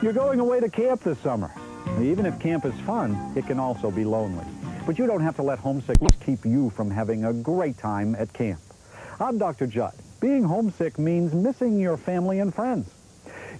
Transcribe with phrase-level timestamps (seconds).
[0.00, 1.50] You're going away to camp this summer.
[2.00, 4.44] Even if camp is fun, it can also be lonely.
[4.86, 8.32] But you don't have to let homesickness keep you from having a great time at
[8.32, 8.60] camp.
[9.18, 9.66] I'm Dr.
[9.66, 9.94] Judd.
[10.20, 12.88] Being homesick means missing your family and friends.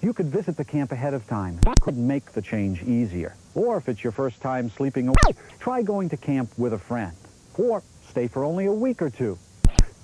[0.01, 1.59] You could visit the camp ahead of time.
[1.65, 3.35] That could make the change easier.
[3.57, 7.17] Or if it's your first time sleeping away, try going to camp with a friend.
[7.57, 9.37] Or stay for only a week or two.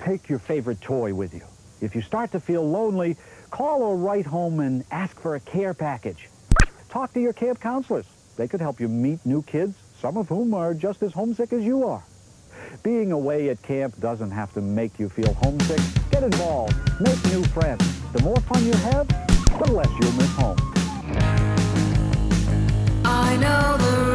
[0.00, 1.42] Take your favorite toy with you.
[1.80, 3.16] If you start to feel lonely,
[3.50, 6.28] call or write home and ask for a care package.
[6.88, 8.06] Talk to your camp counselors.
[8.36, 11.64] They could help you meet new kids, some of whom are just as homesick as
[11.64, 12.04] you are.
[12.82, 15.80] Being away at camp doesn't have to make you feel homesick.
[16.10, 16.74] Get involved.
[17.00, 17.84] Make new friends.
[18.12, 20.58] The more fun you have, the less you'll miss home.
[23.04, 24.12] I know the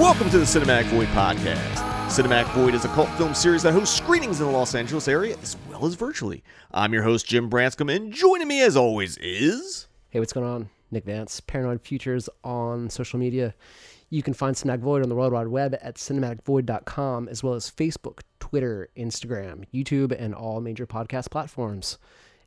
[0.00, 1.74] Welcome to the Cinematic Void podcast.
[2.06, 5.36] Cinematic Void is a cult film series that hosts screenings in the Los Angeles area
[5.42, 6.42] as well as virtually.
[6.70, 9.88] I'm your host, Jim Branscombe, and joining me as always is.
[10.08, 10.70] Hey, what's going on?
[10.90, 13.54] Nick Vance, Paranoid Futures on social media.
[14.08, 17.70] You can find Cinematic Void on the World Wide Web at cinematicvoid.com, as well as
[17.70, 21.98] Facebook, Twitter, Instagram, YouTube, and all major podcast platforms.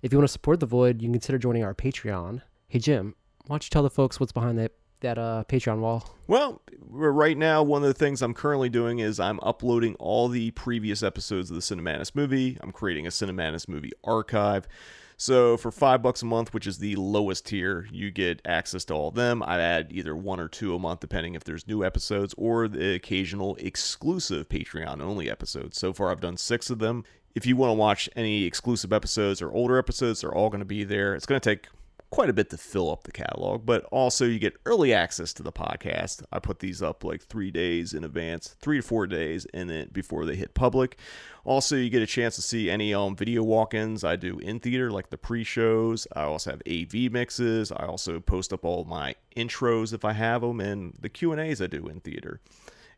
[0.01, 2.41] If you want to support The Void, you can consider joining our Patreon.
[2.67, 3.13] Hey, Jim,
[3.45, 4.71] why don't you tell the folks what's behind that,
[5.03, 6.17] that uh, Patreon wall?
[6.27, 10.51] Well, right now, one of the things I'm currently doing is I'm uploading all the
[10.51, 12.57] previous episodes of the Cinematis movie.
[12.61, 14.67] I'm creating a Cinematis movie archive.
[15.15, 18.93] So for five bucks a month, which is the lowest tier, you get access to
[18.93, 19.43] all of them.
[19.43, 22.95] I add either one or two a month, depending if there's new episodes or the
[22.95, 25.77] occasional exclusive Patreon only episodes.
[25.77, 27.03] So far, I've done six of them.
[27.35, 30.65] If you want to watch any exclusive episodes or older episodes, they're all going to
[30.65, 31.15] be there.
[31.15, 31.67] It's going to take
[32.13, 35.41] quite a bit to fill up the catalog, but also you get early access to
[35.41, 36.23] the podcast.
[36.31, 39.91] I put these up like three days in advance, three to four days in it
[39.91, 40.99] before they hit public.
[41.43, 44.91] Also, you get a chance to see any um video walk-ins I do in theater,
[44.91, 46.05] like the pre-shows.
[46.15, 47.71] I also have AV mixes.
[47.71, 51.41] I also post up all my intros if I have them, and the Q and
[51.41, 52.41] A's I do in theater.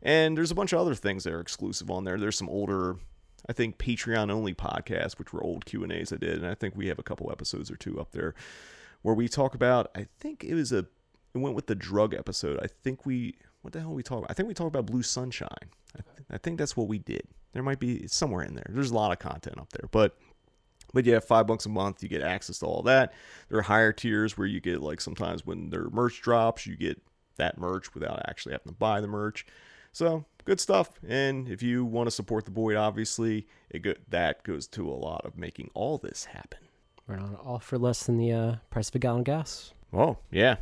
[0.02, 2.18] And there's a bunch of other things that are exclusive on there.
[2.18, 2.96] There's some older
[3.48, 6.54] I think Patreon only podcasts, which were old Q and A's I did, and I
[6.54, 8.34] think we have a couple episodes or two up there
[9.02, 9.90] where we talk about.
[9.94, 10.86] I think it was a.
[11.34, 12.58] It went with the drug episode.
[12.62, 13.36] I think we.
[13.62, 14.30] What the hell we talk about?
[14.30, 15.48] I think we talked about Blue Sunshine.
[15.96, 17.26] I, th- I think that's what we did.
[17.52, 18.66] There might be somewhere in there.
[18.68, 20.16] There's a lot of content up there, but
[20.94, 23.12] but yeah, five bucks a month, you get access to all that.
[23.48, 27.02] There are higher tiers where you get like sometimes when their merch drops, you get
[27.36, 29.46] that merch without actually having to buy the merch.
[29.92, 30.92] So good stuff.
[31.06, 34.94] And if you want to support the Void, obviously, it go- that goes to a
[34.94, 36.60] lot of making all this happen.
[37.06, 39.72] We're on all for less than the uh, price of a gallon of gas.
[39.92, 40.56] Oh yeah,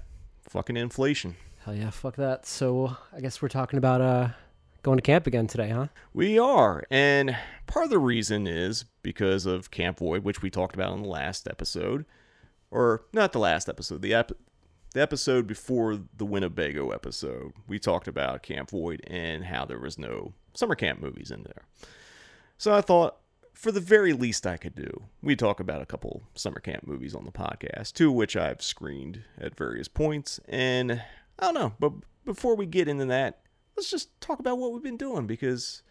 [0.49, 1.37] fucking inflation.
[1.65, 2.45] Hell yeah, fuck that.
[2.45, 4.29] So I guess we're talking about uh,
[4.83, 5.87] going to camp again today, huh?
[6.13, 10.75] We are, and part of the reason is because of Camp Void, which we talked
[10.75, 12.05] about in the last episode,
[12.71, 14.33] or not the last episode, the ep-
[14.93, 17.53] the episode before the Winnebago episode.
[17.67, 21.63] We talked about Camp Void and how there was no summer camp movies in there.
[22.59, 23.17] So I thought,
[23.55, 27.15] for the very least I could do, we talk about a couple summer camp movies
[27.15, 30.93] on the podcast, two of which I've screened at various points, and
[31.39, 31.93] I don't know, but
[32.25, 33.41] before we get into that,
[33.77, 35.83] let's just talk about what we've been doing because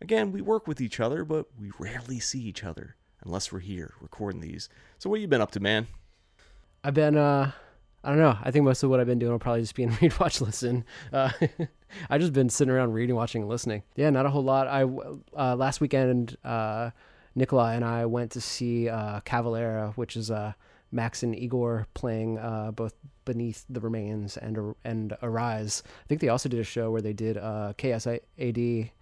[0.00, 3.94] again we work with each other but we rarely see each other unless we're here
[4.00, 4.68] recording these
[4.98, 5.86] so what have you been up to man
[6.84, 7.52] I've been uh
[8.04, 8.36] I don't know.
[8.42, 10.40] I think most of what I've been doing will probably just be in read, watch,
[10.40, 10.84] listen.
[11.12, 11.30] Uh,
[12.10, 13.84] I've just been sitting around reading, watching, and listening.
[13.94, 14.66] Yeah, not a whole lot.
[14.66, 16.90] I uh, last weekend, uh,
[17.34, 20.52] Nikolai and I went to see uh, Cavalera, which is uh,
[20.90, 22.94] Max and Igor playing uh, both
[23.24, 25.82] Beneath the Remains and and Arise.
[25.86, 28.92] I think they also did a show where they did uh, Chaos A.D.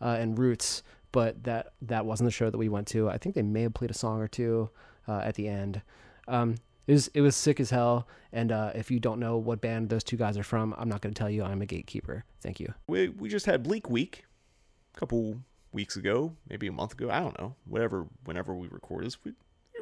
[0.00, 3.08] uh, and Roots, but that that wasn't the show that we went to.
[3.08, 4.70] I think they may have played a song or two
[5.06, 5.82] uh, at the end.
[6.26, 6.56] Um,
[6.86, 8.08] it was it was sick as hell.
[8.32, 11.00] And uh, if you don't know what band those two guys are from, I'm not
[11.00, 11.42] going to tell you.
[11.42, 12.24] I'm a gatekeeper.
[12.42, 12.74] Thank you.
[12.86, 14.24] we, we just had bleak week
[14.96, 15.36] couple
[15.76, 19.32] weeks ago maybe a month ago i don't know whatever whenever we record this we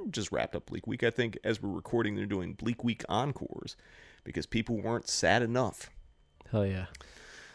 [0.02, 3.02] we just wrapped up bleak week i think as we're recording they're doing bleak week
[3.08, 3.76] encores
[4.25, 5.88] because people weren't sad enough
[6.50, 6.87] Hell yeah.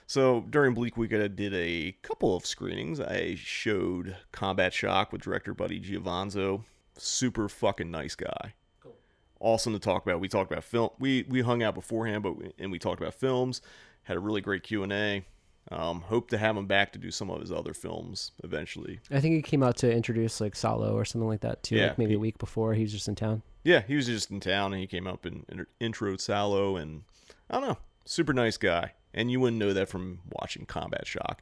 [0.08, 3.00] So during Bleak Week, I did a couple of screenings.
[3.00, 6.64] I showed Combat Shock with director Buddy Giovinazzo.
[6.98, 8.56] Super fucking nice guy.
[8.82, 8.96] Cool.
[9.40, 10.20] Awesome to talk about.
[10.20, 10.90] We talked about film.
[11.00, 13.62] We we hung out beforehand, but we, and we talked about films.
[14.04, 15.24] Had a really great Q and A.
[15.72, 19.00] Um, hope to have him back to do some of his other films eventually.
[19.12, 21.76] I think he came out to introduce like Salo or something like that too.
[21.76, 23.44] Yeah, like maybe he- a week before he was just in town.
[23.64, 25.46] Yeah, he was just in town and he came up and,
[25.80, 27.04] introed Salo and
[27.50, 28.94] I don't know, super nice guy.
[29.14, 31.42] And you wouldn't know that from watching Combat Shock.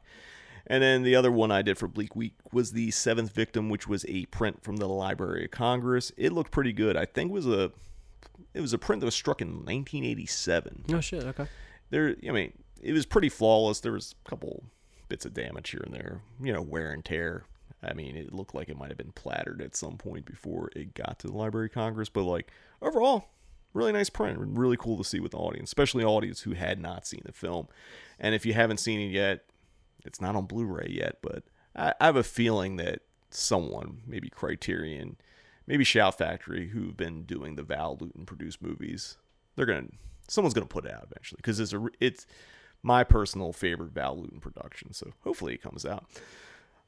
[0.66, 3.86] And then the other one I did for Bleak Week was the Seventh Victim, which
[3.88, 6.12] was a print from the Library of Congress.
[6.18, 6.96] It looked pretty good.
[6.96, 7.72] I think it was a
[8.54, 10.84] it was a print that was struck in 1987.
[10.92, 11.24] Oh shit.
[11.24, 11.46] Okay.
[11.90, 12.52] There, I mean,
[12.82, 13.80] it was pretty flawless.
[13.80, 14.64] There was a couple
[15.08, 17.44] bits of damage here and there, you know, wear and tear.
[17.82, 20.94] I mean, it looked like it might have been plattered at some point before it
[20.94, 22.50] got to the Library of Congress, but like
[22.82, 23.26] overall,
[23.72, 24.38] really nice print.
[24.40, 27.68] Really cool to see with the audience, especially audience who had not seen the film.
[28.18, 29.44] And if you haven't seen it yet,
[30.04, 31.44] it's not on Blu-ray yet, but
[31.76, 35.16] I, I have a feeling that someone, maybe Criterion,
[35.66, 39.16] maybe Shout Factory, who've been doing the Val Lewton produced movies,
[39.54, 39.88] they're gonna
[40.28, 42.26] someone's gonna put it out eventually because it's a it's
[42.82, 44.92] my personal favorite Val Lewton production.
[44.92, 46.04] So hopefully it comes out.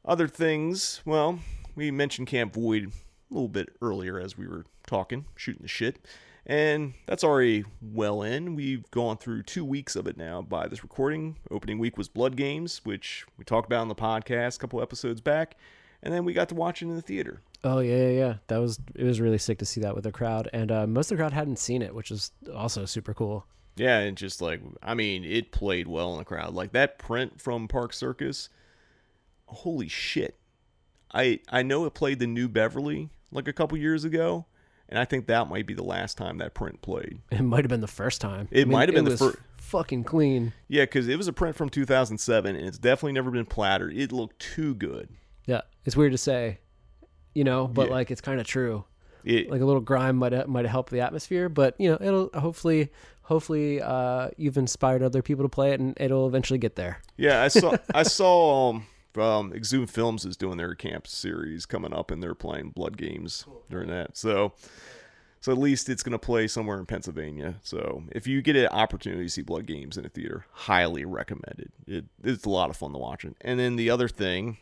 [0.04, 1.40] Other things, well,
[1.74, 2.92] we mentioned Camp Void
[3.30, 5.98] a little bit earlier as we were talking, shooting the shit.
[6.46, 8.56] And that's already well in.
[8.56, 11.36] We've gone through two weeks of it now by this recording.
[11.50, 15.20] Opening week was Blood Games, which we talked about on the podcast a couple episodes
[15.20, 15.56] back.
[16.02, 17.42] And then we got to watch it in the theater.
[17.62, 18.34] Oh yeah, yeah, yeah.
[18.46, 21.12] That was it was really sick to see that with the crowd, and uh, most
[21.12, 23.44] of the crowd hadn't seen it, which is also super cool.
[23.80, 26.52] Yeah, and just like I mean, it played well in the crowd.
[26.54, 28.48] Like that print from Park Circus,
[29.46, 30.38] holy shit.
[31.12, 34.46] I I know it played the New Beverly like a couple years ago,
[34.88, 37.20] and I think that might be the last time that print played.
[37.30, 38.48] It might have been the first time.
[38.50, 40.52] It might have been the was fir- Fucking clean.
[40.68, 43.96] Yeah, because it was a print from 2007, and it's definitely never been plattered.
[43.96, 45.08] It looked too good.
[45.46, 46.58] Yeah, it's weird to say,
[47.34, 47.94] you know, but Yeah.
[47.94, 48.84] like it's kind of true.
[49.22, 51.98] It, Like a little grime might have, might have helped the atmosphere, but you know,
[52.00, 52.90] it'll hopefully
[53.30, 57.00] hopefully uh, you've inspired other people to play it, and it'll eventually get there.
[57.16, 58.86] Yeah, I saw I saw um
[59.16, 63.46] um Exhumed Films is doing their camp series coming up and they're playing blood games
[63.70, 64.16] during that.
[64.16, 64.52] So
[65.40, 67.54] so at least it's gonna play somewhere in Pennsylvania.
[67.62, 71.70] So if you get an opportunity to see blood games in a theater, highly recommended.
[71.86, 73.36] It it's a lot of fun to watch it.
[73.40, 74.58] And then the other thing,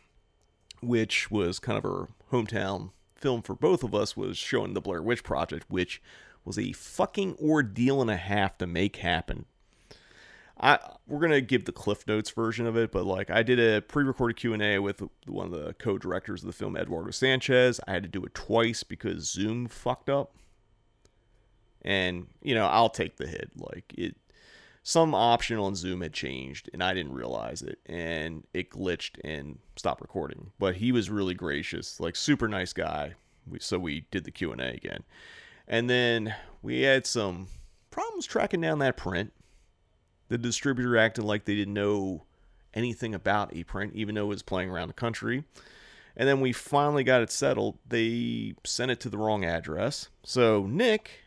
[0.79, 5.01] which was kind of our hometown film for both of us, was showing the Blair
[5.01, 6.01] Witch Project, which
[6.45, 9.45] was a fucking ordeal and a half to make happen.
[10.59, 13.81] I we're gonna give the Cliff Notes version of it, but like I did a
[13.81, 17.79] pre-recorded Q and A with one of the co-directors of the film, Eduardo Sanchez.
[17.87, 20.35] I had to do it twice because Zoom fucked up,
[21.81, 23.51] and you know I'll take the hit.
[23.55, 24.17] Like it,
[24.83, 29.59] some option on Zoom had changed, and I didn't realize it, and it glitched and
[29.77, 30.51] stopped recording.
[30.59, 33.13] But he was really gracious, like super nice guy.
[33.47, 35.03] We, so we did the Q and A again,
[35.69, 37.47] and then we had some
[37.91, 39.31] problems tracking down that print
[40.29, 42.23] the distributor acted like they didn't know
[42.73, 45.43] anything about a print, even though it was playing around the country.
[46.15, 47.77] And then we finally got it settled.
[47.87, 50.09] They sent it to the wrong address.
[50.23, 51.23] So Nick,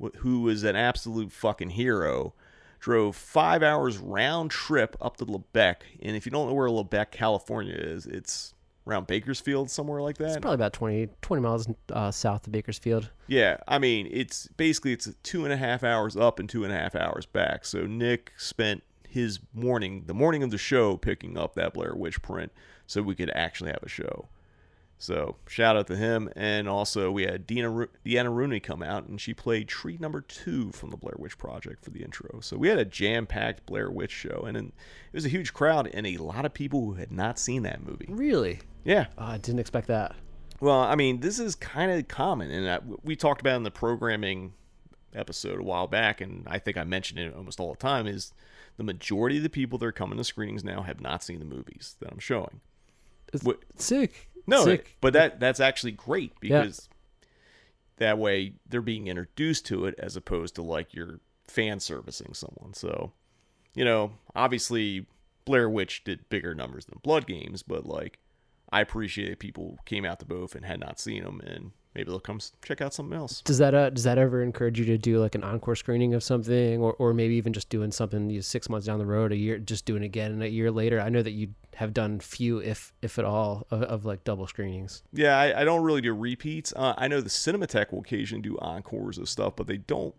[0.00, 2.34] wh- who was an absolute fucking hero,
[2.80, 5.76] drove five hours round trip up to Lebec.
[6.02, 8.54] And if you don't know where Lebec, California is, it's
[8.86, 10.28] around Bakersfield, somewhere like that.
[10.28, 13.10] It's probably about 20, 20 miles uh, south of Bakersfield.
[13.26, 16.72] Yeah, I mean, it's basically it's two and a half hours up and two and
[16.72, 17.64] a half hours back.
[17.64, 22.20] So Nick spent his morning, the morning of the show, picking up that Blair Witch
[22.20, 22.52] print
[22.86, 24.28] so we could actually have a show.
[24.98, 29.20] So shout out to him, and also we had Ru- Deanna Rooney come out, and
[29.20, 32.40] she played Tree Number Two from the Blair Witch Project for the intro.
[32.40, 35.90] So we had a jam-packed Blair Witch show, and, and it was a huge crowd,
[35.92, 38.06] and a lot of people who had not seen that movie.
[38.08, 38.60] Really?
[38.84, 40.14] Yeah, Oh, I didn't expect that.
[40.60, 43.62] well, I mean, this is kind of common, and uh, I, we talked about in
[43.62, 44.52] the programming
[45.14, 48.06] episode a while back, and I think I mentioned it almost all the time.
[48.06, 48.32] Is
[48.76, 51.44] the majority of the people that are coming to screenings now have not seen the
[51.44, 52.60] movies that I'm showing.
[53.32, 54.30] It's What- sick.
[54.46, 54.96] No, sick.
[55.00, 56.60] but that that's actually great Yeah.
[56.62, 56.88] because
[57.96, 62.74] that way they're being introduced to it as opposed to like you're fan servicing someone.
[62.74, 63.12] So,
[63.74, 65.06] you know, obviously
[65.46, 68.18] Blair Witch did bigger numbers than Blood Games, but like
[68.70, 72.20] I appreciate people came out to both and had not seen them, and maybe they'll
[72.20, 73.40] come check out something else.
[73.42, 76.22] Does that uh, does that ever encourage you to do like an encore screening of
[76.22, 79.36] something, or, or maybe even just doing something you six months down the road, a
[79.36, 81.00] year, just doing it again a year later?
[81.00, 84.46] I know that you have done few, if if at all, of, of like double
[84.46, 85.02] screenings.
[85.12, 86.72] Yeah, I, I don't really do repeats.
[86.74, 90.14] Uh, I know the Cinematheque will occasionally do encores of stuff, but they don't.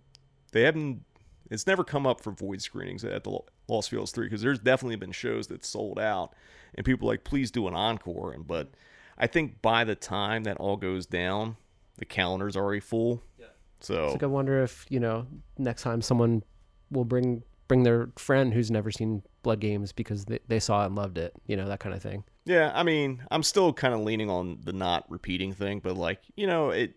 [0.51, 1.03] They haven't
[1.49, 4.95] it's never come up for void screenings at the Los Feliz 3 because there's definitely
[4.95, 6.33] been shows that sold out
[6.75, 8.31] and people are like, please do an encore.
[8.31, 8.71] And But
[9.17, 11.55] I think by the time that all goes down,
[11.97, 13.23] the calendar's already full.
[13.39, 13.45] Yeah.
[13.79, 16.43] So It's like I wonder if you know next time someone
[16.91, 20.87] will bring bring their friend who's never seen Blood Games because they, they saw it
[20.87, 21.33] and loved it.
[21.47, 22.23] You know that kind of thing.
[22.45, 26.19] Yeah, I mean, I'm still kind of leaning on the not repeating thing, but like,
[26.35, 26.93] you know, it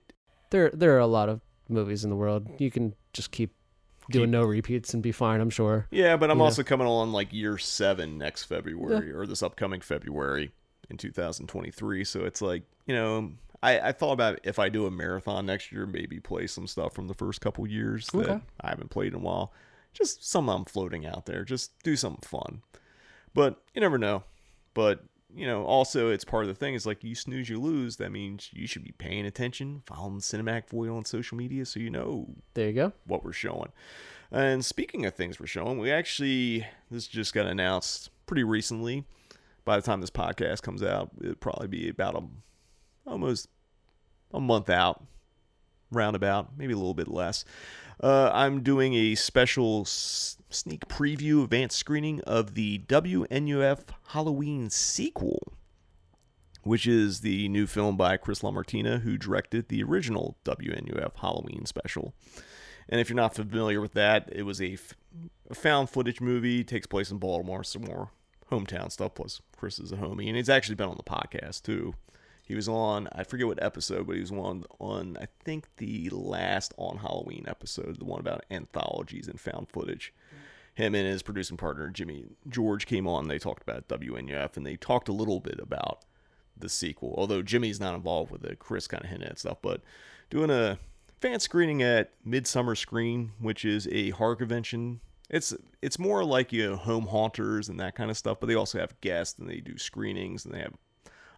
[0.51, 2.49] There there are a lot of movies in the world.
[2.59, 3.55] You can just keep
[4.11, 5.41] doing no repeats and be fine.
[5.41, 5.87] I'm sure.
[5.91, 6.45] yeah, but I'm Yeah.
[6.45, 10.53] also coming on like year 7 next February or this upcoming February
[10.91, 14.91] in 2023, so it's like, you know, I, I thought about if I do a
[14.91, 18.91] marathon next year, maybe play some stuff from the first couple years that I haven't
[18.91, 19.53] played in a while.
[19.93, 21.45] Just some I'm floating out there.
[21.45, 22.63] Just do something fun.
[23.35, 24.23] But you never know.
[24.75, 25.03] But
[25.35, 26.75] you know, also it's part of the thing.
[26.75, 27.97] Is like you snooze, you lose.
[27.97, 31.91] That means you should be paying attention, following Cinematic Void on social media, so you
[31.91, 32.93] know There you go.
[33.07, 33.71] what we're showing.
[34.31, 39.05] And speaking of things we're showing, we actually this just got announced pretty recently.
[39.65, 42.23] By the time this podcast comes out, it'll probably be about a
[43.11, 43.49] almost
[44.33, 45.05] a month out,
[45.91, 47.45] roundabout, maybe a little bit less.
[48.03, 55.53] Uh, I'm doing a special s- sneak preview advanced screening of the WNUF Halloween sequel,
[56.63, 62.15] which is the new film by Chris LaMartina, who directed the original WNUF Halloween special.
[62.89, 64.95] And if you're not familiar with that, it was a, f-
[65.51, 68.11] a found footage movie, takes place in Baltimore, some more
[68.51, 69.15] hometown stuff.
[69.15, 71.95] Plus, Chris is a homie, and he's actually been on the podcast too.
[72.49, 76.09] He was on, I forget what episode, but he was on on I think the
[76.09, 80.15] last on Halloween episode, the one about anthologies and found footage.
[80.73, 83.29] Him and his producing partner Jimmy George came on.
[83.29, 86.07] They talked about WNUF, and they talked a little bit about
[86.57, 87.15] the sequel.
[87.19, 89.59] Although Jimmy's not involved with it, Chris kind of hinted at stuff.
[89.61, 89.83] But
[90.31, 90.79] doing a
[91.21, 95.01] fan screening at Midsummer Scream, which is a horror convention.
[95.29, 98.55] It's it's more like you know home haunters and that kind of stuff, but they
[98.55, 100.73] also have guests and they do screenings and they have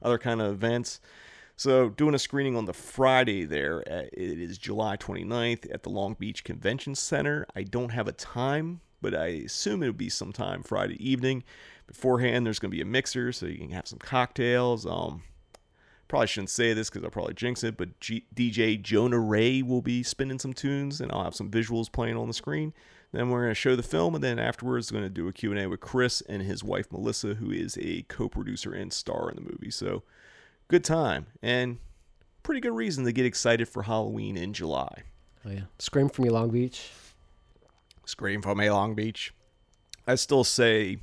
[0.02, 1.00] other kind of events.
[1.56, 5.90] So doing a screening on the Friday there, uh, it is July 29th at the
[5.90, 7.46] Long Beach Convention Center.
[7.54, 11.44] I don't have a time, but I assume it'll be sometime Friday evening.
[11.86, 14.86] Beforehand, there's going to be a mixer, so you can have some cocktails.
[14.86, 15.22] Um,
[16.08, 19.82] probably shouldn't say this because I'll probably jinx it, but G- DJ Jonah Ray will
[19.82, 22.72] be spinning some tunes, and I'll have some visuals playing on the screen.
[23.12, 25.32] Then we're going to show the film, and then afterwards, we're going to do a
[25.32, 29.42] Q&A with Chris and his wife Melissa, who is a co-producer and star in the
[29.42, 29.70] movie.
[29.70, 30.04] So,
[30.68, 31.78] good time and
[32.44, 35.02] pretty good reason to get excited for Halloween in July.
[35.44, 35.62] Oh yeah.
[35.78, 36.90] Scream for me, Long Beach.
[38.04, 39.32] Scream for me, Long Beach.
[40.06, 40.98] I still say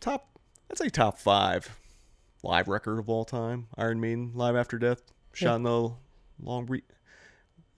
[0.00, 0.38] top.
[0.70, 1.78] I'd say top five
[2.42, 3.68] live record of all time.
[3.76, 5.02] Iron Maiden live after death.
[5.32, 5.92] Shot in the
[6.42, 6.84] Long Beach.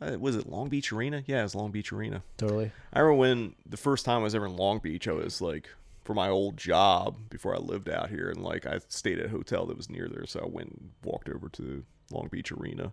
[0.00, 1.22] Uh, was it Long Beach Arena?
[1.26, 2.22] Yeah, it was Long Beach Arena.
[2.36, 2.70] Totally.
[2.92, 5.68] I remember when the first time I was ever in Long Beach, I was like
[6.04, 9.30] for my old job before I lived out here, and like I stayed at a
[9.30, 12.92] hotel that was near there, so I went and walked over to Long Beach Arena,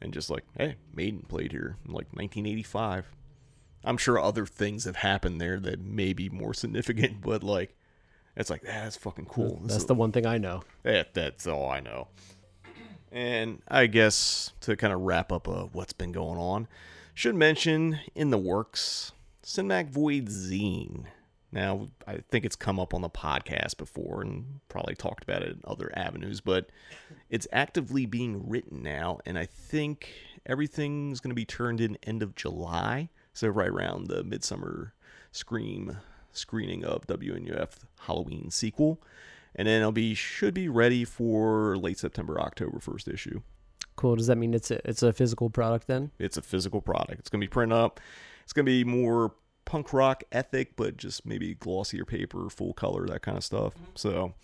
[0.00, 3.10] and just like, hey, Maiden played here in like 1985.
[3.84, 7.76] I'm sure other things have happened there that may be more significant, but like,
[8.36, 9.60] it's like ah, that's fucking cool.
[9.62, 10.62] That's is- the one thing I know.
[10.82, 12.08] that, that's all I know.
[13.14, 16.66] And I guess to kind of wrap up uh, what's been going on,
[17.14, 19.12] should mention in the works
[19.44, 21.04] Cinematic Void Zine.
[21.52, 25.50] Now, I think it's come up on the podcast before and probably talked about it
[25.50, 26.70] in other avenues, but
[27.30, 30.12] it's actively being written now, and I think
[30.44, 34.94] everything's going to be turned in end of July, so right around the Midsummer
[35.30, 35.98] Scream
[36.32, 39.00] screening of WNUF Halloween sequel,
[39.54, 43.40] and then it'll be should be ready for late September, October first issue.
[43.96, 44.16] Cool.
[44.16, 46.10] Does that mean it's a, it's a physical product then?
[46.18, 47.20] It's a physical product.
[47.20, 48.00] It's gonna be print up.
[48.42, 49.34] It's gonna be more
[49.64, 53.74] punk rock ethic, but just maybe glossier paper, full color, that kind of stuff.
[53.94, 54.34] So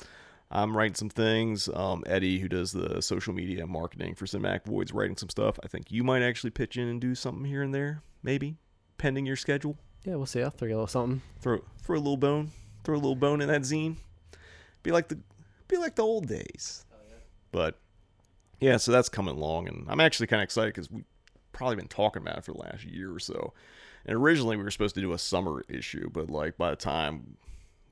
[0.51, 1.69] I'm writing some things.
[1.69, 5.59] Um, Eddie, who does the social media marketing for Cinematic Void's writing some stuff.
[5.63, 8.57] I think you might actually pitch in and do something here and there, maybe,
[8.99, 9.77] pending your schedule.
[10.05, 10.43] Yeah, we'll see.
[10.43, 11.23] I'll throw you a little something.
[11.41, 12.51] Throw throw a little bone,
[12.85, 13.97] throw a little bone in that zine.
[14.83, 15.19] Be like the
[15.69, 16.85] be like the old days.
[16.93, 16.97] Oh,
[17.53, 17.79] but
[18.61, 21.05] yeah, so that's coming along, and I'm actually kind of excited because we
[21.53, 23.53] probably been talking about it for the last year or so.
[24.07, 27.37] And originally we were supposed to do a summer issue, but like by the time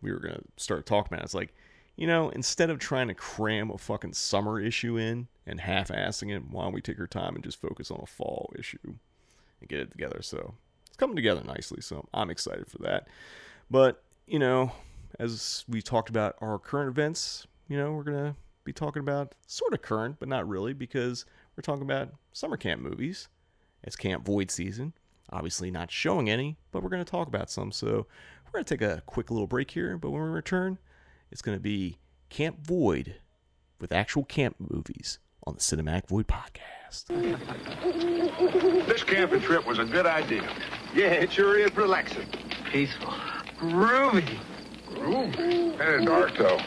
[0.00, 1.54] we were gonna start talking about it, it's like,
[1.96, 6.48] you know, instead of trying to cram a fucking summer issue in and half-assing it,
[6.50, 9.80] why don't we take our time and just focus on a fall issue and get
[9.80, 10.22] it together?
[10.22, 10.54] So
[10.86, 13.08] it's coming together nicely, so I'm excited for that.
[13.70, 14.72] But you know,
[15.18, 19.72] as we talked about our current events, you know, we're gonna be talking about sort
[19.72, 21.24] of current, but not really, because
[21.56, 23.28] we're talking about summer camp movies.
[23.82, 24.92] It's Camp Void season.
[25.30, 27.70] Obviously, not showing any, but we're going to talk about some.
[27.72, 28.06] So,
[28.46, 29.96] we're going to take a quick little break here.
[29.98, 30.78] But when we return,
[31.30, 31.98] it's going to be
[32.28, 33.16] Camp Void
[33.80, 37.04] with actual camp movies on the Cinematic Void podcast.
[38.86, 40.48] This camping trip was a good idea.
[40.94, 42.26] Yeah, it sure is relaxing.
[42.70, 43.12] Peaceful.
[43.58, 44.38] Groovy.
[44.98, 45.12] Hmm.
[45.12, 46.60] Ooh, kind of dark though.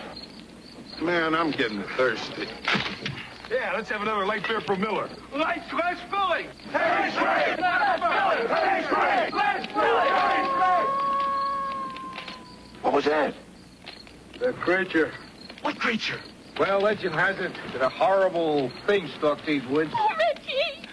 [1.02, 2.48] Man, I'm getting thirsty.
[3.50, 5.10] Yeah, let's have another light beer for Miller.
[5.36, 6.48] Light splash filling.
[6.72, 7.56] Hey, Spray!
[7.60, 8.48] Let's filling!
[8.48, 9.30] Hey, Spray!
[9.34, 10.12] Let's filling!
[12.82, 13.34] What was that?
[14.40, 15.12] The creature.
[15.62, 16.20] What creature?
[16.58, 19.92] Well, legend has it that a horrible thing stalks these woods.
[19.96, 20.88] Oh, Mickey!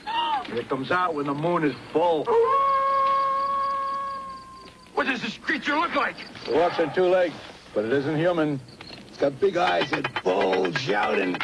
[0.59, 2.25] It comes out when the moon is full.
[2.27, 2.68] Oh,
[5.09, 6.17] What does this creature look like?
[6.47, 7.33] It walks on two legs,
[7.73, 8.61] but it isn't human.
[9.09, 11.35] It's got big eyes that bulge out and...
[11.35, 11.43] It's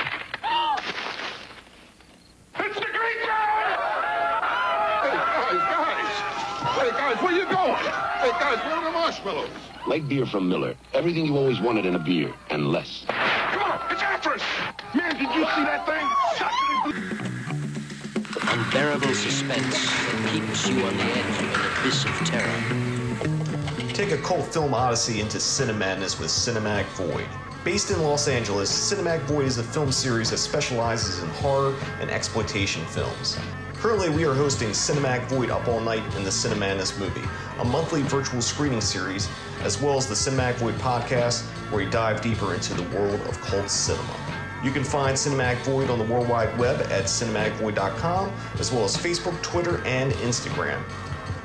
[2.74, 3.40] the creature!
[5.00, 6.12] Hey, guys, guys!
[6.76, 7.74] Hey, guys, where are you going?
[8.20, 9.48] Hey, guys, where are the marshmallows?
[9.86, 10.74] Light beer from Miller.
[10.92, 13.06] Everything you always wanted in a beer, and less.
[13.08, 14.42] Come on, it's after us!
[14.94, 16.06] Man, did you see that thing?
[16.36, 22.10] Suck it in- Unbearable suspense that keeps you on the edge of an abyss of
[22.26, 22.93] terror.
[23.94, 27.28] Take a cult film odyssey into Cinemadness with Cinematic Void.
[27.62, 32.10] Based in Los Angeles, Cinematic Void is a film series that specializes in horror and
[32.10, 33.38] exploitation films.
[33.74, 37.22] Currently, we are hosting Cinematic Void Up All Night in the Cinemadness movie,
[37.60, 39.28] a monthly virtual screening series,
[39.62, 43.40] as well as the Cinematic Void podcast, where we dive deeper into the world of
[43.42, 44.16] cult cinema.
[44.64, 48.96] You can find Cinematic Void on the World Wide Web at cinematicvoid.com, as well as
[48.96, 50.82] Facebook, Twitter, and Instagram.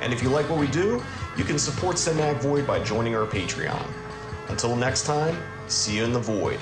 [0.01, 1.03] And if you like what we do,
[1.39, 3.88] you can support Cinematic Void by joining our Patreon.
[4.50, 5.38] Until next time,
[5.69, 6.60] see you in the void.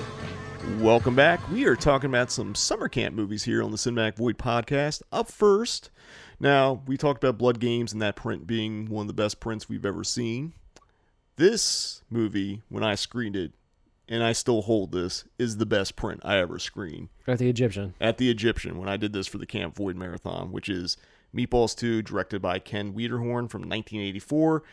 [0.78, 1.40] Welcome back.
[1.50, 5.02] We are talking about some summer camp movies here on the Cinematic Void podcast.
[5.12, 5.90] Up first,
[6.40, 9.68] now we talked about Blood Games and that print being one of the best prints
[9.68, 10.54] we've ever seen.
[11.38, 13.54] This movie, when I screened it,
[14.08, 17.96] and I still hold this, is the best print I ever screened At the Egyptian.
[18.00, 20.98] at the Egyptian when I did this for the Camp Void Marathon, which is
[21.38, 24.64] Meatballs 2, directed by Ken Wiederhorn from 1984.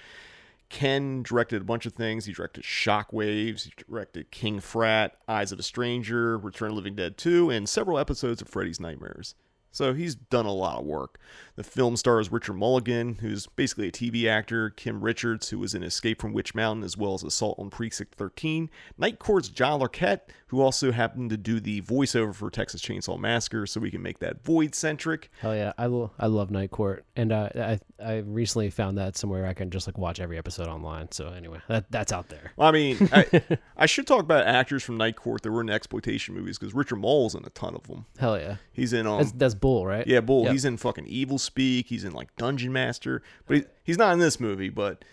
[0.71, 2.25] Ken directed a bunch of things.
[2.25, 7.17] He directed Shockwaves, he directed King Frat, Eyes of a Stranger, Return of Living Dead
[7.17, 9.35] 2, and several episodes of Freddy's Nightmares.
[9.71, 11.19] So he's done a lot of work.
[11.57, 15.85] The film stars Richard Mulligan, who's basically a TV actor, Kim Richards, who was in
[15.85, 20.21] Escape from Witch Mountain, as well as Assault on Precinct 13, Night Court's John Larroquette,
[20.49, 24.19] who also happened to do the voiceover for Texas Chainsaw Massacre, so we can make
[24.19, 25.31] that void centric.
[25.41, 29.17] Hell yeah, I, lo- I love Night Court, and uh, I I recently found that
[29.17, 31.11] somewhere I can just like watch every episode online.
[31.13, 32.53] So anyway, that that's out there.
[32.59, 33.43] I mean, I,
[33.77, 36.97] I should talk about actors from Night Court that were in exploitation movies because Richard
[36.97, 38.07] Moll's in a ton of them.
[38.19, 40.07] Hell yeah, He's in um, that's that's Bull, right?
[40.07, 40.45] Yeah, Bull.
[40.45, 40.53] Yep.
[40.53, 41.87] He's in fucking Evil Speak.
[41.89, 44.71] He's in like Dungeon Master, but he, he's not in this movie.
[44.71, 45.05] But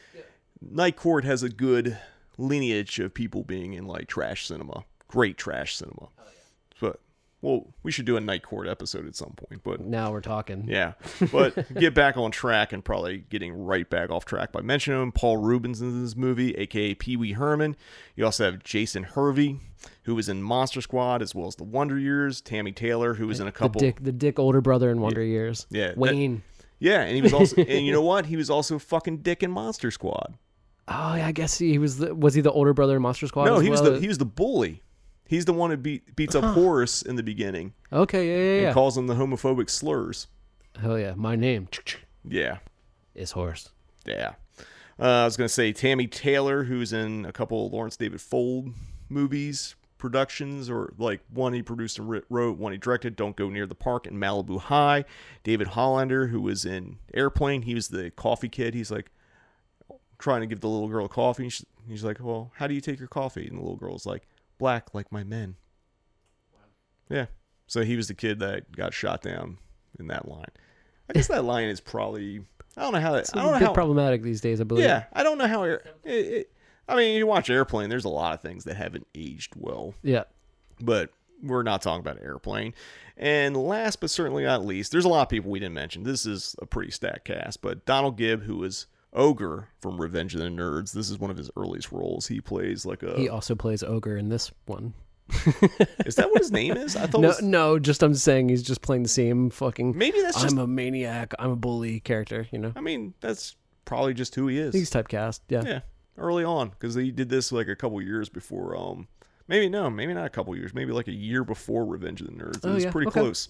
[0.62, 1.98] Night Court has a good
[2.38, 6.10] lineage of people being in like trash cinema, great trash cinema.
[6.18, 6.34] But
[7.42, 9.64] well, we should do a Night Court episode at some point.
[9.64, 10.66] But Now we're talking.
[10.68, 10.94] yeah,
[11.32, 15.12] but get back on track and probably getting right back off track by mentioning him.
[15.12, 17.76] Paul Reubens in this movie, aka Pee Wee Herman.
[18.16, 19.58] You also have Jason Hervey,
[20.04, 22.42] who was in Monster Squad as well as the Wonder Years.
[22.42, 23.80] Tammy Taylor, who was in a The couple.
[23.80, 25.66] dick, the dick older brother in Wonder Years.
[25.70, 26.44] Yeah, that- Wayne.
[26.80, 28.26] Yeah, and he was also, and you know what?
[28.26, 30.34] He was also fucking Dick in Monster Squad.
[30.88, 32.00] Oh, yeah, I guess he was.
[32.00, 33.46] The, was he the older brother in Monster Squad?
[33.46, 34.82] no, he was the he was the bully.
[35.32, 38.62] He's the one who beat beats up Horace in the beginning Okay, yeah, yeah, and
[38.64, 38.74] yeah.
[38.74, 40.28] calls him the homophobic slurs.
[40.80, 41.70] Hell yeah, my name
[42.28, 42.58] Yeah,
[43.16, 43.70] is Horace.
[44.06, 44.34] yeah.
[45.00, 48.74] Uh, I was gonna say Tammy Taylor, who's in a couple of Lawrence David Foldes
[49.08, 53.16] movies, productions, or like one he produced and wrote, one he directed.
[53.16, 55.06] Don't go near the park in Malibu High.
[55.44, 58.74] David Hollander, who was in Airplane, he was the coffee kid.
[58.74, 59.10] He's like
[60.20, 61.48] trying to give the little girl coffee.
[61.50, 64.28] She's, he's like, "Well, how do you take your coffee?" And the little girl's like,
[64.62, 65.56] "Black, like my men."
[67.10, 67.26] Yeah.
[67.68, 69.58] So he was the kid that got shot down
[70.00, 70.46] in that line.
[71.10, 72.42] I guess that line is probably
[72.78, 74.62] I don't know how that It's I a don't know bit how problematic these days,
[74.62, 74.86] I believe.
[74.86, 75.64] yeah, I don't know how.
[75.64, 76.52] It, it,
[76.88, 77.90] I mean, you watch Airplane.
[77.90, 80.24] There's a lot of things that haven't aged well, Yeah.
[80.82, 81.10] but
[81.42, 82.74] we're not talking about Airplane.
[83.18, 86.04] And last but certainly not least, there's a lot of people we didn't mention.
[86.04, 90.42] This is a pretty stacked cast, but Donald Gibb, who is Ogre from Revenge of
[90.42, 92.28] the Nerds, this is one of his earliest roles.
[92.28, 93.18] He plays like a.
[93.18, 94.94] He also plays ogre in this one.
[96.06, 96.96] is that what his name is?
[96.96, 97.22] I thought.
[97.22, 99.98] No, was, no, just I'm saying he's just playing the same fucking.
[99.98, 100.54] Maybe that's just.
[100.54, 101.34] I'm a maniac.
[101.40, 102.48] I'm a bully character.
[102.52, 104.74] You know, I mean, that's probably just who he is.
[104.74, 105.42] he's typecast.
[105.50, 105.64] Yeah.
[105.66, 105.80] Yeah,
[106.18, 108.76] early on because he did this like a couple years before.
[108.76, 109.08] Um,
[109.48, 112.34] maybe no, maybe not a couple years, maybe like a year before Revenge of the
[112.34, 112.58] Nerds.
[112.58, 113.20] It Oh, was yeah, pretty okay.
[113.22, 113.50] close.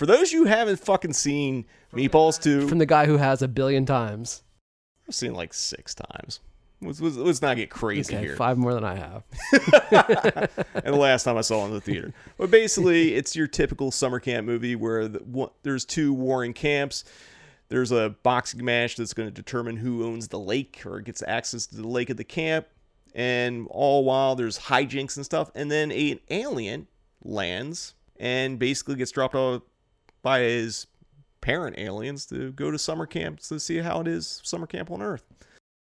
[0.00, 3.42] For those of you who haven't fucking seen Meatballs 2, From the guy who has
[3.42, 4.42] a billion times.
[5.06, 6.40] I've seen like six times.
[6.80, 8.34] Let's, let's, let's not get crazy Okay, here.
[8.34, 9.24] five more than I have.
[10.74, 12.14] and the last time I saw it in the theater.
[12.38, 17.04] But basically, it's your typical summer camp movie where the, one, there's two warring camps.
[17.68, 21.66] There's a boxing match that's going to determine who owns the lake or gets access
[21.66, 22.66] to the lake of the camp.
[23.14, 25.50] And all while there's hijinks and stuff.
[25.54, 26.86] And then an alien
[27.22, 29.60] lands and basically gets dropped off
[30.22, 30.86] by his
[31.40, 35.02] parent aliens to go to summer camp to see how it is summer camp on
[35.02, 35.24] Earth.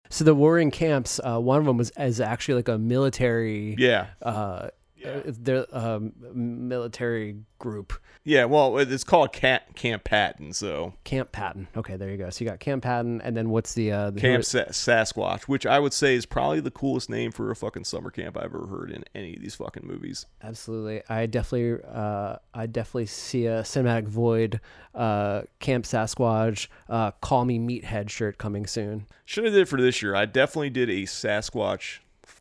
[0.09, 3.75] So the warring camps, uh, one of them was as actually like a military.
[3.77, 4.07] Yeah.
[4.21, 4.69] Uh,
[5.05, 7.93] uh, their um, military group.
[8.23, 11.67] Yeah, well, it's called Cat Camp Patton, so Camp Patton.
[11.75, 12.29] Okay, there you go.
[12.29, 15.65] So you got Camp Patton, and then what's the, uh, the Camp Sa- Sasquatch, which
[15.65, 18.67] I would say is probably the coolest name for a fucking summer camp I've ever
[18.67, 20.25] heard in any of these fucking movies.
[20.43, 24.59] Absolutely, I definitely, uh, I definitely see a cinematic void,
[24.95, 29.05] uh, Camp Sasquatch, uh, Call Me Meathead shirt coming soon.
[29.25, 30.15] Should have did it for this year.
[30.15, 31.99] I definitely did a Sasquatch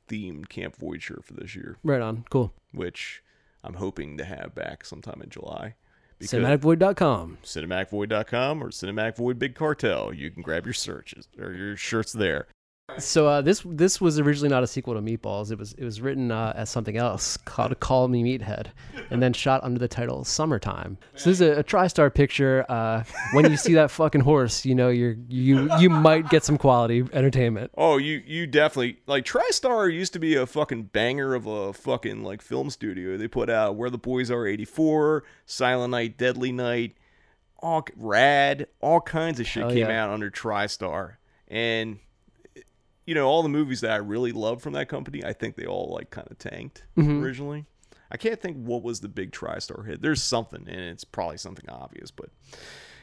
[0.08, 2.52] themed Camp Void shirt for this year, Right on, cool.
[2.72, 3.22] which
[3.62, 5.74] I'm hoping to have back sometime in July.
[6.20, 7.38] Cinematicvoid.com.
[7.44, 10.12] cinemacvoid.com or Cinematic Void Big Cartel.
[10.12, 12.48] You can grab your searches or your shirts there.
[12.96, 15.52] So uh, this this was originally not a sequel to Meatballs.
[15.52, 18.68] It was it was written uh, as something else called Call Me Meathead,
[19.10, 20.96] and then shot under the title Summertime.
[21.14, 22.64] So this is a, a TriStar picture.
[22.68, 26.56] Uh, when you see that fucking horse, you know you're you you might get some
[26.56, 27.72] quality entertainment.
[27.76, 32.24] Oh, you you definitely like TriStar used to be a fucking banger of a fucking
[32.24, 33.18] like film studio.
[33.18, 36.96] They put out Where the Boys Are 84, Silent Night, Deadly Night,
[37.58, 40.04] all Rad, all kinds of shit Hell came yeah.
[40.04, 41.16] out under TriStar.
[41.50, 41.98] And
[43.08, 45.64] you know, all the movies that I really loved from that company, I think they
[45.64, 47.24] all like kind of tanked Mm-hmm.
[47.24, 47.64] originally.
[48.10, 50.02] I can't think what was the big TriStar hit.
[50.02, 52.28] There's something, and it's probably something obvious, but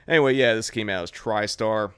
[0.08, 1.94] anyway, yeah, this came out as TriStar.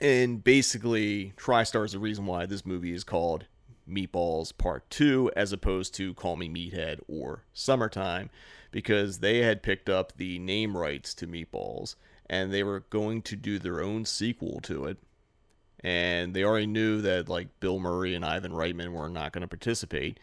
[0.00, 3.46] And basically, TriStar is the reason why this movie is called
[3.88, 8.28] Meatballs Part 2 as opposed to Call Me Meathead or Summertime
[8.70, 11.94] because they had picked up the name rights to Meatballs
[12.28, 14.98] and they were going to do their own sequel to it.
[15.84, 19.48] And they already knew that like Bill Murray and Ivan Reitman were not going to
[19.48, 20.20] participate.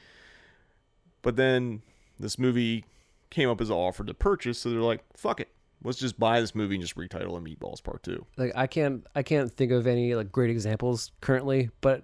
[1.22, 1.82] But then
[2.18, 2.86] this movie
[3.30, 5.50] came up as an offer to purchase, so they're like, "Fuck it,
[5.84, 8.26] let's just buy this movie and just retitle it Meatballs Part 2.
[8.38, 12.04] Like I can't I can't think of any like great examples currently, but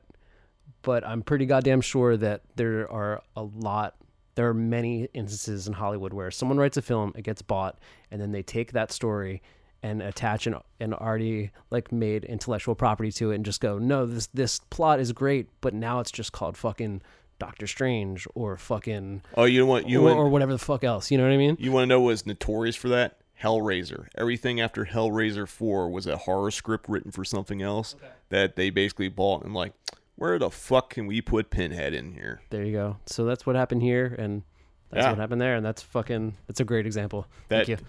[0.82, 3.96] but I'm pretty goddamn sure that there are a lot
[4.36, 7.80] there are many instances in Hollywood where someone writes a film, it gets bought,
[8.12, 9.42] and then they take that story
[9.86, 14.08] and attach an, an already like made intellectual property to it and just go, no,
[14.08, 17.02] this this plot is great, but now it's just called fucking
[17.38, 19.88] Doctor Strange or fucking Oh, you know what?
[19.88, 21.12] You or, want, or whatever the fuck else.
[21.12, 21.58] You know what I mean?
[21.60, 23.20] you want to know what was notorious for that?
[23.44, 24.08] Hellraiser.
[24.18, 27.96] Everything after Hellraiser 4 was a horror script written for something else
[28.30, 29.74] that they basically bought and like,
[30.16, 32.42] where the fuck can we put Pinhead in here?
[32.50, 32.98] There you go.
[33.06, 34.42] So that's what happened here, and
[34.90, 35.10] that's Yeah.
[35.12, 36.36] what happened there, and that's fucking.
[36.48, 37.28] That's a great example.
[37.50, 37.86] That, Thank you.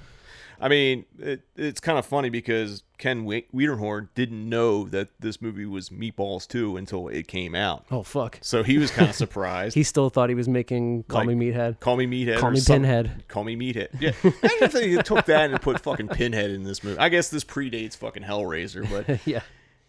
[0.60, 5.42] I mean, it, it's kind of funny because Ken Wi- Wiederhorn didn't know that this
[5.42, 7.84] movie was Meatballs 2 until it came out.
[7.90, 8.38] Oh fuck.
[8.40, 9.74] So he was kind of surprised.
[9.74, 11.80] He still thought he was making Call Like, Me Meathead.
[11.80, 12.38] Call me Meathead.
[12.38, 13.24] Call me Pinhead.
[13.28, 13.88] Call me Meathead.
[14.00, 14.12] Yeah.
[14.22, 16.98] Imagine if they took that and put fucking Pinhead in this movie.
[16.98, 19.40] I guess this predates fucking Hellraiser, but yeah.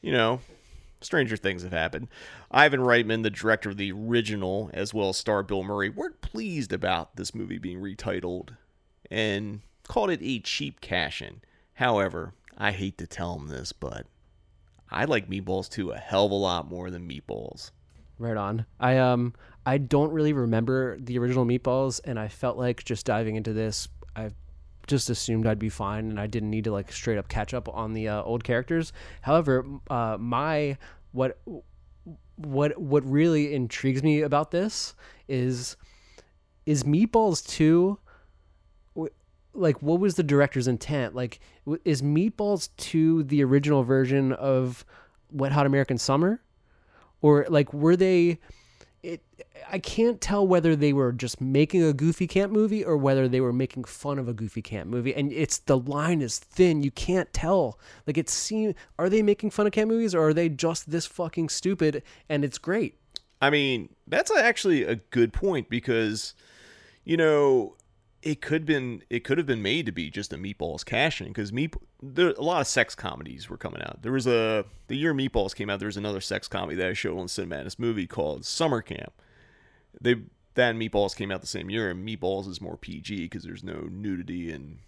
[0.01, 0.41] you know,
[1.01, 2.08] stranger things have happened.
[2.51, 6.73] Ivan Reitman, the director of the original, as well as star Bill Murray, weren't pleased
[6.73, 8.56] about this movie being retitled
[9.12, 11.41] and called it a cheap cash in.
[11.73, 14.06] However, I hate to tell him this, but
[14.89, 17.71] I like Meatballs 2 a hell of a lot more than Meatballs.
[18.19, 18.65] Right on.
[18.80, 19.34] I um
[19.65, 23.88] I don't really remember the original Meatballs, and I felt like just diving into this,
[24.15, 24.32] I
[24.88, 27.69] just assumed I'd be fine, and I didn't need to like straight up catch up
[27.69, 28.93] on the uh, old characters.
[29.21, 30.78] However, uh, my
[31.12, 31.39] what
[32.38, 34.95] what what really intrigues me about this
[35.28, 35.76] is
[36.65, 38.00] is Meatballs two.
[39.58, 41.15] Like, what was the director's intent?
[41.15, 44.86] Like, w- is Meatballs two the original version of
[45.32, 46.41] Wet Hot American Summer?
[47.22, 48.39] or like were they
[49.04, 49.22] it
[49.72, 53.41] i can't tell whether they were just making a goofy camp movie or whether they
[53.41, 55.13] were making fun of a goofy camp movie.
[55.13, 56.84] And it's the line is thin.
[56.84, 57.80] You can't tell.
[58.06, 61.06] Like it seems are they making fun of camp movies or are they just this
[61.06, 62.04] fucking stupid?
[62.30, 62.98] And it's great.
[63.41, 66.34] I mean, that's actually a good point because,
[67.04, 67.76] you know,
[68.28, 71.28] it could been it could have been made to be just a Meatballs cash in
[71.28, 74.02] because meat there a lot of sex comedies were coming out.
[74.02, 75.80] There was a the year Meatballs came out.
[75.80, 79.13] There was another sex comedy that I showed on Cinematis movie called Summer Camp.
[80.02, 80.16] They
[80.56, 83.63] that and Meatballs came out the same year, and Meatballs is more PG because there's
[83.63, 84.80] no nudity and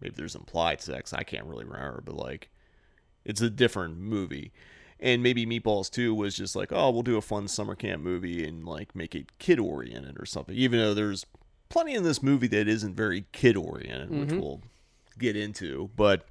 [0.00, 1.12] maybe there's implied sex.
[1.12, 2.48] I can't really remember, but like
[3.26, 4.52] it's a different movie.
[5.00, 8.44] And maybe Meatballs 2 was just like, oh, we'll do a fun summer camp movie
[8.44, 10.56] and like make it kid oriented or something.
[10.56, 11.24] Even though there's
[11.68, 14.40] plenty in this movie that isn't very kid oriented, which mm-hmm.
[14.40, 14.62] we'll
[15.18, 15.90] get into.
[15.96, 16.26] But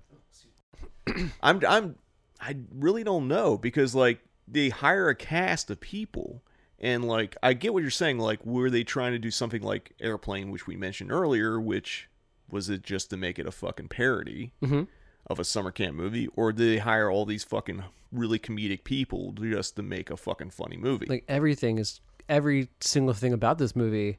[1.41, 1.95] I'm I'm
[2.39, 6.43] I really don't know because like they hire a cast of people
[6.79, 9.93] and like I get what you're saying like were they trying to do something like
[9.99, 12.09] Airplane which we mentioned earlier which
[12.49, 14.83] was it just to make it a fucking parody mm-hmm.
[15.27, 19.33] of a summer camp movie or did they hire all these fucking really comedic people
[19.33, 21.07] just to make a fucking funny movie?
[21.07, 24.17] Like everything is every single thing about this movie,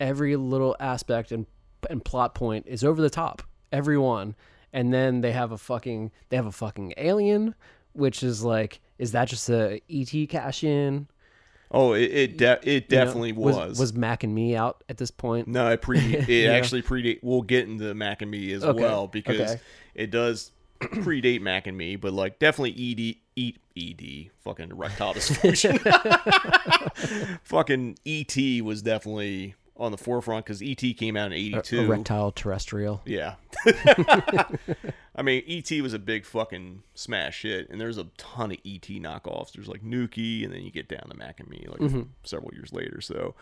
[0.00, 1.46] every little aspect and
[1.90, 3.42] and plot point is over the top.
[3.72, 4.34] Everyone.
[4.72, 7.54] And then they have a fucking they have a fucking alien,
[7.92, 11.08] which is like is that just a ET cash in?
[11.70, 13.78] oh, it it, de- it You know, definitely was.
[13.78, 15.48] was Mac and me out at this point?
[15.48, 16.52] No, it pre it Yeah.
[16.52, 17.18] actually predate.
[17.22, 19.60] We'll get into Mac and Me as Okay, well because okay.
[19.94, 25.78] it does predate Mac and Me, but like definitely ED E ED fucking erectile dysfunction.
[27.44, 31.80] fucking ET was definitely on the forefront because ET came out in '82.
[31.80, 33.02] Erectile terrestrial.
[33.04, 33.34] Yeah.
[35.16, 35.80] I mean, E.T.
[35.80, 39.00] was a big fucking smash hit, and there's a ton of E.T.
[39.00, 39.52] knockoffs.
[39.52, 42.02] There's like Nukie, and then you get down to Mac and Me like mm-hmm.
[42.24, 43.00] several years later.
[43.00, 43.34] So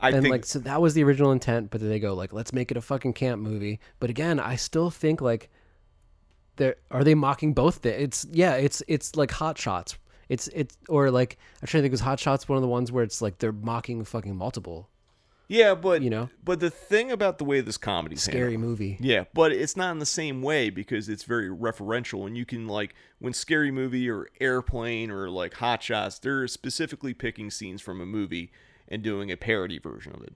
[0.00, 2.32] I and think like so that was the original intent, but then they go like,
[2.32, 3.80] let's make it a fucking camp movie.
[4.00, 5.48] But again, I still think like
[6.56, 9.96] they're are they mocking both the it's yeah, it's it's like hot shots.
[10.28, 12.92] It's it's or like I'm trying to think was hot shots one of the ones
[12.92, 14.88] where it's like they're mocking fucking multiple
[15.48, 16.28] yeah, but you know.
[16.44, 18.98] but the thing about the way this comedy's scary handled- movie.
[19.00, 22.68] Yeah, but it's not in the same way because it's very referential, and you can
[22.68, 28.00] like when Scary Movie or Airplane or like Hot Shots, they're specifically picking scenes from
[28.00, 28.52] a movie
[28.88, 30.34] and doing a parody version of it.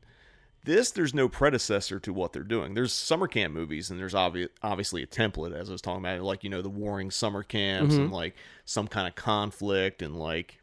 [0.65, 2.75] This, there's no predecessor to what they're doing.
[2.75, 6.23] There's summer camp movies, and there's obvi- obviously a template, as I was talking about,
[6.23, 8.05] like you know the warring summer camps mm-hmm.
[8.05, 10.59] and like some kind of conflict and like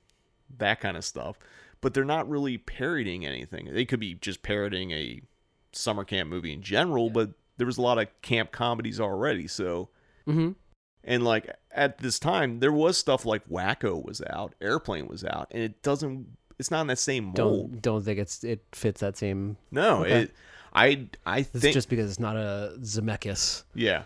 [0.58, 1.38] that kind of stuff.
[1.82, 3.70] But they're not really parodying anything.
[3.74, 5.22] They could be just parodying a
[5.72, 9.48] summer camp movie in general, but there was a lot of camp comedies already.
[9.48, 9.90] So,
[10.28, 10.56] Mhm.
[11.04, 15.48] and like at this time, there was stuff like Wacko was out, Airplane was out,
[15.52, 16.38] and it doesn't.
[16.58, 17.36] It's not in that same mold.
[17.36, 20.24] Don't don't think it's it fits that same no, Okay.
[20.24, 20.32] it.
[20.74, 23.64] I I it's think just because it's not a Zemeckis.
[23.74, 24.04] yeah.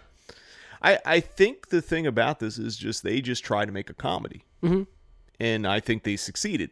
[0.82, 3.94] I I think the thing about this is just they just try to make a
[3.96, 4.86] comedy, Mhm.
[5.40, 6.70] and I think they succeeded.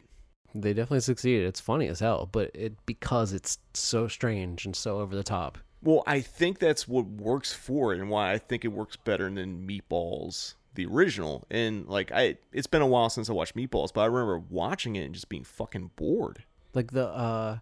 [0.54, 1.46] They definitely succeeded.
[1.46, 5.58] It's funny as hell, but it because it's so strange and so over the top.
[5.82, 9.24] Well, I think that's what works for it, and why I think it works better
[9.30, 11.44] than Meatballs, the original.
[11.50, 14.96] And like, I it's been a while since I watched Meatballs, but I remember watching
[14.96, 16.44] it and just being fucking bored.
[16.74, 17.58] like the uh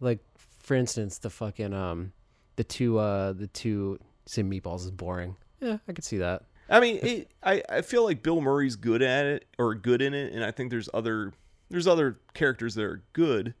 [0.00, 0.20] like
[0.60, 2.12] for instance the fucking um
[2.56, 6.80] the two uh the two say meatballs is boring yeah i could see that I
[6.80, 10.32] mean, it, I I feel like Bill Murray's good at it or good in it,
[10.32, 11.32] and I think there's other
[11.72, 13.54] there's other characters that are good,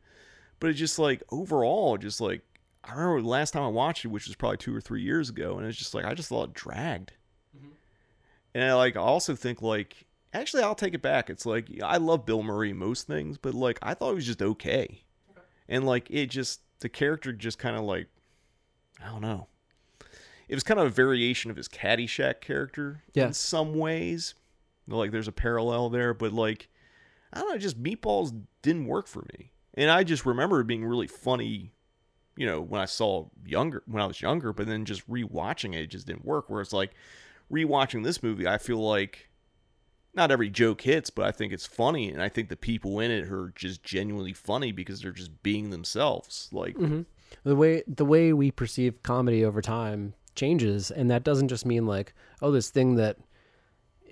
[0.60, 2.42] but it's just like overall, just like
[2.84, 5.28] I remember the last time I watched it, which was probably two or three years
[5.30, 7.12] ago, and it's just like I just thought it dragged.
[7.56, 7.68] Mm-hmm.
[8.54, 11.30] And I like I also think like actually I'll take it back.
[11.30, 14.42] It's like I love Bill Murray most things, but like I thought he was just
[14.42, 15.02] okay,
[15.68, 18.08] and like it just the character just kind of like
[19.04, 19.48] I don't know.
[20.48, 23.28] It was kind of a variation of his Caddyshack character Yeah.
[23.28, 24.34] in some ways.
[24.86, 26.68] Like there's a parallel there, but like
[27.32, 29.52] I don't know, just Meatballs didn't work for me.
[29.74, 31.72] And I just remember it being really funny,
[32.36, 35.82] you know, when I saw younger when I was younger, but then just rewatching it,
[35.82, 36.46] it just didn't work.
[36.48, 36.92] Whereas like
[37.50, 39.30] rewatching this movie, I feel like
[40.14, 43.10] not every joke hits, but I think it's funny, and I think the people in
[43.10, 46.50] it are just genuinely funny because they're just being themselves.
[46.52, 47.02] Like, mm-hmm.
[47.44, 51.86] the way the way we perceive comedy over time changes and that doesn't just mean
[51.86, 53.18] like oh this thing that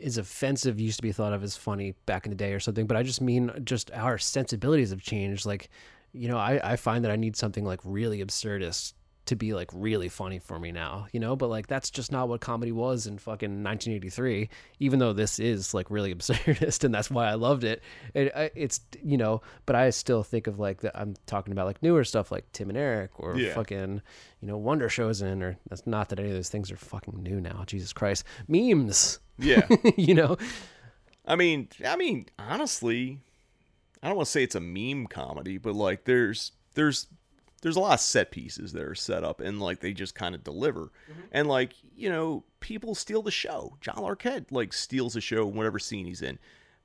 [0.01, 2.87] is offensive used to be thought of as funny back in the day or something
[2.87, 5.47] but i just mean just our sensibilities have changed.
[5.47, 5.71] Like
[6.13, 8.95] you know i i find that i need something like really absurdist
[9.31, 11.35] to be like really funny for me now you know?
[11.35, 15.73] But like that's just not what comedy was in fucking 1983 even though this is
[15.75, 17.83] like really absurdist and that's why i loved it,
[18.15, 21.67] it uh, it's you know but i still think of like the, i'm talking about
[21.67, 23.55] like newer stuff like tim and eric or Yeah.
[23.55, 24.03] fucking
[24.41, 27.41] you know Wonder Showzen or that's not that any of those things are fucking new
[27.41, 28.25] now jesus christ.
[28.49, 29.19] Memes.
[29.39, 29.67] Yeah.
[29.97, 30.37] you know?
[31.27, 33.21] I mean, I mean, honestly,
[34.03, 37.07] I don't want to say it's a meme comedy, but like there's there's
[37.61, 40.35] there's a lot of set pieces that are set up and like they just kind
[40.35, 40.93] of deliver.
[41.11, 41.21] Mm-hmm.
[41.33, 43.77] And like, you know, people steal the show.
[43.81, 46.39] John Larroquette like steals the show in whatever scene he's in.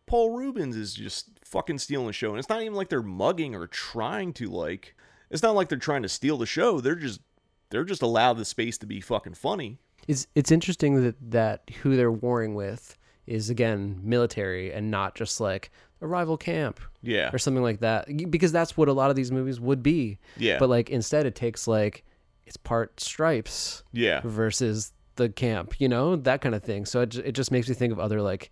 [0.06, 2.30] Paul Reubens is just fucking stealing the show.
[2.30, 4.96] And it's not even like they're mugging or trying to like
[5.30, 6.80] it's not like they're trying to steal the show.
[6.80, 7.22] They're just
[7.70, 9.80] they're just allowed the space to be fucking funny.
[10.08, 15.40] It's it's interesting that that who they're warring with is again military and not just
[15.40, 15.72] like
[16.06, 17.30] a rival camp Yeah.
[17.34, 20.20] or something like that because that's what a lot of these movies would be.
[20.38, 20.60] Yeah.
[20.60, 22.06] But like instead it takes like
[22.46, 24.22] it's part stripes Yeah.
[24.24, 26.86] versus the camp, you know, that kind of thing.
[26.86, 28.52] So it, it just makes me think of other like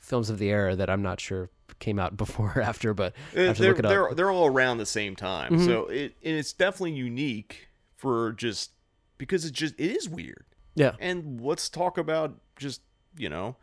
[0.00, 1.48] films of the era that I'm not sure
[1.78, 5.52] came out before or after, but Uh, they're, they're, they're all around the same time.
[5.52, 5.64] Mhm.
[5.66, 8.72] So it and it's definitely unique for just
[9.18, 10.44] because it just it is weird.
[10.74, 10.92] Yeah.
[10.98, 12.80] And let's talk about just,
[13.16, 13.56] you know,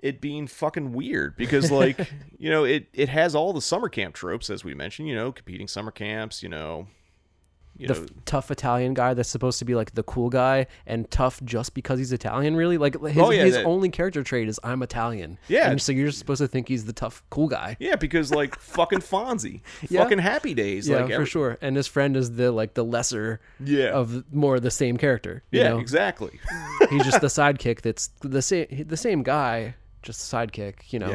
[0.00, 4.14] it being fucking weird because like, you know, it it has all the summer camp
[4.14, 6.86] tropes as we mentioned, you know, competing summer camps, you know,
[7.76, 11.08] you the know, tough Italian guy that's supposed to be like the cool guy and
[11.12, 12.76] tough just because he's Italian, really.
[12.76, 15.38] Like his, Oh, yeah, his that- only character trait is I'm Italian.
[15.46, 15.70] Yeah.
[15.70, 17.76] And so you're just supposed to think he's the tough, cool guy.
[17.78, 20.02] yeah, because like fucking Fonzie, Yeah.
[20.02, 21.58] fucking Happy Days, yeah, like for every- sure.
[21.60, 23.90] And his friend is the like the lesser Yeah.
[23.90, 25.44] of more the same character.
[25.52, 25.78] you Yeah, know?
[25.78, 26.40] exactly.
[26.90, 31.10] he's just the sidekick that's the same the same guy, just a sidekick, you know.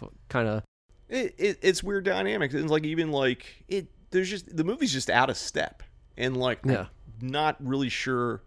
[0.00, 0.08] Yeah.
[0.28, 0.62] Kind of
[1.08, 5.08] it, it it's weird dynamics and like even like it there's just the movie's just
[5.08, 5.82] out of step
[6.18, 6.86] and like Yeah.
[7.22, 8.42] not really sure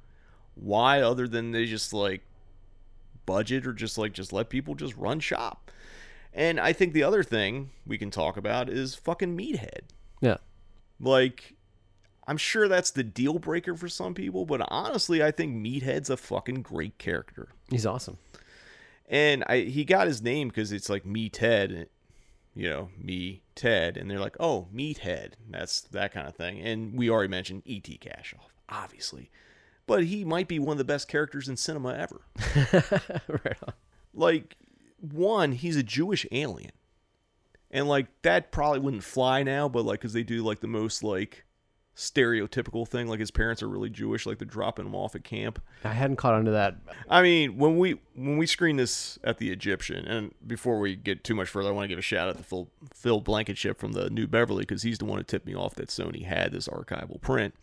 [0.56, 2.22] why other than they just like
[3.26, 5.72] budget or just like just let people just run shop
[6.34, 9.82] and i think the other thing we can talk about is fucking meathead
[10.22, 10.38] Yeah.
[11.00, 11.54] like
[12.28, 16.18] i'm sure that's the deal breaker for some people but honestly i think meathead's a
[16.18, 18.18] fucking great character he's awesome.
[19.10, 21.90] And I he got his name because it's like me Ted,
[22.54, 26.62] you know me Ted, and they're like, oh meathead, that's that kind of thing.
[26.62, 28.00] And we already mentioned E.T.
[28.02, 29.32] Cashoff, obviously,
[29.88, 32.22] but he might be one of the best characters in cinema ever.
[33.28, 33.74] right on.
[34.14, 34.56] Like
[35.02, 36.72] one, he's a Jewish alien,
[37.72, 41.04] and like that probably wouldn't fly now, but like because they do like the most
[41.04, 41.46] like
[42.00, 45.62] stereotypical thing, like his parents are really Jewish, like they're dropping him off at camp.
[45.84, 46.78] I hadn't caught on to that.
[47.10, 51.26] I mean, when we when we screen this at the Egyptian, and before we get
[51.26, 53.92] too much further, I want to give a shout out to Phil Phil Blankenship from
[53.92, 56.70] the New Beverly because he's the one who tipped me off that Sony had this
[56.70, 57.54] archival print.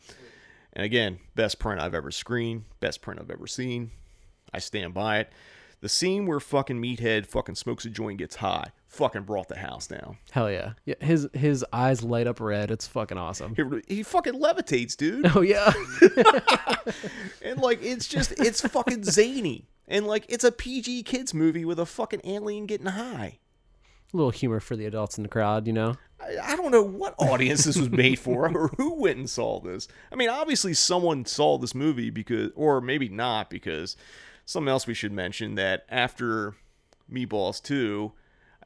[0.74, 3.90] And again, best print I've ever screened, best print I've ever seen.
[4.52, 5.32] I stand by it.
[5.80, 9.86] The scene where fucking Meathead fucking smokes a joint, gets high, fucking brought the house
[9.86, 10.18] down.
[10.30, 10.72] Hell yeah.
[10.84, 12.70] Yeah, his his eyes light up red.
[12.70, 13.54] It's fucking awesome.
[13.86, 15.26] He, he fucking levitates, dude.
[15.36, 15.72] Oh yeah.
[17.42, 19.68] and like it's just it's fucking zany.
[19.88, 23.38] And like it's a PG kids movie with a fucking alien getting high.
[24.12, 25.96] A little humor for the adults in the crowd, you know.
[26.20, 29.60] I, I don't know what audience this was made for or who went and saw
[29.60, 29.88] this.
[30.10, 33.96] I mean, obviously someone saw this movie because or maybe not because
[34.44, 36.54] something else we should mention that after
[37.12, 38.12] Meatballs 2,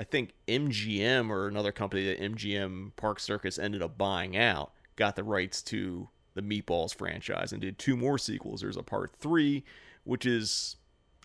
[0.01, 5.15] I think MGM or another company that MGM Park Circus ended up buying out got
[5.15, 8.63] the rights to the Meatballs franchise and did two more sequels.
[8.63, 9.63] There's a part 3
[10.05, 10.77] which is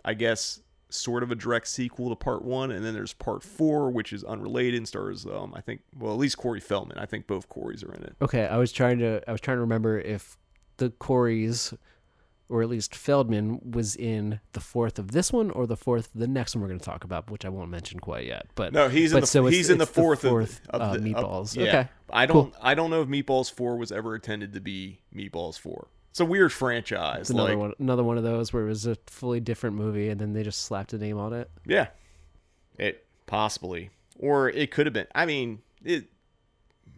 [0.04, 0.60] I guess
[0.90, 4.24] sort of a direct sequel to part one, and then there's part four, which is
[4.26, 6.98] unrelated and stars um I think well at least Corey Feldman.
[6.98, 8.18] I think both Corys are in it.
[8.22, 10.36] Okay, I was trying to I was trying to remember if
[10.78, 11.74] the Coreys
[12.48, 16.28] or at least Feldman was in the fourth of this one or the fourth the
[16.28, 18.48] next one we're going to talk about, which I won't mention quite yet.
[18.56, 20.94] But No, he's in the so it's- he's in the fourth, of- fourth of, uh,
[20.94, 21.56] the, of- meatballs.
[21.56, 21.64] yeah.
[21.64, 25.58] Okay, I don't I don't know if Meatballs four was ever intended to be Meatballs
[25.60, 25.88] four.
[26.12, 27.22] It's a weird franchise.
[27.22, 30.08] It's another like one, another one of those where it was a fully different movie
[30.10, 31.50] and then they just slapped a name on it.
[31.66, 31.88] yeah,
[32.78, 35.08] it possibly or it could have been.
[35.16, 36.06] I mean it.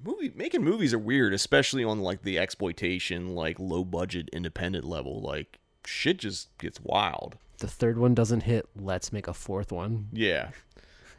[0.03, 5.21] Movie making movies are weird, especially on like the exploitation, like low budget independent level.
[5.21, 7.37] Like shit just gets wild.
[7.59, 8.69] The third one doesn't hit.
[8.75, 10.09] Let's make a fourth one.
[10.11, 10.49] Yeah.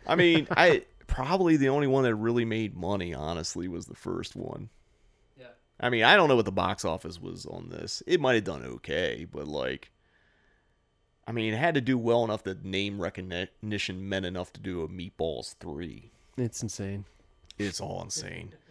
[0.07, 4.37] I mean, I probably the only one that really made money, honestly, was the first
[4.37, 4.69] one.
[5.38, 5.47] Yeah.
[5.81, 8.03] I mean, I don't know what the box office was on this.
[8.07, 9.91] It might have done okay, but like,
[11.27, 14.83] I mean, it had to do well enough that name recognition meant enough to do
[14.83, 16.11] a Meatballs 3.
[16.37, 17.05] It's insane.
[17.59, 18.55] It's all insane.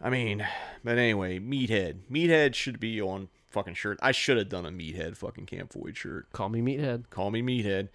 [0.00, 0.46] I mean,
[0.84, 2.00] but anyway, Meathead.
[2.10, 3.98] Meathead should be on fucking shirt.
[4.00, 6.30] I should have done a Meathead fucking Camp Void shirt.
[6.32, 7.10] Call me meathead.
[7.10, 7.88] Call me Meathead.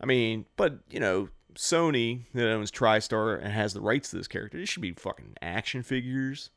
[0.00, 4.28] I mean, but you know, Sony that owns TriStar and has the rights to this
[4.28, 4.58] character.
[4.58, 6.50] This should be fucking action figures.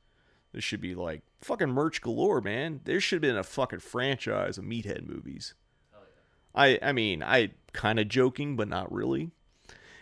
[0.51, 2.81] This should be like fucking merch galore, man.
[2.83, 5.53] There should have been a fucking franchise of Meathead movies.
[6.53, 9.31] I I mean, I kind of joking, but not really.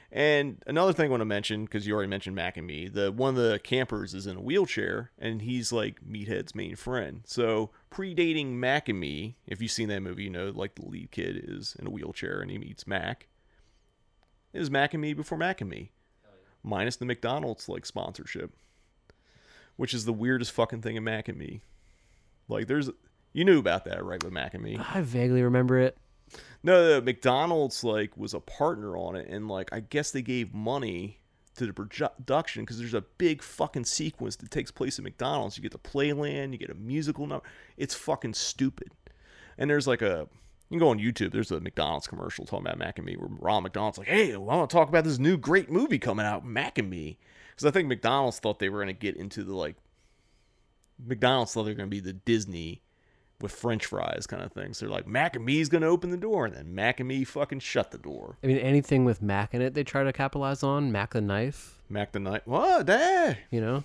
[0.10, 3.12] And another thing I want to mention, because you already mentioned Mac and me, the
[3.12, 7.22] one of the campers is in a wheelchair, and he's like Meathead's main friend.
[7.26, 11.12] So predating Mac and me, if you've seen that movie, you know like the lead
[11.12, 13.28] kid is in a wheelchair and he meets Mac.
[14.53, 15.91] It was Mac and me before Mac and me,
[16.64, 18.53] minus the McDonald's like sponsorship,
[19.76, 21.60] which is the weirdest fucking thing in Mac and me.
[22.47, 22.89] Like there's
[23.34, 24.80] You knew about that, right, with Mac and Me?
[24.93, 25.97] I vaguely remember it.
[26.64, 30.54] No, the McDonald's like was a partner on it, and like I guess they gave
[30.54, 31.20] money
[31.56, 35.58] to the production because there's a big fucking sequence that takes place at McDonald's.
[35.58, 37.46] You get the playland, you get a musical number.
[37.78, 38.92] It's fucking stupid.
[39.58, 40.28] And there's like a
[40.70, 41.32] you can go on YouTube.
[41.32, 44.38] There's a McDonald's commercial talking about Mac and Me, where Ronald McDonald's like, "Hey, I
[44.38, 47.18] want to talk about this new great movie coming out, Mac and Me,"
[47.52, 49.78] because I think McDonald's thought they were going to get into the like
[51.04, 52.82] McDonald's thought they were going to be the Disney
[53.42, 54.74] with French fries kind of thing.
[54.74, 57.08] So they're like, Mac and Me's going to open the door, and then Mac and
[57.08, 58.38] Me fucking shut the door.
[58.44, 60.92] I mean, anything with Mac in it, they try to capitalize on.
[60.92, 62.42] Mac the knife, Mac the knife.
[62.46, 62.88] What?
[62.88, 63.38] That?
[63.52, 63.84] you know,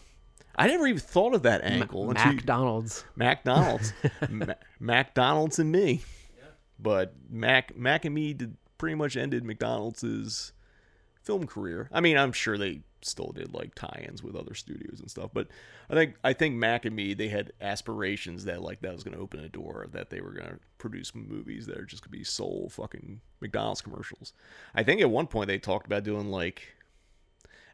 [0.57, 2.11] I never even thought of that angle.
[2.11, 3.05] until you- McDonald's.
[3.17, 3.93] McDonald's,
[4.31, 6.03] Ma- McDonald's and me.
[6.79, 10.53] But Mac Mac and me did pretty much ended McDonald's
[11.23, 11.89] film career.
[11.93, 15.49] I mean, I'm sure they still did like tie-ins with other studios and stuff, but
[15.91, 19.17] I think I think Mac and me they had aspirations that like that was going
[19.17, 22.13] to open a door that they were going to produce movies that are just going
[22.13, 24.33] to be sole fucking McDonald's commercials.
[24.75, 26.63] I think at one point they talked about doing like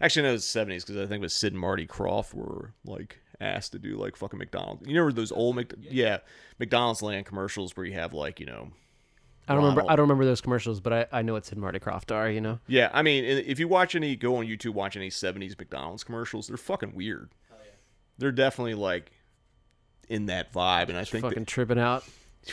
[0.01, 2.32] Actually, no, it was the 70s because I think it was Sid and Marty Krofft
[2.32, 4.86] were like asked to do like fucking McDonald's.
[4.86, 6.18] You know those old Mc- yeah
[6.59, 8.70] McDonald's land commercials where you have like you know
[9.49, 9.84] I don't remember.
[9.90, 12.30] I don't remember those commercials, but I, I know what Sid Marty Krofft are.
[12.30, 15.59] You know, yeah I mean if you watch any go on YouTube watch any 70s
[15.59, 17.30] McDonald's commercials they're fucking weird.
[18.18, 19.12] They're definitely like
[20.09, 22.05] in that vibe, and I think fucking that, tripping out,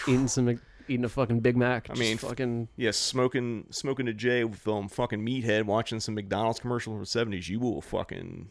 [0.07, 1.89] eating some, Mc- eating a fucking Big Mac.
[1.89, 6.59] I mean, fucking yeah smoking smoking a J with um fucking meathead watching some McDonald's
[6.59, 8.49] commercial from the 70s you will fucking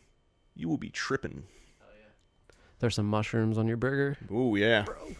[0.57, 1.45] you will be tripping.
[1.81, 2.55] Oh, yeah.
[2.81, 4.17] there's some mushrooms on your burger.
[4.33, 5.15] Ooh yeah, bro.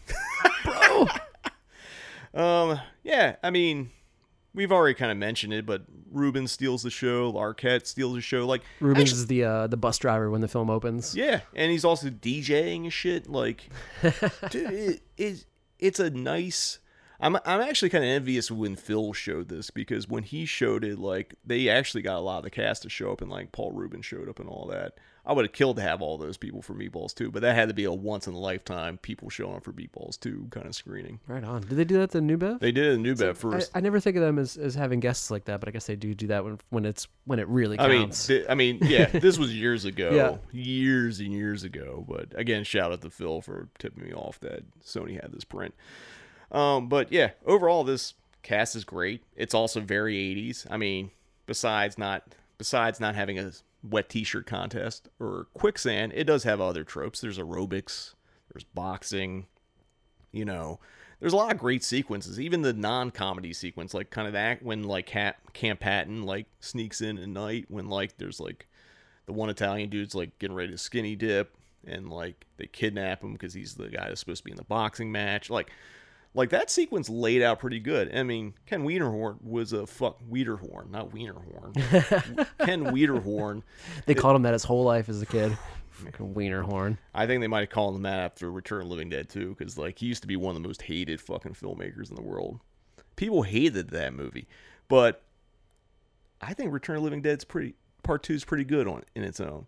[0.65, 1.07] bro.
[2.35, 3.37] Um, yeah.
[3.41, 3.91] I mean,
[4.53, 7.31] we've already kind of mentioned it, but Ruben steals the show.
[7.31, 8.45] Larroquette steals the show.
[8.45, 11.15] Like, Reubens is the uh, the bus driver when the film opens.
[11.15, 13.29] yeah, and he's also DJing and shit.
[13.29, 13.69] Like,
[14.49, 15.45] dude, it, it,
[15.79, 16.79] it's a nice.
[17.19, 20.99] I'm I'm actually kind of envious when Phil showed this because when he showed it,
[20.99, 23.71] like they actually got a lot of the cast to show up, and like Paul
[23.71, 24.97] Reubens showed up and all that.
[25.27, 27.69] I would have killed to have all those people for Meatballs too, but that had
[27.69, 30.75] to be a once in a lifetime people showing up for Meatballs too kind of
[30.75, 31.19] screening.
[31.25, 31.61] Right on.
[31.61, 32.59] Did they do that at the New Bev?
[32.59, 33.71] They did a New Bev I, first.
[33.73, 35.95] I never think of them as, as having guests like that, but I guess they
[35.95, 38.27] do do that when when it's when it really I mean, counts.
[38.27, 40.37] th- I mean, yeah, this was years ago, Yeah.
[40.51, 42.05] years and years ago.
[42.07, 45.73] But again, shout out to Phil for tipping me off that Sony had this print.
[46.51, 49.23] Um, but yeah, overall, this cast is great.
[49.35, 50.67] It's also very 80s.
[50.69, 51.11] I mean,
[51.45, 52.23] besides not
[52.57, 53.51] besides not having a
[53.83, 57.21] wet T-shirt contest or quicksand, it does have other tropes.
[57.21, 58.13] There's aerobics,
[58.51, 59.47] there's boxing,
[60.35, 60.79] you know
[61.21, 64.83] there's a lot of great sequences even the non-comedy sequence like kind of that when
[64.83, 68.67] like Cat, camp patton like sneaks in at night when like there's like
[69.25, 71.55] the one italian dude's like getting ready to skinny dip
[71.87, 74.63] and like they kidnap him because he's the guy that's supposed to be in the
[74.65, 75.71] boxing match like
[76.35, 78.13] like that sequence laid out pretty good.
[78.13, 81.73] I mean, Ken Wiederhorn was a fuck Wiederhorn, not Wienerhorn.
[82.59, 83.63] Ken Wiederhorn.
[84.05, 85.57] they called him that his whole life as a kid.
[85.91, 86.97] Fucking wiener.
[87.13, 89.55] I think they might have called him that after Return of the Living Dead too,
[89.57, 92.21] because like he used to be one of the most hated fucking filmmakers in the
[92.21, 92.59] world.
[93.15, 94.45] People hated that movie,
[94.89, 95.23] but
[96.41, 99.23] I think Return of the Living Dead's pretty part two is pretty good on in
[99.23, 99.67] its own,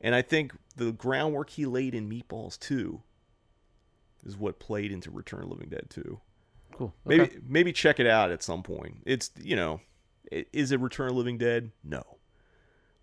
[0.00, 3.02] and I think the groundwork he laid in Meatballs two
[4.24, 6.20] is what played into Return of Living Dead two.
[6.72, 6.94] Cool.
[7.04, 7.38] Maybe Okay.
[7.46, 8.98] maybe check it out at some point.
[9.06, 9.80] It's you know,
[10.32, 11.72] i- is it Return of Living Dead?
[11.84, 12.02] No,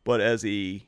[0.03, 0.87] but as a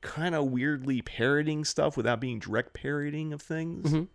[0.00, 3.90] kind of weirdly parroting stuff without being direct parroting of things.
[3.92, 4.08] Mhm.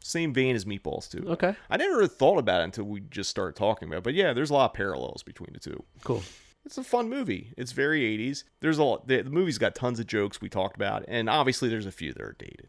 [0.00, 1.28] Same vein as Meatballs too.
[1.30, 1.54] Okay.
[1.68, 3.98] I never really thought about it until we just started talking about.
[3.98, 4.04] it.
[4.04, 5.82] But yeah, there's a lot of parallels between the two.
[6.04, 6.22] Cool.
[6.64, 7.52] It's a fun movie.
[7.56, 8.44] It's very 80s.
[8.60, 9.06] There's a lot.
[9.08, 12.12] The, the movie's got tons of jokes we talked about, and obviously there's a few
[12.12, 12.68] that are dated.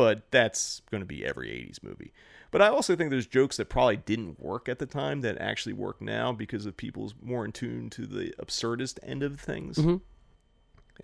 [0.00, 2.14] But that's going to be every 80s movie.
[2.50, 5.74] But I also think there's jokes that probably didn't work at the time that actually
[5.74, 9.76] work now because of people's more in tune to the absurdist end of things.
[9.76, 9.96] Mm-hmm.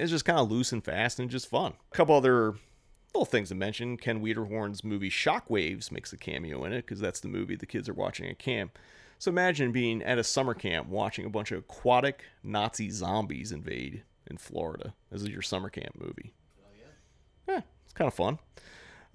[0.00, 1.74] It's just kind of loose and fast and just fun.
[1.92, 2.54] A couple other
[3.12, 3.98] little things to mention.
[3.98, 7.86] Ken Wiederhorn's movie Shockwaves makes a cameo in it because that's the movie the kids
[7.86, 8.78] are watching at camp.
[9.18, 14.04] So imagine being at a summer camp watching a bunch of aquatic Nazi zombies invade
[14.26, 14.94] in Florida.
[15.10, 16.32] This is your summer camp movie.
[17.46, 18.38] Yeah, it's kind of fun.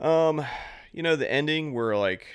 [0.02, 0.46] Um,
[0.92, 2.28] you know the ending where like,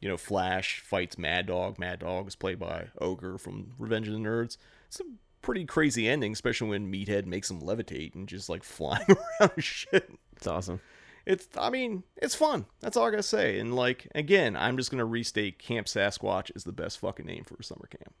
[0.00, 1.78] you know, Flash fights Mad Dog.
[1.78, 4.56] Mad Dog is played by Ogre from Revenge of the Nerds.
[4.88, 5.04] It's a
[5.42, 9.06] pretty crazy ending, especially when Meathead makes him levitate and just like flying
[9.40, 10.10] around shit.
[10.36, 10.80] It's awesome.
[11.26, 12.64] It's, I mean, it's fun.
[12.80, 13.58] That's all I gotta say.
[13.58, 17.56] And like, again, I'm just gonna restate Camp Sasquatch is the best fucking name for
[17.60, 18.14] a summer camp.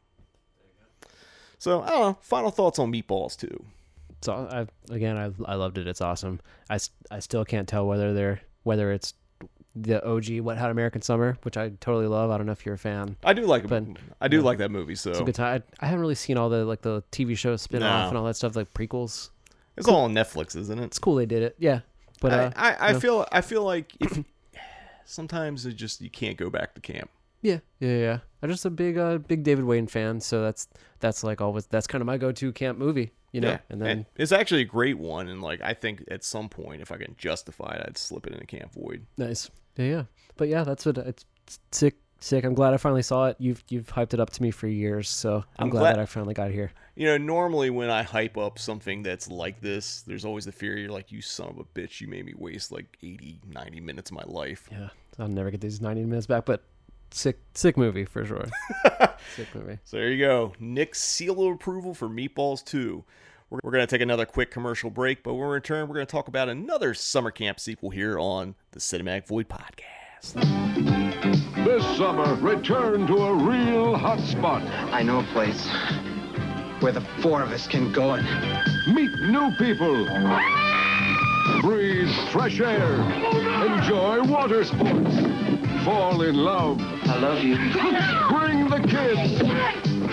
[1.58, 2.18] So I don't know.
[2.20, 3.64] Final thoughts on Meatballs too.
[4.22, 5.86] So I again, I I loved it.
[5.86, 6.40] It's awesome.
[6.68, 6.78] I,
[7.10, 9.14] I still can't tell whether they're whether it's
[9.76, 12.30] the OG Wet Hot American Summer, which I totally love.
[12.30, 13.16] I don't know if you're a fan.
[13.24, 13.84] I do like But-
[14.20, 14.94] I do like that movie.
[14.96, 15.62] So It's a good time.
[15.80, 18.08] I, I haven't really seen all the like the TV show spin off No.
[18.08, 19.30] and all that stuff, like prequels.
[19.76, 20.84] it's all on Netflix, isn't it?
[20.84, 21.56] It's cool they did it.
[21.58, 21.80] Yeah,
[22.20, 23.00] but uh, I, I, I know.
[23.00, 24.18] feel I feel like if,
[25.04, 27.10] sometimes it just you can't go back to camp.
[27.42, 28.18] Yeah, yeah, yeah.
[28.42, 30.68] I'm just a big, uh, big David Wain fan, so that's
[30.98, 33.50] that's like always that's kind of my go-to camp movie, you know.
[33.50, 36.82] Yeah, And then it's actually a great one, and like I think at some point,
[36.82, 39.06] if I can justify it, I'd slip it in a Camp Void.
[39.16, 40.02] nice, yeah, yeah.
[40.36, 41.24] But yeah, that's what it's
[41.70, 42.44] sick, sick.
[42.44, 43.36] I'm glad I finally saw it.
[43.38, 46.00] You've you've hyped it up to me for years, so I'm, I'm glad, glad- that
[46.02, 46.72] I finally got here.
[46.96, 50.76] You know, normally when I hype up something that's like this, there's always the fear
[50.76, 54.10] you're like, you son of a bitch, you made me waste like 80, 90 minutes
[54.10, 54.68] of my life.
[54.70, 56.62] Yeah, I'll never get these 90 minutes back, but
[57.10, 58.46] sick, sick movie for sure.
[59.36, 59.78] sick movie.
[59.84, 60.52] So there you go.
[60.58, 63.04] Nick's seal of approval for Meatballs 2.
[63.50, 66.06] We're, we're going to take another quick commercial break, but when we return, we're going
[66.06, 70.34] to talk about another summer camp sequel here on the Cinematic Void Podcast.
[71.64, 74.62] This summer, return to a real hot spot.
[74.92, 75.68] I know a place
[76.80, 78.26] where the four of us can go and
[78.86, 80.06] Meet new people.
[81.60, 82.94] Breathe fresh air.
[83.66, 85.39] Enjoy water sports.
[85.84, 86.78] Fall in love.
[86.80, 87.56] I love you.
[88.28, 89.40] Bring the kids.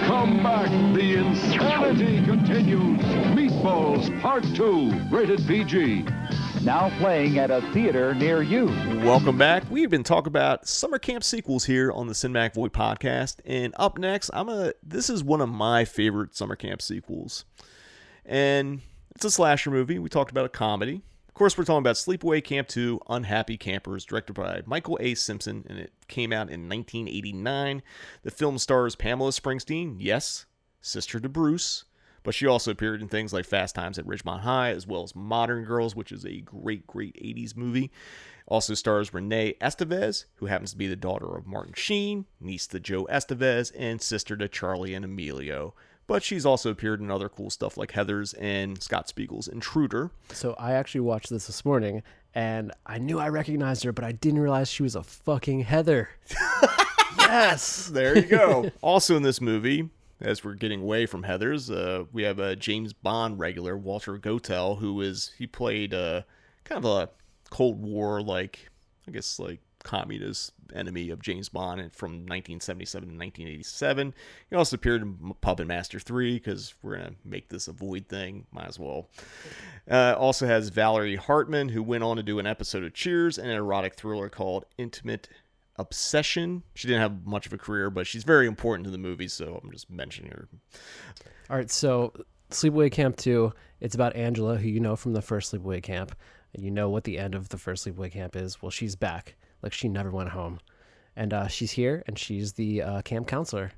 [0.06, 0.70] Come back.
[0.96, 3.02] The insanity continues.
[3.36, 5.10] Meatballs Part 2.
[5.12, 6.06] Rated PG.
[6.64, 8.68] Now playing at a theater near you.
[9.04, 9.64] Welcome back.
[9.70, 13.98] We've been talking about summer camp sequels here on the Cinematic Void podcast, and up
[13.98, 14.72] next, I'm a.
[14.82, 17.44] This is one of my favorite summer camp sequels,
[18.26, 18.82] and
[19.16, 20.00] it's a slasher movie.
[20.00, 21.02] We talked about a comedy.
[21.38, 25.14] Of course, we're talking about Sleepaway Camp 2: Unhappy Campers, directed by Michael A.
[25.14, 27.84] Simpson, and it came out in 1989.
[28.24, 30.48] The film stars Pamela Springsteen, yes,
[30.82, 31.84] sister to Bruce,
[32.24, 35.16] but she also appeared in things like Fast Times at Ridgemont High, as well as
[35.16, 37.92] Modern Girls, which is a great, great 80s movie.
[38.48, 42.80] Also stars Renee Estevez, who happens to be the daughter of Martin Sheen, niece to
[42.80, 45.76] Joe Estevez, and sister to Charlie and Emilio.
[46.08, 50.12] But she's also appeared in other cool stuff like Heather's and Scott Spiegel's Intruder.
[50.32, 52.02] So I actually watched this this morning,
[52.34, 56.10] and I knew I recognized her, but I didn't realize she was a fucking Heather.
[57.20, 57.88] yes.
[57.88, 58.72] There you go.
[58.82, 59.90] also in this movie,
[60.22, 64.76] as we're getting away from Heather's, uh, we have a James Bond regular, Walter Gotel,
[64.76, 66.22] who is he played uh,
[66.64, 67.10] kind of a
[67.50, 68.70] Cold War like
[69.08, 74.14] I guess like communist enemy of James Bond from 1977 to 1987.
[74.50, 78.46] He also appeared in Puppet Master 3 because we're gonna make this a void thing.
[78.52, 79.10] Might as well.
[79.90, 83.50] Uh, also has Valerie Hartman, who went on to do an episode of Cheers and
[83.50, 85.30] an erotic thriller called Intimate
[85.78, 86.64] Obsession.
[86.76, 89.62] She didn't have much of a career, but she's very important to the movie, so
[89.64, 90.50] I'm just mentioning her.
[91.50, 92.12] All right, so
[92.50, 96.14] Sleepaway Camp 2, it's about Angela, who you know from the first Sleepaway Camp,
[96.54, 98.62] and you know what the end of the first Sleepaway Camp is.
[98.62, 99.36] Well, she's back.
[99.62, 100.60] Like, she never went home.
[101.16, 103.72] And uh, she's here, and she's the uh, camp counselor.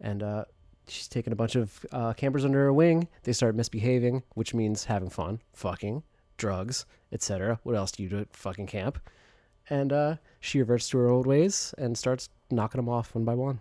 [0.00, 0.44] And uh,
[0.86, 3.08] she's taking a bunch of uh, campers under her wing.
[3.24, 6.02] They start misbehaving, which means having fun, fucking,
[6.36, 7.58] drugs, etc.
[7.62, 8.98] What else do you do at fucking camp?
[9.68, 13.34] And uh, she reverts to her old ways and starts knocking them off one by
[13.34, 13.60] one.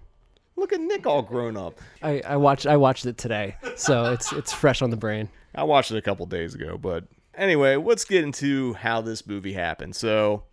[0.56, 1.80] Look at Nick all grown up.
[2.02, 5.30] I, I watched I watched it today, so it's it's fresh on the brain.
[5.56, 9.54] I watched it a couple days ago, but anyway, let's get into how this movie
[9.54, 9.95] happened.
[9.95, 10.43] So,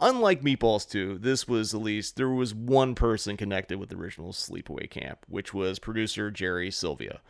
[0.00, 4.32] unlike Meatballs 2, this was at least there was one person connected with the original
[4.32, 7.20] Sleepaway Camp, which was producer Jerry Silva,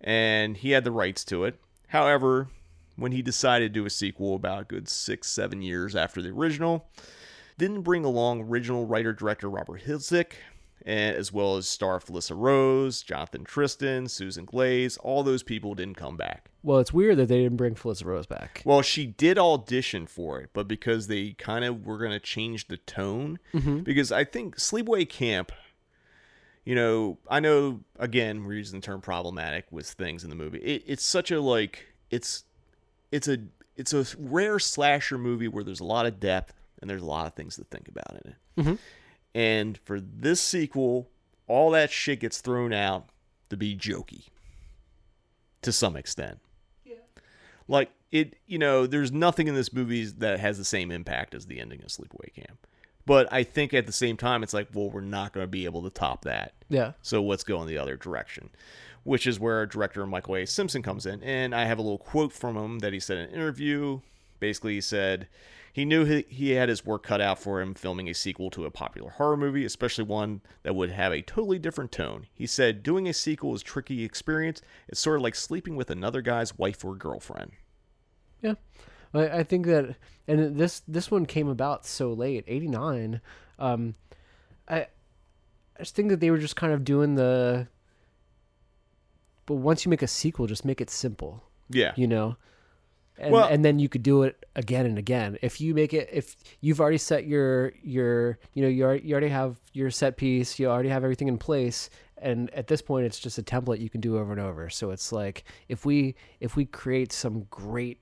[0.00, 1.58] and he had the rights to it.
[1.88, 2.48] However,
[2.96, 6.88] when he decided to do a sequel about good six, seven years after the original,
[7.58, 10.32] didn't bring along original writer director Robert Hiltzik,
[10.84, 14.96] and as well as star Felissa Rose, Jonathan Tiersten, Susan Glaze.
[14.98, 16.50] All those people didn't come back.
[16.66, 18.60] Well, it's weird that they didn't bring Felissa Rose back.
[18.64, 22.66] Well, she did audition for it, but because they kind of were going to change
[22.66, 23.78] the tone, mm-hmm.
[23.82, 25.52] because I think Sleepaway Camp,
[26.64, 30.58] you know, I know again we're using the term problematic with things in the movie.
[30.58, 32.42] It, it's such a like it's
[33.12, 33.38] it's a
[33.76, 37.28] it's a rare slasher movie where there's a lot of depth and there's a lot
[37.28, 38.36] of things to think about in it.
[38.58, 38.74] Mm-hmm.
[39.36, 41.10] And for this sequel,
[41.46, 43.08] all that shit gets thrown out
[43.50, 44.24] to be jokey
[45.62, 46.40] to some extent.
[47.68, 51.46] Like it, you know, there's nothing in this movie that has the same impact as
[51.46, 52.66] the ending of Sleepaway Camp.
[53.04, 55.64] But I think at the same time, it's like, well, we're not going to be
[55.64, 56.54] able to top that.
[56.68, 56.92] Yeah.
[57.02, 58.50] So let's go in the other direction,
[59.04, 60.44] which is where director Michael A.
[60.44, 61.22] Simpson comes in.
[61.22, 64.00] And I have a little quote from him that he said in an interview.
[64.40, 65.28] Basically, he said
[65.76, 68.64] he knew he, he had his work cut out for him filming a sequel to
[68.64, 72.28] a popular horror movie, especially one that would have a totally different tone.
[72.32, 74.62] He said, doing a sequel is a tricky experience.
[74.88, 77.52] It's sort of like sleeping with another guy's wife or girlfriend.
[78.40, 78.54] Yeah.
[79.12, 79.96] I, I think that,
[80.26, 83.20] and this this one came about so late, eighty nine.
[83.58, 83.96] Um,
[84.66, 87.68] I I just think that they were just kind of doing the.
[89.44, 91.44] But once you make a sequel, just make it simple.
[91.68, 91.92] Yeah.
[91.96, 92.38] You know.
[93.18, 95.38] And, Well- and then you could do it again and again.
[95.42, 99.12] If you make it, if you've already set your your, you know, you already, you
[99.14, 101.88] already have your set piece, you already have everything in place,
[102.18, 104.68] and at this point, it's just a template you can do over and over.
[104.68, 108.00] So it's like if we if we create some great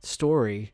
[0.00, 0.72] story,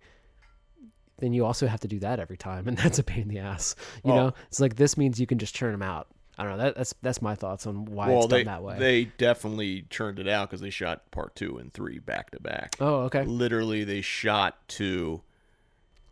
[1.18, 3.38] then you also have to do that every time, and that's a pain in the
[3.38, 3.76] ass.
[4.04, 6.08] You Well- know, it's like this means you can just churn them out.
[6.40, 6.64] I don't know.
[6.64, 8.78] That, that's that's my thoughts on why well, it's done they that way.
[8.78, 12.76] they definitely churned it out because they shot part two and three back to back.
[12.80, 13.24] oh, okay.
[13.24, 15.20] Literally, they shot two.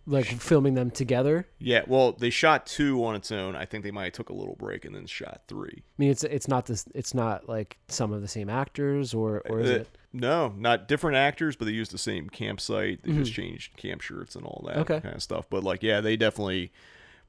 [0.07, 1.47] Like filming them together.
[1.59, 3.55] Yeah, well, they shot two on its own.
[3.55, 5.83] I think they might have took a little break and then shot three.
[5.83, 6.87] I mean, it's it's not this.
[6.95, 9.89] It's not like some of the same actors, or or is Uh, it?
[10.15, 13.03] No, not different actors, but they used the same campsite.
[13.03, 14.81] They just changed camp shirts and all that Mm-hmm.
[14.93, 15.01] Okay.
[15.01, 15.45] kind of stuff.
[15.51, 16.73] But like, yeah, they definitely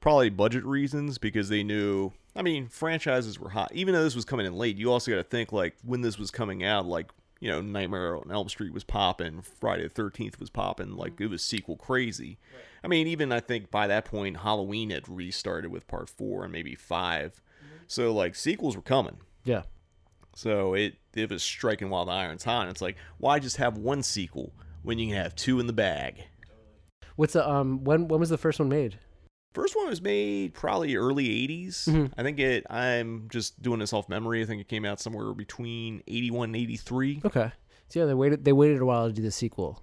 [0.00, 2.12] probably budget reasons because they knew.
[2.34, 3.72] I mean, franchises were hot.
[3.74, 6.18] Even though this was coming in late, you also got to think like when this
[6.18, 10.38] was coming out, like you know, Nightmare on Elm Street was popping, Friday the Thirteenth
[10.38, 12.38] was popping, like it was sequel crazy.
[12.84, 16.52] I mean, even I think by that point, Halloween had restarted with part four and
[16.52, 17.42] maybe 5
[17.86, 19.18] So like sequels were coming.
[19.44, 19.62] Yeah.
[20.34, 22.62] So it it was striking while the iron's hot.
[22.62, 25.72] And it's like, why just have one sequel when you can have two in the
[25.72, 26.22] bag?
[27.16, 27.84] What's the um?
[27.84, 28.98] When when was the first one made?
[29.52, 31.86] First one was made probably early 80s.
[31.86, 32.12] Mhm.
[32.16, 32.64] I think it.
[32.70, 34.42] I'm just doing this off memory.
[34.42, 37.20] I think it came out somewhere between 81 and 83.
[37.24, 37.50] Okay.
[37.88, 38.44] So yeah, they waited.
[38.44, 39.82] They waited a while to do the sequel.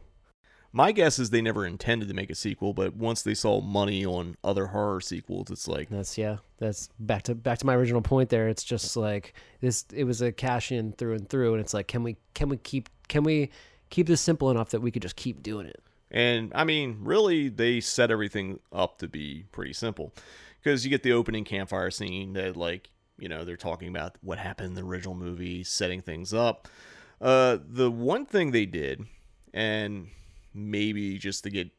[0.74, 4.06] My guess is they never intended to make a sequel, but once they saw money
[4.06, 6.38] on other horror sequels, it's like, That's yeah.
[6.60, 8.30] That's back to back to my original point.
[8.30, 9.86] There, it's just like this.
[9.94, 12.58] It was a cash in through and through, and it's like, can we can we
[12.58, 13.50] keep can we
[13.90, 15.82] keep this simple enough that we could just keep doing it?
[16.10, 20.14] And I mean, really, they set everything up to be pretty simple.
[20.62, 22.90] Because you get the opening campfire scene that, like,
[23.20, 26.68] you know, they're talking about what happened in the original movie, setting things up.
[27.20, 29.04] Uh, the one thing they did,
[29.54, 30.08] and
[30.54, 31.70] maybe just to get,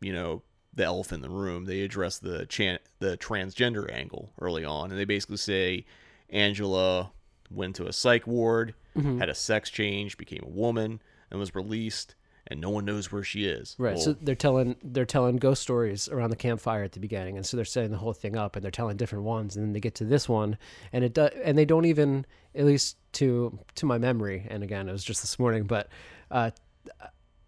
[0.00, 0.42] you know,
[0.74, 4.98] the elephant in the room, they address the chan- the transgender angle early on, and
[4.98, 5.84] they basically say
[6.30, 7.10] Angela
[7.50, 8.74] went to a psych ward,
[9.18, 11.00] had a sex change, became a woman,
[11.30, 12.14] and was released,
[12.50, 13.76] and no one knows where she is.
[13.78, 13.98] Right.
[13.98, 17.56] so they're telling they're telling ghost stories around the campfire at the beginning, and so
[17.56, 19.94] they're setting the whole thing up, and they're telling different ones, and then they get
[19.96, 20.58] to this one,
[20.92, 24.88] and it does, and they don't even, at least to to my memory, and again,
[24.88, 25.88] it was just this morning, but
[26.30, 26.50] uh,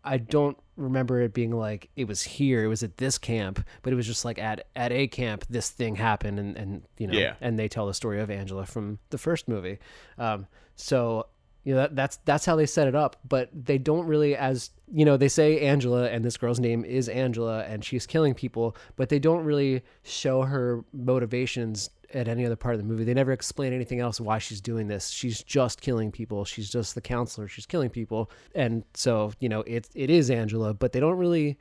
[0.03, 3.93] I don't remember it being like it was here, it was at this camp, but
[3.93, 7.19] it was just like at at a camp, this thing happened, and and you know,
[7.19, 7.35] Yeah.
[7.41, 9.79] and they tell the story of Angela from the first movie,
[10.19, 10.47] um,
[10.77, 11.27] so
[11.65, 14.71] you know that, that's that's how they set it up but they don't really as
[14.93, 18.77] you know they say angela and this girl's name is angela and she's killing people
[18.97, 23.05] but they don't really show her motivations at any other part of the movie.
[23.05, 25.11] They never explain anything else why she's doing this.
[25.11, 26.45] She's just killing people.
[26.45, 27.49] She's just the counselor.
[27.49, 28.31] She's killing people.
[28.55, 31.59] And so you know it it is angela but they don't really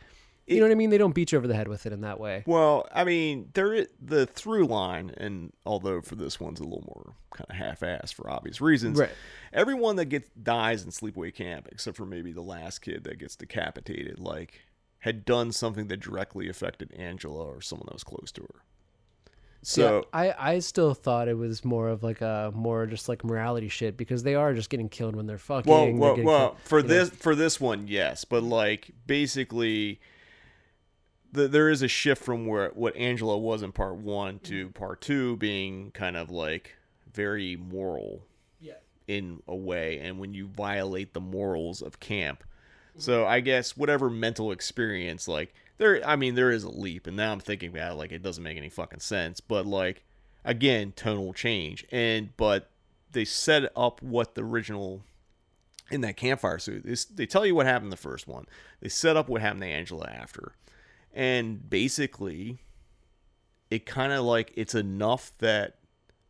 [0.49, 2.01] you know what i mean they don't beat you over the head with it in
[2.01, 6.63] that way well, I mean, there the through line, and although for this one's a
[6.63, 9.11] little more kind of half-assed for obvious reasons, Right.
[9.53, 13.35] everyone that gets dies in sleepaway camp, except for maybe the last kid that gets
[13.35, 14.61] decapitated, like
[14.99, 18.55] had done something that directly affected Angela or someone that was close to her.
[19.61, 23.23] So yeah, I, I still thought it was more of like a more just like
[23.25, 25.71] morality shit because they are just getting killed when they're fucking.
[25.71, 26.93] well, they're well, well killed- for you know.
[26.93, 29.99] this for this one, yes, but like basically,
[31.31, 34.71] the, there is a shift from where what Angela was in part one to mm-hmm.
[34.71, 36.75] part two being kind of like
[37.13, 38.21] very moral,
[38.59, 38.73] Yeah.
[39.07, 42.43] in a way, and when you violate the morals of camp.
[42.91, 43.01] Mm-hmm.
[43.01, 47.15] So I guess whatever mental experience, like there, I mean, there is a leap, and
[47.17, 49.39] now I'm thinking about it, like it doesn't make any fucking sense.
[49.39, 50.03] But like,
[50.43, 52.69] again, tonal change, and but
[53.11, 55.01] they set up what the original
[55.91, 56.83] in that campfire suit.
[56.83, 58.45] They, they tell you what happened in the first one.
[58.81, 60.53] They set up what happened to Angela after,
[61.13, 62.59] and basically,
[63.69, 65.75] it kind of like it's enough that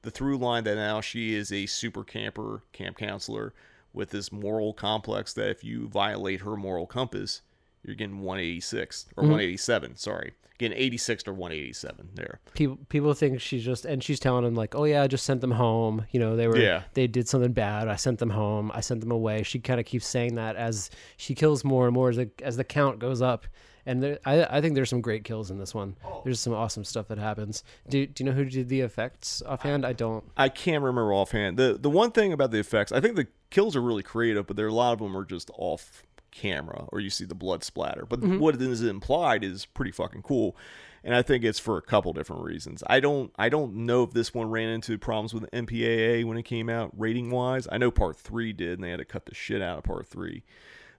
[0.02, 3.54] the through line that now she is a super camper, camp counselor
[3.94, 7.42] with this moral complex that if you violate her moral compass,
[7.84, 9.32] you're getting 186 or mm-hmm.
[9.32, 9.96] 187.
[9.98, 12.40] Sorry, getting 86 or 187 there.
[12.54, 15.42] people people think she's just and she's telling them like, oh yeah, I just sent
[15.42, 16.06] them home.
[16.12, 16.84] You know, they were Yeah.
[16.94, 17.88] they did something bad.
[17.88, 18.72] I sent them home.
[18.74, 19.44] I sent them away.
[19.44, 22.58] She kind of keeps saying that as she kills more and more as the as
[22.58, 23.48] the count goes up.
[23.90, 25.96] And there, I I think there's some great kills in this one.
[26.24, 27.64] There's some awesome stuff that happens.
[27.90, 29.86] Do do you know who did the effects offhand?
[29.86, 30.24] I don't.
[30.38, 31.58] I can't remember offhand.
[31.58, 34.56] The the one thing about the effects, I think the kills are really creative, but
[34.58, 37.64] there are a lot of them are just off camera or you see the blood
[37.64, 38.06] splatter.
[38.08, 38.38] But Mm-hmm.
[38.40, 40.56] what is implied is pretty fucking cool.
[41.04, 42.84] And I think it's for a couple different reasons.
[42.86, 46.44] I don't I don't know if this one ran into problems with MPAA when it
[46.44, 47.68] came out rating wise.
[47.72, 50.06] I know part 3 did and they had to cut the shit out of part
[50.08, 50.44] 3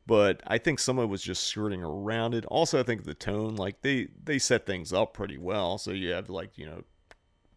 [0.07, 2.45] but I think someone was just skirting around it.
[2.47, 5.79] Also, I think the tone, like they they set things up pretty well.
[5.79, 6.85] So you have like you know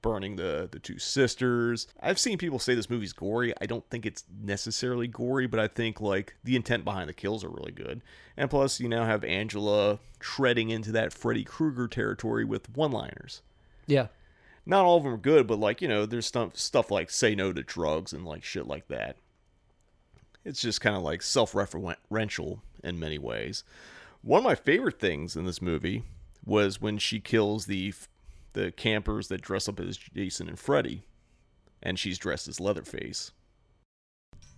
[0.03, 1.87] burning the the two sisters.
[1.99, 3.53] I've seen people say this movie's gory.
[3.59, 7.43] I don't think it's necessarily gory, but I think like the intent behind the kills
[7.43, 8.03] are really good.
[8.37, 13.41] And plus, you now have Angela treading into that Freddy Krueger territory with one-liners.
[13.87, 14.07] Yeah.
[14.65, 17.33] Not all of them are good, but like you know, there's stuff stuff like say
[17.33, 19.17] no to drugs and like shit like that.
[20.45, 23.63] It's just kind of like self-referential in many ways.
[24.21, 26.03] One of my favorite things in this movie
[26.45, 27.93] was when she kills the
[28.53, 31.03] the campers that dress up as Jason and Freddy,
[31.81, 33.31] and she's dressed as Leatherface.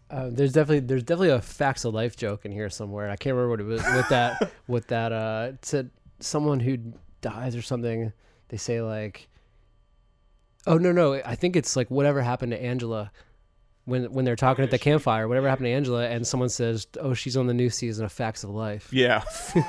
[0.10, 3.10] Uh, there's definitely there's definitely a facts of life joke in here somewhere.
[3.10, 6.78] I can't remember what it was with that with that uh said someone who
[7.22, 8.14] dies or something.
[8.50, 9.30] They say like
[10.68, 13.12] Oh no no, I think it's like whatever happened to Angela
[13.86, 17.14] when when they're talking at the campfire, whatever happened to Angela and someone says, "Oh,
[17.14, 19.24] she's on the new season of Facts of Life." Yeah,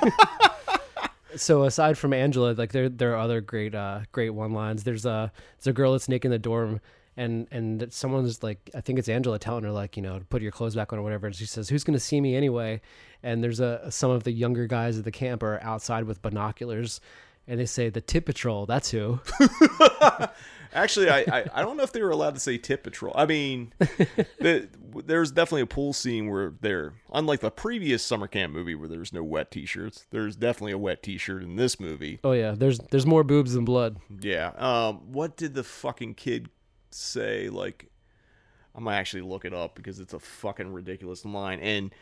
[1.35, 4.83] So aside from Angela, like there there are other great uh great one lines.
[4.83, 6.81] There's a there's a girl that's naked in the dorm
[7.15, 10.51] and and someone's like I think it's Angela telling her like, you know, put your
[10.51, 12.81] clothes back on or whatever and she says, "Who's going to see me anyway?"
[13.23, 17.01] And there's a some of the younger guys at the camp are outside with binoculars
[17.47, 19.19] and they say the tip patrol, that's who.
[20.73, 23.13] Actually, I, I, I don't know if they were allowed to say tip patrol.
[23.15, 24.67] I mean, the,
[25.05, 29.13] there's definitely a pool scene where they're unlike the previous summer camp movie where there's
[29.13, 30.05] no wet t-shirts.
[30.11, 32.19] There's definitely a wet t-shirt in this movie.
[32.23, 33.97] Oh yeah, there's there's more boobs than blood.
[34.19, 34.51] Yeah.
[34.57, 35.11] Um.
[35.11, 36.49] What did the fucking kid
[36.91, 37.49] say?
[37.49, 37.89] Like,
[38.75, 41.59] I'm gonna actually look it up because it's a fucking ridiculous line.
[41.59, 41.95] And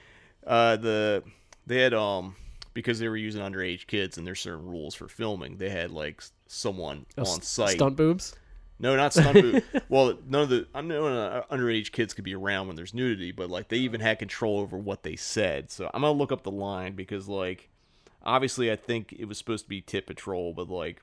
[0.45, 1.23] uh, the
[1.67, 2.35] they had um
[2.75, 5.57] because they were using underage kids and there's certain rules for filming.
[5.57, 7.71] They had like someone Oh, on site.
[7.77, 8.35] Stunt boobs?
[8.77, 9.63] No, not stunt boot.
[9.89, 13.31] well, none of the I know uh, underage kids could be around when there's nudity,
[13.31, 15.71] but like they even had control over what they said.
[15.71, 17.69] So I'm gonna look up the line because like
[18.23, 21.01] obviously I think it was supposed to be Tip Patrol, but like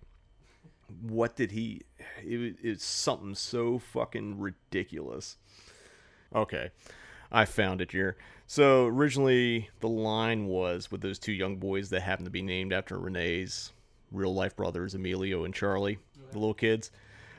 [1.00, 1.80] what did he?
[2.22, 5.38] It, was- it's something so fucking ridiculous.
[6.34, 6.70] Okay,
[7.30, 8.16] I found it here.
[8.52, 12.74] So originally the line was with those two young boys that happened to be named
[12.74, 13.72] after Renee's
[14.10, 15.98] real life brothers, Emilio and Charlie,
[16.32, 16.90] the little kids.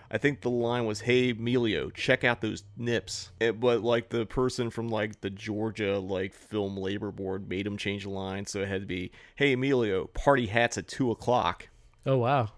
[0.10, 4.26] I think the line was, "Hey Emilio, check out those nips." It, but like the
[4.26, 8.62] person from like the Georgia like film labor board made him change the line, so
[8.62, 11.70] it had to be, "Hey Emilio, party hats at two o'clock."
[12.08, 12.50] Oh wow.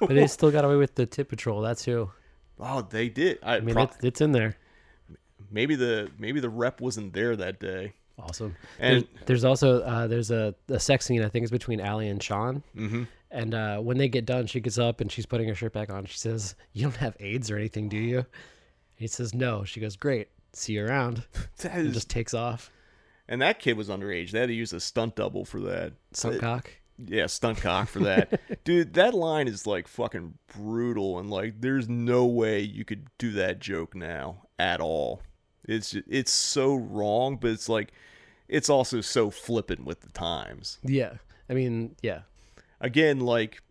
[0.00, 1.60] but they still got away with the tip patrol.
[1.60, 2.10] That's who.
[2.58, 3.38] Oh, they did.
[3.44, 4.56] I, I mean, pro- it's, it's in there.
[5.50, 7.94] Maybe the maybe the rep wasn't there that day.
[8.18, 8.56] Awesome.
[8.78, 12.08] And- there's, there's also uh, there's a, a sex scene I think is between Allie
[12.08, 12.62] and Sean.
[12.76, 13.04] Mm-hmm.
[13.30, 15.90] And uh, when they get done, she gets up and she's putting her shirt back
[15.90, 16.06] on.
[16.06, 18.26] She says, "You don't have AIDS or anything, do you?" And
[18.96, 20.28] he says, "No." She goes, "Great.
[20.52, 21.24] See you around."
[21.58, 22.70] That and just takes off.
[23.28, 24.30] And that kid was underage.
[24.30, 25.94] They had to use a stunt double for that.
[26.12, 26.70] Stunt cock.
[26.98, 28.40] Yeah, stunt cock for that.
[28.64, 33.32] Dude, that line is like fucking brutal and like there's no way you could do
[33.32, 35.20] that joke now at all.
[35.66, 37.92] It's it's so wrong, but it's like
[38.48, 40.78] it's also so flippant with the times.
[40.82, 41.14] Yeah.
[41.50, 42.20] I mean, yeah.
[42.80, 43.62] Again, like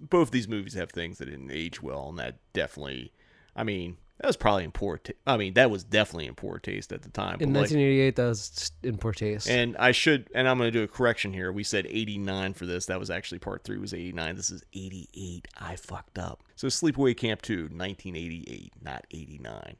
[0.00, 3.12] both these movies have things that didn't age well and that definitely
[3.56, 6.58] I mean, that was probably in poor ta- I mean, that was definitely in poor
[6.58, 7.38] taste at the time.
[7.40, 9.48] In like- 1988, that was just in poor taste.
[9.48, 11.52] and I should, and I'm going to do a correction here.
[11.52, 12.86] We said 89 for this.
[12.86, 14.36] That was actually part three was 89.
[14.36, 15.48] This is 88.
[15.60, 16.42] I fucked up.
[16.56, 19.76] So Sleepaway Camp 2, 1988, not 89.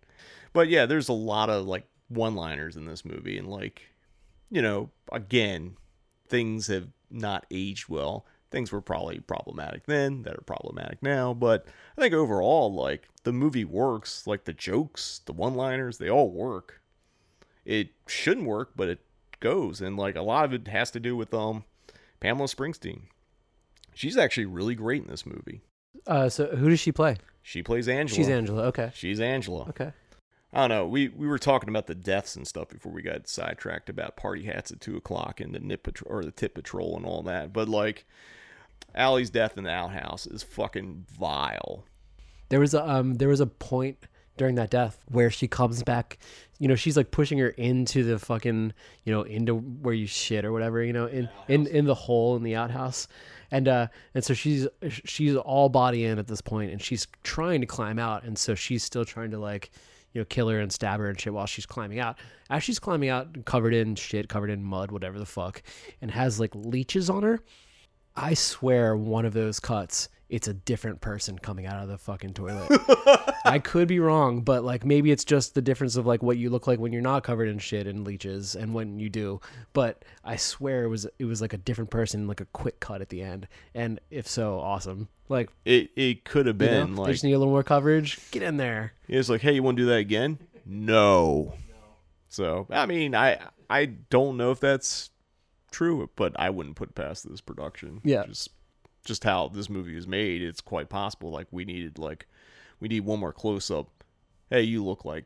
[0.54, 3.82] But yeah, there's a lot of like one-liners in this movie, and like,
[4.50, 5.76] you know, again,
[6.26, 8.24] things have not aged well.
[8.50, 11.66] Things were probably problematic then that are problematic now, but
[11.98, 14.26] I think overall, like the movie works.
[14.26, 16.80] Like the jokes, the one-liners, they all work
[17.64, 19.00] it shouldn't work, but it
[19.40, 19.80] goes.
[19.80, 21.64] And like a lot of it has to do with um
[22.20, 23.02] Pamela Springsteen.
[23.94, 25.62] She's actually really great in this movie.
[26.06, 27.16] uh, so who does she play?
[27.42, 28.16] She plays Angela.
[28.16, 28.62] She's Angela.
[28.64, 28.90] Okay.
[28.94, 29.66] She's Angela.
[29.68, 29.92] Okay.
[30.54, 30.86] I don't know.
[30.86, 34.44] We we were talking about the deaths and stuff before we got sidetracked about party
[34.44, 37.52] hats at two o'clock and the nip patrol or the tip patrol and all that.
[37.52, 38.06] But like
[38.94, 41.84] Allie's death in the outhouse is fucking vile.
[42.50, 43.98] There was a um there was a point
[44.36, 46.18] during that death where she comes back,
[46.60, 48.72] you know, she's like pushing her into the fucking,
[49.04, 52.36] you know, into where you shit or whatever, you know, in in in the hole
[52.36, 53.08] in the outhouse.
[53.50, 57.60] And uh and so she's she's all body in at this point and she's trying
[57.60, 59.72] to climb out and so she's still trying to like,
[60.14, 62.18] you know kill her and stab her and shit while she's climbing out.
[62.48, 65.62] As she's climbing out, covered in shit, covered in mud, whatever the fuck,
[66.00, 67.40] and has like leeches on her.
[68.16, 72.32] I swear, one of those cuts, it's a different person coming out of the fucking
[72.32, 72.70] toilet.
[73.44, 76.50] I could be wrong, but like maybe it's just the difference of like what you
[76.50, 79.40] look like when you're not covered in shit and leeches and when you do.
[79.74, 83.00] But I swear it was it was like a different person, like a quick cut
[83.02, 83.46] at the end.
[83.74, 85.08] And if so, awesome.
[85.28, 88.18] Like It it could have you know, been like just need a little more coverage.
[88.30, 88.92] Get in there.
[89.08, 90.38] it's like, hey, you want to do that again?
[90.64, 91.54] No.
[92.28, 95.10] So I mean, I I don't know if that's
[95.70, 98.00] true, but I wouldn't put past this production.
[98.04, 98.24] Yeah.
[98.26, 98.50] Just
[99.04, 101.30] just how this movie is made, it's quite possible.
[101.30, 102.26] Like we needed like
[102.80, 104.04] we need one more close up.
[104.50, 105.24] Hey, you look like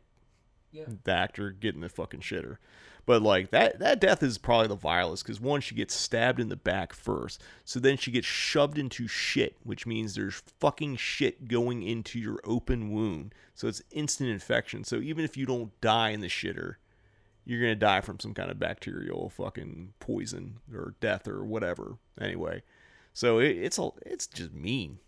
[1.05, 2.59] the actor getting the fucking shitter.
[3.07, 6.51] But like that that death is probably the vilest because one, she gets stabbed in
[6.51, 7.43] the back first.
[7.65, 12.39] So then she gets shoved into shit, which means there's fucking shit going into your
[12.45, 13.35] open wound.
[13.55, 14.85] So it's instant infection.
[14.85, 16.75] So even if you don't die in the shitter,
[17.47, 21.97] you're gonna die from some kind of bacterial fucking poison or death or whatever.
[22.21, 22.63] Anyway,
[23.19, 24.99] so it, it's a it's just mean.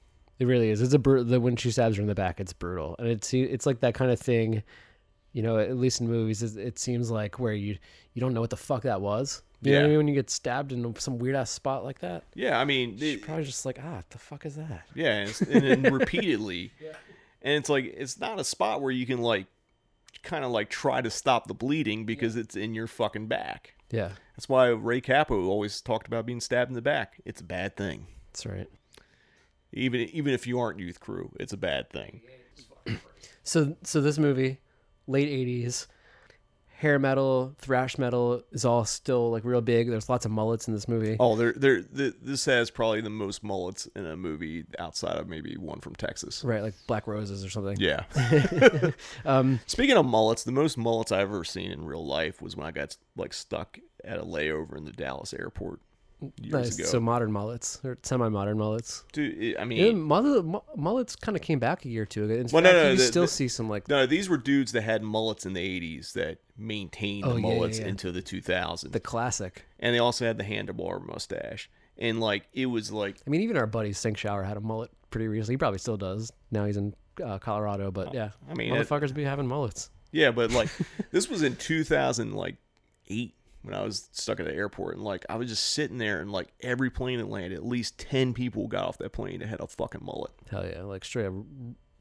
[0.41, 0.81] It really is.
[0.83, 3.33] It's a br- the when she stabs her in the back, it's brutal, and it's
[3.33, 4.63] it's like that kind of thing.
[5.33, 7.79] You know, at least in movies, it, it seems like where you
[8.15, 9.43] you don't know what the fuck that was.
[9.63, 9.89] You know what I Yeah.
[9.91, 9.97] mean?
[9.99, 13.23] When you get stabbed in some weird ass spot like that, Yeah, I mean, it-
[13.23, 14.87] probably just like, ah, what the fuck is that?
[14.95, 16.73] Yeah, and, and then repeatedly,
[17.43, 19.47] and it's like it's not a spot where you can like
[20.23, 23.75] kind of like try to stop the bleeding because it's in your fucking back.
[23.91, 27.21] Yeah, That's why Ray Cappo always talked about being stabbed in the back.
[27.25, 28.07] It's a bad thing.
[28.29, 28.69] that's right.
[29.73, 32.21] Even even if you aren't youth crew, it's a bad thing.
[33.43, 34.59] So so this movie,
[35.07, 35.87] late '80s,
[36.81, 39.91] hair metal, thrash metal is all still like real big.
[39.91, 41.17] There's lots of mullets in this movie.
[41.21, 45.29] Oh, there there th- this has probably the most mullets in a movie outside of
[45.29, 46.43] maybe one from Texas.
[46.43, 47.77] Right, like Black Roses or something.
[47.79, 48.05] Yeah.
[49.25, 52.67] Um, Speaking of mullets, the most mullets I've ever seen in real life was when
[52.67, 55.81] I got like stuck at a layover in the Dallas airport
[56.41, 56.79] years nice.
[56.79, 56.85] ago.
[56.89, 59.05] So modern mullets or semi-modern mullets.
[59.13, 60.45] Dude, I mean, Yeah, mullet,
[60.77, 62.35] mullets kind of came back a year or two ago.
[62.35, 64.37] In Well, fact, no, no, you the- still the- see some like No, these were
[64.37, 67.87] dudes that had mullets in the 80s that maintained Oh, the yeah, yeah, mullets yeah.
[67.87, 68.93] into the 2000s.
[68.93, 69.65] the classic.
[69.79, 71.71] and they also had the handlebar mustache.
[71.99, 74.91] And like it was like I mean, even our buddy Sink Shower had a mullet
[75.11, 75.55] pretty recently.
[75.55, 76.33] He probably still does.
[76.51, 79.91] Now he's in uh, Colorado, but yeah, I mean, it- motherfuckers be having mullets.
[80.13, 80.69] yeah, but like
[81.13, 82.57] this was in 2000 like
[83.09, 86.21] 8 when I was stuck at the airport and like I was just sitting there
[86.21, 89.49] and like every plane that landed at least 10 people got off that plane that
[89.49, 90.33] had a fucking mullet.
[90.51, 91.35] Hell yeah, like straight up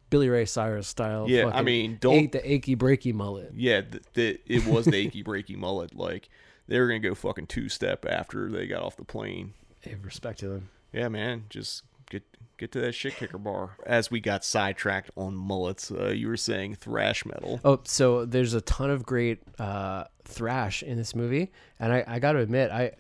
[0.09, 1.29] Billy Ray Cyrus style.
[1.29, 3.51] Yeah, I mean, don't- ate the achy breaky mullet.
[3.55, 6.29] Yeah, th- th- it was the achy breaky mullet like
[6.67, 9.53] they were going to go fucking two step after they got off the plane.
[9.81, 10.69] Hey, respect to them.
[10.93, 12.23] Yeah, man, just get
[12.59, 13.77] get to that shit kicker bar.
[13.85, 17.59] As we got sidetracked on mullets, uh, you were saying thrash metal.
[17.63, 22.19] Oh, so there's a ton of great uh, thrash in this movie, and I, I
[22.19, 22.91] got to admit, I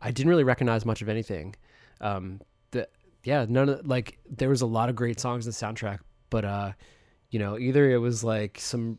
[0.00, 1.56] I didn't really recognize much of anything.
[2.00, 2.40] Um,
[2.70, 2.88] the
[3.24, 5.98] yeah, none of like there was a lot of great songs in the soundtrack,
[6.30, 6.72] but uh,
[7.30, 8.98] you know, either it was like some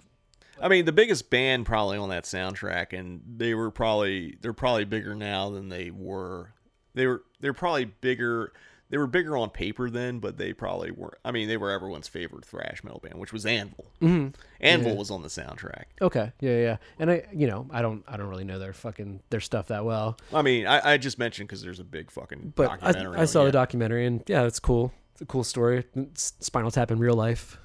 [0.62, 4.86] I mean, the biggest band probably on that soundtrack, and they were probably they're probably
[4.86, 6.54] bigger now than they were.
[6.94, 8.54] They were they're probably bigger.
[8.90, 11.18] They were bigger on paper then, but they probably were.
[11.26, 13.86] I mean, they were everyone's favorite thrash metal band, which was Anvil.
[14.02, 14.30] Mm-hmm.
[14.62, 15.86] Anvil was on the soundtrack.
[16.02, 19.22] okay, yeah, yeah, and I you know I don't I don't really know their fucking
[19.30, 22.54] their stuff that well, I mean, I, I just mentioned because there's a big fucking
[22.56, 23.18] but documentary.
[23.18, 24.94] I, I saw the documentary and yeah, it's cool.
[25.14, 25.84] It's a cool story.
[25.96, 27.58] It's Spinal Tap in real life.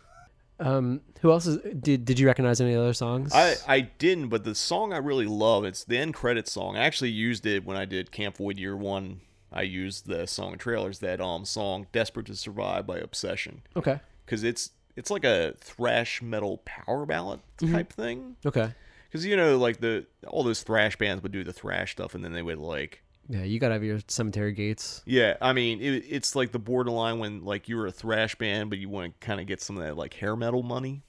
[0.59, 3.33] Um, who else is, did did you recognize any other songs?
[3.35, 6.77] I, I didn't, but the song I really love, it's the end credit song.
[6.77, 9.21] I actually used it when I did Camp Void Year One.
[9.53, 13.63] I used the song trailers, that um song Desperate to Survive by Obsession.
[13.77, 18.37] okay, Because it's it's like a thrash metal power ballad type thing.
[18.45, 18.73] okay.
[19.09, 22.25] Because you know, like the all those thrash bands would do the thrash stuff and
[22.25, 25.03] then they would like Yeah, you gotta have your cemetery gates.
[25.07, 28.71] Yeah, I mean, it, it's like the borderline when like you were a thrash band,
[28.71, 31.03] but you want to kind of get some of that like hair metal money.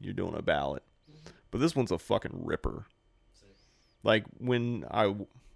[0.00, 0.82] You're doing a ballad,
[1.52, 2.86] but this one's a fucking ripper.
[4.02, 5.14] Like when I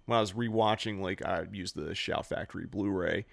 [0.09, 3.25] when I was rewatching, like I used the Shout Factory Blu-ray.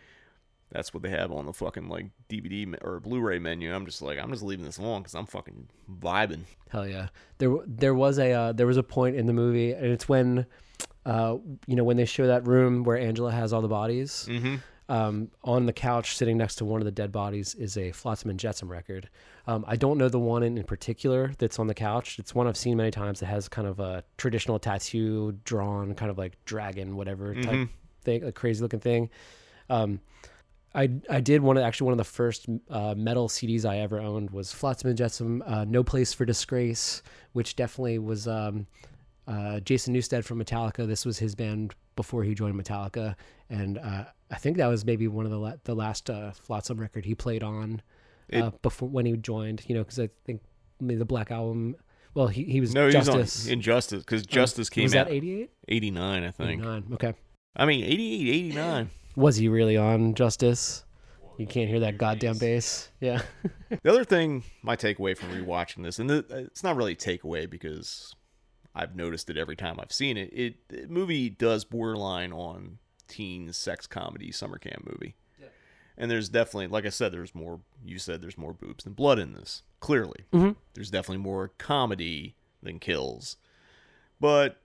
[0.70, 3.74] That's what they have on the fucking like DVD or Blu-ray menu.
[3.74, 5.68] I'm just like, I'm just leaving this alone because I'm fucking
[6.01, 6.43] vibing.
[6.68, 7.09] Hell yeah.
[7.39, 10.45] There there was a uh, there was a point in the movie, and it's when,
[11.07, 14.27] uh, you know, when they show that room where Angela has all the bodies.
[14.29, 14.57] Mm-hmm.
[14.89, 18.31] Um, on the couch, sitting next to one of the dead bodies, is a Flotsam
[18.31, 19.09] and Jetsam record.
[19.49, 22.18] Um, I don't know the one in, in particular that's on the couch.
[22.18, 23.22] It's one I've seen many times.
[23.22, 27.68] It has kind of a traditional tattoo drawn, kind of like dragon, whatever type Mhm.
[28.03, 29.09] thing, a crazy looking thing.
[29.70, 30.01] Um,
[30.74, 34.01] I I did one of actually one of the first uh, metal CDs I ever
[34.01, 38.66] owned was Flotsam and Jetsam, uh, No Place for Disgrace, which definitely was um,
[39.28, 40.86] uh, Jason Newsted from Metallica.
[40.86, 43.14] This was his band before he joined Metallica,
[43.49, 46.78] and uh, I think that was maybe one of the la- the last uh, Flotsam
[46.78, 47.80] record he played on
[48.33, 49.62] uh, before when he joined.
[49.66, 50.43] You know, because I think
[50.81, 51.77] maybe the Black Album.
[52.14, 55.14] Well, he he was No, he was on Injustice because Justice came was out that
[55.14, 55.51] 88?
[55.68, 56.61] 89, I think.
[56.61, 56.85] 89.
[56.95, 57.14] Okay.
[57.57, 58.91] I mean, 88, 89.
[59.16, 60.85] Was he really on Justice?
[61.39, 62.91] You can't hear that goddamn bass.
[63.01, 63.22] Yeah.
[63.83, 67.51] The other thing, my takeaway from rewatching this, and the, it's not really a takeaway
[67.51, 68.14] because
[68.77, 70.31] I've noticed it every time I've seen it.
[70.33, 75.16] It the movie does borderline on teen sex comedy summer camp movie,
[75.99, 77.61] and there's definitely, like I said, there's more.
[77.84, 79.62] You said there's more boobs than blood in this.
[79.80, 80.24] Clearly,
[80.74, 83.36] there's definitely more comedy than kills,
[84.20, 84.61] but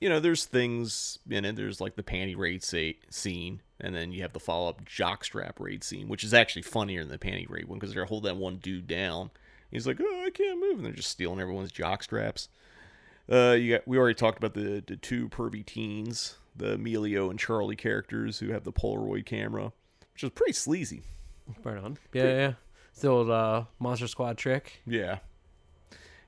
[0.00, 1.56] you know, there's things in it.
[1.56, 5.52] There's like the panty raid sa- scene, and then you have the follow up jockstrap
[5.58, 8.40] raid scene, which is actually funnier than the panty raid one because they're holding that
[8.40, 9.30] one dude down.
[9.70, 12.48] He's like, "Oh, I can't move," and they're just stealing everyone's jockstraps.
[13.30, 17.38] Uh, you got we already talked about the the two pervy teens, the Emilio and
[17.38, 19.72] Charlie characters who have the Polaroid camera,
[20.14, 21.02] which is pretty sleazy.
[21.62, 21.98] Right on.
[22.12, 22.52] Yeah, yeah.
[22.90, 24.80] It's the old uh, Monster Squad trick.
[24.86, 25.18] Yeah.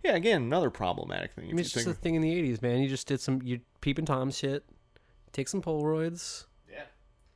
[0.04, 1.44] Yeah, again, another problematic thing.
[1.44, 2.80] I mean, it's just a thing in the '80s, man.
[2.80, 4.64] You just did some you peeping tom shit,
[5.32, 6.44] take some Polaroids.
[6.70, 6.82] Yeah.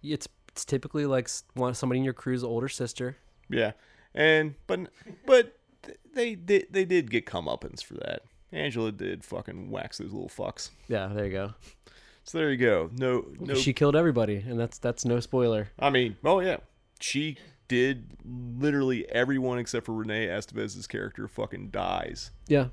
[0.02, 3.16] It's it's typically like somebody in your crew's older sister.
[3.48, 3.72] Yeah,
[4.14, 4.80] and but
[5.26, 5.56] but
[6.12, 8.22] they did they did get comeuppance for that.
[8.52, 10.70] Angela did fucking wax those little fucks.
[10.88, 11.54] Yeah, there you go.
[12.30, 12.90] So there you go.
[12.96, 13.54] No, no.
[13.54, 15.68] She killed everybody, and that's that's no spoiler.
[15.80, 16.58] I mean, oh yeah,
[17.00, 22.30] she did literally everyone except for Renee Estevez's character fucking dies.
[22.46, 22.68] Yeah,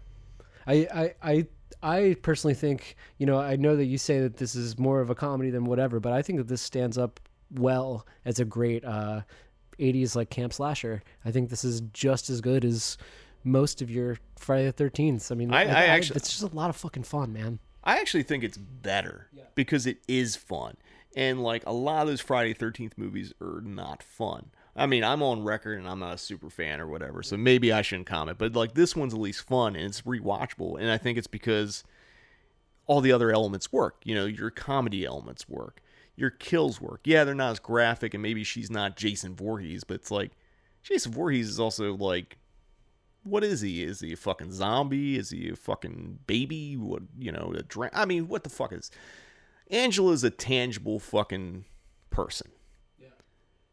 [0.67, 1.47] I I I
[1.81, 5.09] I personally think you know I know that you say that this is more of
[5.09, 7.19] a comedy than whatever, but I think that this stands up
[7.51, 9.21] well as a great uh,
[9.79, 11.01] '80s like camp slasher.
[11.25, 12.99] I think this is just as good as
[13.43, 15.31] most of your Friday the Thirteenth.
[15.31, 17.57] I mean, I- like, I actually- it's just a lot of fucking fun, man.
[17.88, 20.75] I actually think it's better because it is fun.
[21.15, 24.51] And like a lot of those Friday Thirteenth movies are not fun.
[24.75, 27.71] I mean, I'm on record and I'm not a super fan or whatever, so maybe
[27.71, 28.38] I shouldn't comment.
[28.38, 31.85] But like this one's at least fun and it's rewatchable, and I think it's because
[32.88, 34.01] all the other elements work.
[34.03, 35.81] You know, your comedy elements work,
[36.17, 37.01] your kills work.
[37.05, 40.33] Yeah, they're not as graphic, and maybe she's not Jason Voorhees, but it's like
[40.83, 42.38] Jason Voorhees is also like
[43.30, 43.84] what is he?
[43.84, 45.17] Is he a fucking zombie?
[45.17, 46.75] Is he a fucking baby?
[46.75, 47.53] What you know?
[47.55, 48.91] A dra- I mean, what the fuck is?
[49.69, 51.65] Angela's a tangible fucking
[52.09, 52.51] person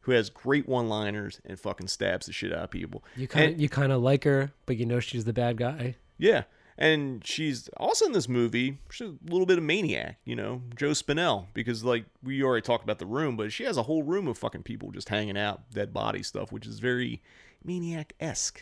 [0.01, 3.03] who has great one-liners and fucking stabs the shit out of people.
[3.17, 5.97] You kind of you kind of like her, but you know she's the bad guy.
[6.19, 6.43] yeah,
[6.77, 8.79] and she's also in this movie.
[8.91, 12.85] She's a little bit of maniac, you know, Joe Spinell, because like we already talked
[12.85, 15.71] about the room, but she has a whole room of fucking people just hanging out,
[15.71, 17.23] dead body stuff, which is very
[17.65, 18.61] maniac esque.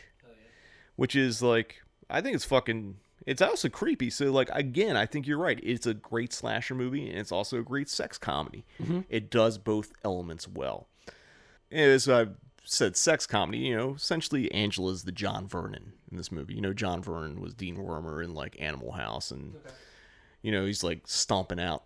[0.97, 2.97] Which is like, I think it's fucking.
[3.25, 4.11] It's also creepy.
[4.11, 5.61] So like again, I think you're right.
[5.63, 8.65] It's a great slasher movie, and it's also a great sex comedy.
[8.83, 9.01] Mm-hmm.
[9.09, 10.89] It does both elements well.
[11.71, 12.35] As I've
[12.65, 13.59] said, sex comedy.
[13.59, 16.55] You know, essentially Angela's the John Vernon in this movie.
[16.55, 19.55] You know, John Vernon was Dean Wormer in like Animal House, and
[20.43, 21.85] you know he's like stomping out,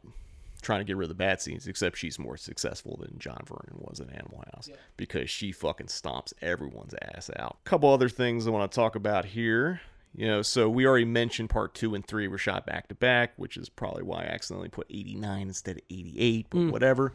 [0.67, 1.67] trying to get rid of the bad scenes.
[1.67, 6.33] Except she's more successful than John Vernon was in Animal House because she fucking stomps
[6.43, 7.57] everyone's ass out.
[7.65, 9.81] couple other things I want to talk about here.
[10.15, 13.33] You know, so we already mentioned part two and three were shot back to back,
[13.37, 17.13] which is probably why I accidentally put 89 instead of 88, but whatever.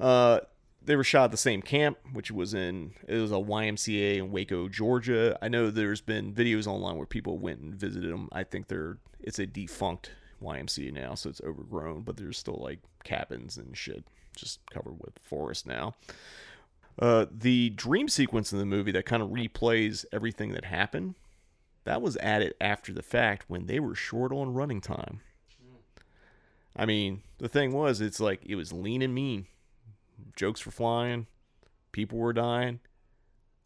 [0.00, 0.40] Uh,
[0.84, 4.32] they were shot at the same camp, which was in it was a YMCA in
[4.32, 5.38] Waco, Georgia.
[5.40, 8.28] I know there's been videos online where people went and visited them.
[8.32, 10.10] I think they're it's a defunct
[10.42, 14.04] YMCA now, so it's overgrown, but there's still like cabins and shit
[14.36, 15.94] just covered with forest now.
[16.98, 21.14] Uh, the dream sequence in the movie that kind of replays everything that happened,
[21.84, 25.20] that was added after the fact when they were short on running time.
[26.76, 29.46] I mean, the thing was, it's like it was lean and mean.
[30.36, 31.26] Jokes were flying,
[31.92, 32.80] people were dying.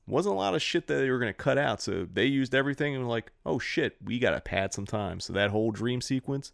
[0.09, 2.55] Wasn't a lot of shit that they were going to cut out, so they used
[2.55, 5.19] everything and were like, oh shit, we got to pad some time.
[5.19, 6.53] So that whole dream sequence,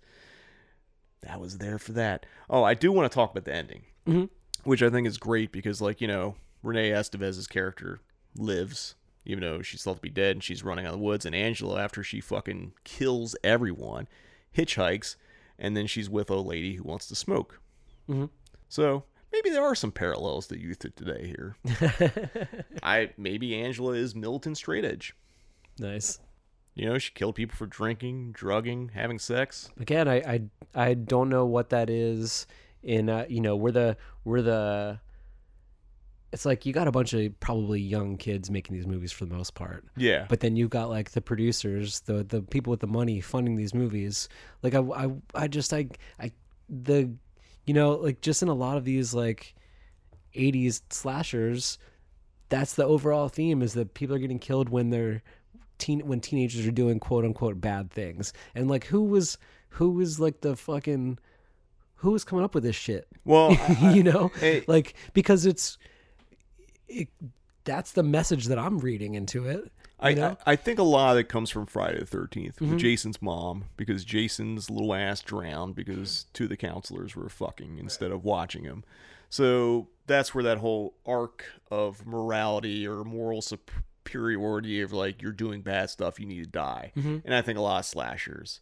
[1.20, 2.24] that was there for that.
[2.48, 4.24] Oh, I do want to talk about the ending, mm-hmm.
[4.64, 8.00] which I think is great because, like, you know, Renee Estevez's character
[8.36, 8.94] lives,
[9.26, 11.26] even though she's thought to be dead and she's running out of the woods.
[11.26, 14.08] And Angela, after she fucking kills everyone,
[14.56, 15.16] hitchhikes,
[15.58, 17.60] and then she's with a lady who wants to smoke.
[18.08, 18.26] Mm-hmm.
[18.68, 21.56] So maybe there are some parallels to youth of today here.
[22.82, 25.14] I maybe Angela is militant straight edge.
[25.78, 26.20] Nice.
[26.74, 29.70] You know, she killed people for drinking, drugging, having sex.
[29.78, 30.40] Again, I I
[30.74, 32.46] I don't know what that is.
[32.82, 35.00] In uh, you know, we're the we're the
[36.32, 39.34] it's like you got a bunch of probably young kids making these movies for the
[39.34, 39.84] most part.
[39.96, 40.24] Yeah.
[40.28, 43.74] But then you've got like the producers, the the people with the money funding these
[43.74, 44.28] movies.
[44.62, 46.32] Like I I, I just I I
[46.70, 47.10] the
[47.66, 49.54] you know like just in a lot of these like
[50.36, 51.78] 80s slashers
[52.48, 55.22] that's the overall theme is that people are getting killed when they're
[55.78, 58.32] teen when teenagers are doing quote unquote bad things.
[58.54, 59.38] And like who was
[59.70, 61.18] who was like the fucking
[61.96, 63.06] who was coming up with this shit?
[63.24, 65.78] Well, I- you know, hey- like because it's
[66.88, 67.08] it,
[67.64, 69.72] that's the message that I'm reading into it.
[70.02, 70.36] I, know?
[70.46, 72.70] I I think a lot of it comes from Friday the 13th Mm-hmm.
[72.70, 77.78] with Jason's mom because Jason's little ass drowned because two of the counselors were fucking
[77.78, 78.84] instead of watching him.
[79.30, 85.62] So that's where that whole arc of morality or moral superiority of like you're doing
[85.62, 86.92] bad stuff, you need to die.
[86.94, 88.60] And I think a lot of slashers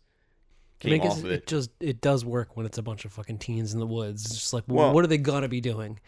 [0.83, 1.47] I came off of it it.
[1.47, 4.25] just it does work when it's a bunch of fucking teens in the woods.
[4.27, 5.99] It's just like, well, Well- what are they gonna be doing,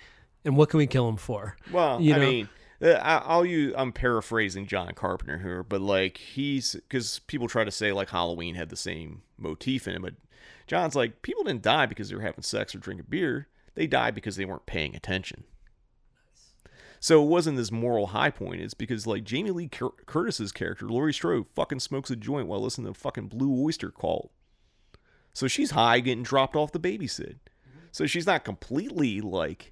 [0.45, 1.57] and what can we kill them for?
[1.73, 2.31] Well, you I know?
[2.31, 2.49] mean, I-
[2.83, 3.75] Uh, I'll use.
[3.77, 8.57] I'm paraphrasing John Carpenter here, but like he's because people try to say like Halloween
[8.57, 10.15] had the same motif in it, but
[10.67, 13.49] John's like people didn't die because they were having sex or drinking beer.
[13.75, 15.45] They died because they weren't paying attention.
[16.99, 18.61] So it wasn't this moral high point.
[18.61, 22.61] It's because like Jamie Lee Cur- Curtis's character, Laurie Strode, fucking smokes a joint while
[22.61, 24.31] listening to fucking Blue Oyster Cult.
[25.33, 27.39] So she's high getting dropped off the babysit.
[27.39, 27.87] Mm-hmm.
[27.91, 29.72] So she's not completely like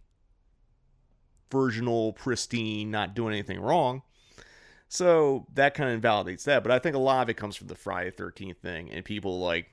[1.51, 4.03] virginal, pristine, not doing anything wrong.
[4.89, 6.63] So that kind of invalidates that.
[6.63, 9.39] But I think a lot of it comes from the Friday Thirteenth thing and people
[9.39, 9.71] like,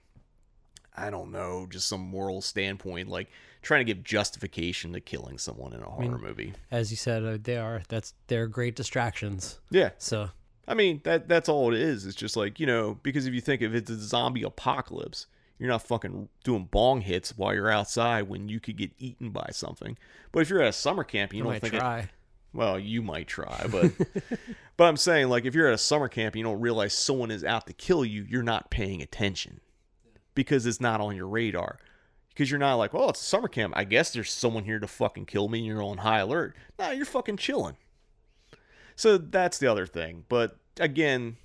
[0.95, 3.29] I don't know, just some moral standpoint, like
[3.61, 6.53] trying to give justification to killing someone in a horror movie.
[6.71, 9.59] As you said, uh, they are that's they're great distractions.
[9.71, 10.29] Yeah, So
[10.67, 12.05] I mean that that's all it is.
[12.05, 15.25] It's just like you know because if you think if it's a zombie apocalypse,
[15.59, 19.49] you're not fucking doing bong hits while you're outside when you could get eaten by
[19.51, 19.97] something.
[20.31, 22.09] But if you're at a summer camp, you you don't think it, try.
[22.53, 23.91] Well, you might try, but
[24.77, 27.43] but I'm saying like if you're at a summer camp you don't realize someone is
[27.43, 29.59] out to kill you, you're not paying attention
[30.37, 31.79] because it's not on your radar.
[32.29, 33.73] Because you're not like, well, it's a summer camp.
[33.75, 36.55] I guess there's someone here to fucking kill me, and you're on high alert.
[36.77, 37.77] No, you're fucking chilling.
[38.95, 40.25] So that's the other thing.
[40.29, 41.37] But again,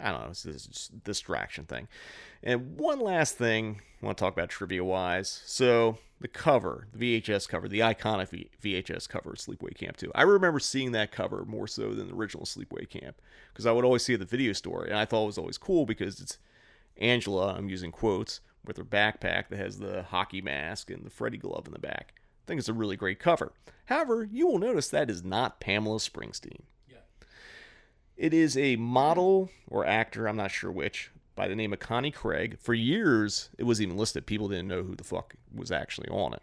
[0.00, 0.28] I don't know.
[0.30, 1.88] It's this distraction thing.
[2.42, 5.42] And one last thing I want to talk about trivia wise.
[5.46, 10.10] So the cover, the VHS cover, the iconic v- VHS cover of Sleepaway Camp 2.
[10.14, 13.20] I remember seeing that cover more so than the original Sleepaway Camp
[13.52, 14.84] because I would always see it at the video store.
[14.84, 16.38] And I thought it was always cool because it's
[16.96, 21.38] Angela, I'm using quotes, with her backpack that has the hockey mask and the Freddy
[21.38, 22.14] glove in the back.
[22.16, 23.52] I think it's a really great cover.
[23.86, 26.62] However, you will notice that is not Pamela Springsteen.
[28.16, 31.10] It is a model or actor, I'm not sure which,
[31.42, 32.56] by the name of Connie Craig.
[32.60, 34.26] For years, it was even listed.
[34.26, 36.42] People didn't know who the fuck was actually on it.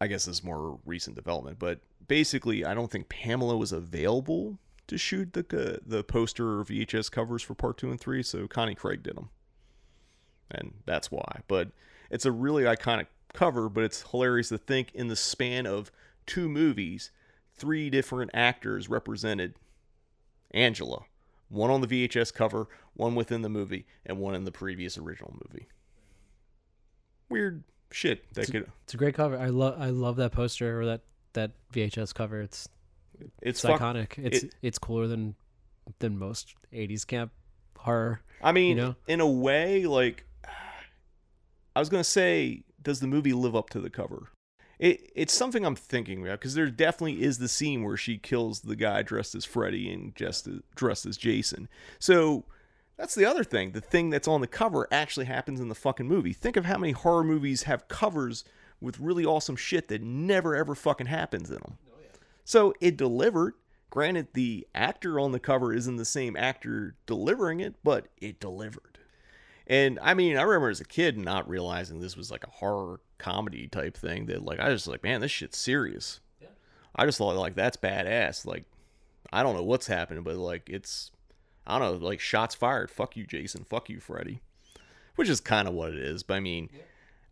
[0.00, 4.56] I guess this is more recent development, but basically, I don't think Pamela was available
[4.86, 8.48] to shoot the uh, the poster or VHS covers for part two and three, so
[8.48, 9.28] Connie Craig did them,
[10.50, 11.40] and that's why.
[11.46, 11.72] But
[12.08, 15.92] it's a really iconic cover, but it's hilarious to think in the span of
[16.24, 17.10] two movies,
[17.54, 19.56] three different actors represented
[20.52, 21.04] Angela.
[21.48, 25.34] One on the VHS cover, one within the movie, and one in the previous original
[25.46, 25.66] movie.
[27.28, 29.38] Weird shit that could It's a great cover.
[29.38, 31.02] I love I love that poster or that
[31.34, 32.40] that VHS cover.
[32.40, 32.68] It's
[33.18, 34.18] it's, it's fuck- iconic.
[34.18, 35.34] It's it- it's cooler than
[35.98, 37.32] than most '80s camp
[37.78, 38.20] horror.
[38.42, 38.94] I mean, know?
[39.06, 40.26] in a way, like
[41.76, 44.28] I was gonna say, does the movie live up to the cover?
[44.78, 48.60] It it's something I'm thinking about because there definitely is the scene where she kills
[48.60, 51.68] the guy dressed as Freddy and just uh, dressed as Jason.
[51.98, 52.44] So
[52.96, 53.72] that's the other thing.
[53.72, 56.32] The thing that's on the cover actually happens in the fucking movie.
[56.32, 58.44] Think of how many horror movies have covers
[58.80, 61.78] with really awesome shit that never ever fucking happens in them.
[61.88, 63.54] Oh, so it delivered.
[63.90, 68.97] Granted, the actor on the cover isn't the same actor delivering it, but it delivered.
[69.68, 73.00] And I mean, I remember as a kid not realizing this was like a horror
[73.18, 74.26] comedy type thing.
[74.26, 76.20] That like I was just like, man, this shit's serious.
[76.96, 78.46] I just thought like that's badass.
[78.46, 78.64] Like
[79.30, 81.10] I don't know what's happening, but like it's
[81.66, 82.90] I don't know, like shots fired.
[82.90, 83.64] Fuck you, Jason.
[83.64, 84.40] Fuck you, Freddy.
[85.16, 86.22] Which is kind of what it is.
[86.22, 86.70] But I mean,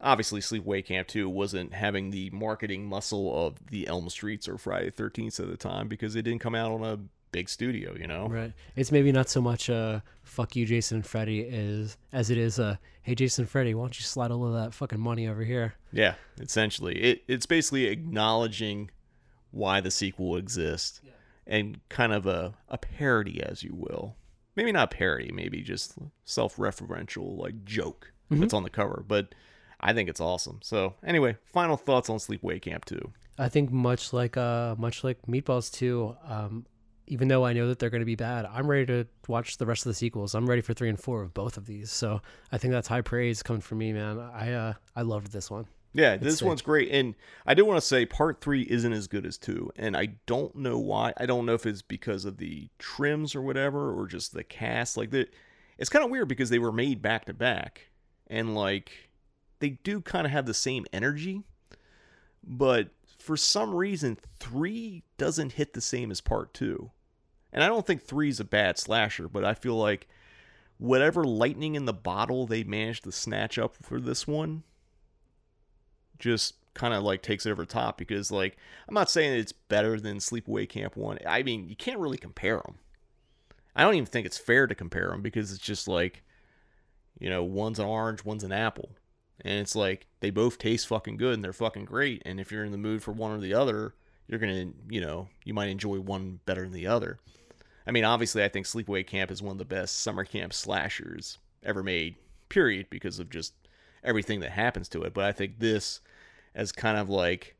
[0.00, 4.90] obviously Sleepaway Camp 2 wasn't having the marketing muscle of the Elm Streets or Friday
[4.90, 6.98] the 13th at the time because it didn't come out on a
[7.36, 8.26] big studio, you know?
[8.28, 8.52] Right.
[8.76, 12.58] It's maybe not so much uh fuck you Jason and Freddy is as it is
[12.58, 15.44] uh hey Jason and Freddy, why don't you slide all of that fucking money over
[15.44, 15.74] here?
[15.92, 16.94] Yeah, essentially.
[17.08, 18.90] It it's basically acknowledging
[19.50, 21.00] why the sequel exists
[21.46, 24.16] and kind of a, a parody, as you will.
[24.56, 25.94] Maybe not parody, maybe just
[26.24, 29.04] self referential like joke that's on the cover.
[29.06, 29.34] But
[29.80, 30.60] I think it's awesome.
[30.62, 33.12] So anyway, final thoughts on Sleepaway Camp 2.
[33.38, 36.66] I think much like uh much like Meatballs 2, Um,
[37.06, 39.66] even though I know that they're going to be bad, I'm ready to watch the
[39.66, 40.34] rest of the sequels.
[40.34, 41.90] I'm ready for three and four of both of these.
[41.90, 42.20] So
[42.50, 44.18] I think that's high praise coming from me, man.
[44.18, 45.66] I uh I loved this one.
[45.96, 46.48] Yeah, this sick.
[46.48, 46.90] one's great.
[46.90, 47.14] And
[47.46, 49.70] I do want to say part three isn't as good as two.
[49.76, 51.14] And I don't know why.
[51.16, 54.98] I don't know if it's because of the trims or whatever, or just the cast.
[54.98, 55.26] Like, the,
[55.78, 57.88] it's kind of weird because they were made back to back.
[58.26, 59.10] And, like,
[59.60, 61.44] they do kind of have the same energy.
[62.44, 66.90] But for some reason, three doesn't hit the same as part two.
[67.56, 70.06] And I don't think three is a bad slasher, but I feel like
[70.76, 74.62] whatever lightning in the bottle they managed to snatch up for this one
[76.18, 79.98] just kind of like takes it over top because like I'm not saying it's better
[79.98, 81.20] than Sleepaway Camp 1.
[81.26, 82.74] I mean, you can't really compare them.
[83.74, 86.22] I don't even think it's fair to compare them because it's just like
[87.18, 88.90] you know, one's an orange, one's an apple.
[89.40, 92.64] And it's like they both taste fucking good and they're fucking great and if you're
[92.64, 93.94] in the mood for one or the other,
[94.28, 97.18] you're going to, you know, you might enjoy one better than the other.
[97.86, 101.38] I mean, obviously I think Sleepaway Camp is one of the best summer camp slashers
[101.62, 102.16] ever made,
[102.48, 103.54] period, because of just
[104.02, 105.14] everything that happens to it.
[105.14, 106.00] But I think this
[106.54, 107.56] as kind of like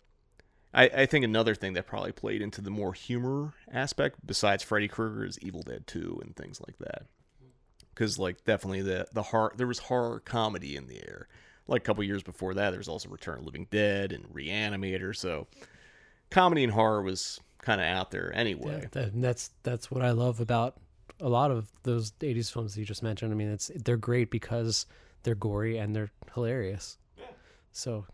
[0.74, 4.88] I, I think another thing that probably played into the more humor aspect besides Freddy
[4.88, 7.06] Krueger is Evil Dead 2 and things like that.
[7.94, 11.28] Cuz like definitely the the horror there was horror comedy in the air.
[11.68, 15.16] Like a couple years before that there was also Return of Living Dead and Reanimator,
[15.16, 15.46] so
[16.30, 18.80] comedy and horror was kind of out there anyway.
[18.82, 20.76] Yeah, that, that's that's what I love about
[21.20, 23.32] a lot of those '80s films that you just mentioned.
[23.32, 24.86] I mean, it's they're great because
[25.22, 26.98] they're gory and they're hilarious.
[27.18, 27.24] Yeah.
[27.72, 28.06] So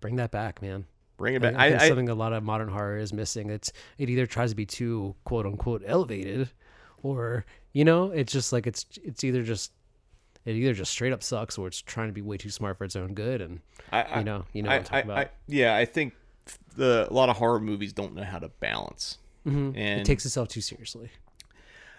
[0.00, 0.84] bring that back, man.
[1.16, 1.54] Bring it back.
[1.54, 3.50] I think I- it's I- something a lot of modern horror is missing.
[3.50, 6.50] It's it either tries to be too quote unquote elevated,
[7.02, 9.72] or you know, it's just like it's it's either just
[10.46, 12.84] it either just straight up sucks or it's trying to be way too smart for
[12.84, 13.42] its own good.
[13.42, 13.60] And
[13.92, 15.26] I, you know, you know I, what I'm talking I- about.
[15.26, 16.14] I- yeah, I think
[16.76, 19.76] the a lot of horror movies don't know how to balance, Mhm.
[19.76, 21.10] and it takes itself too seriously.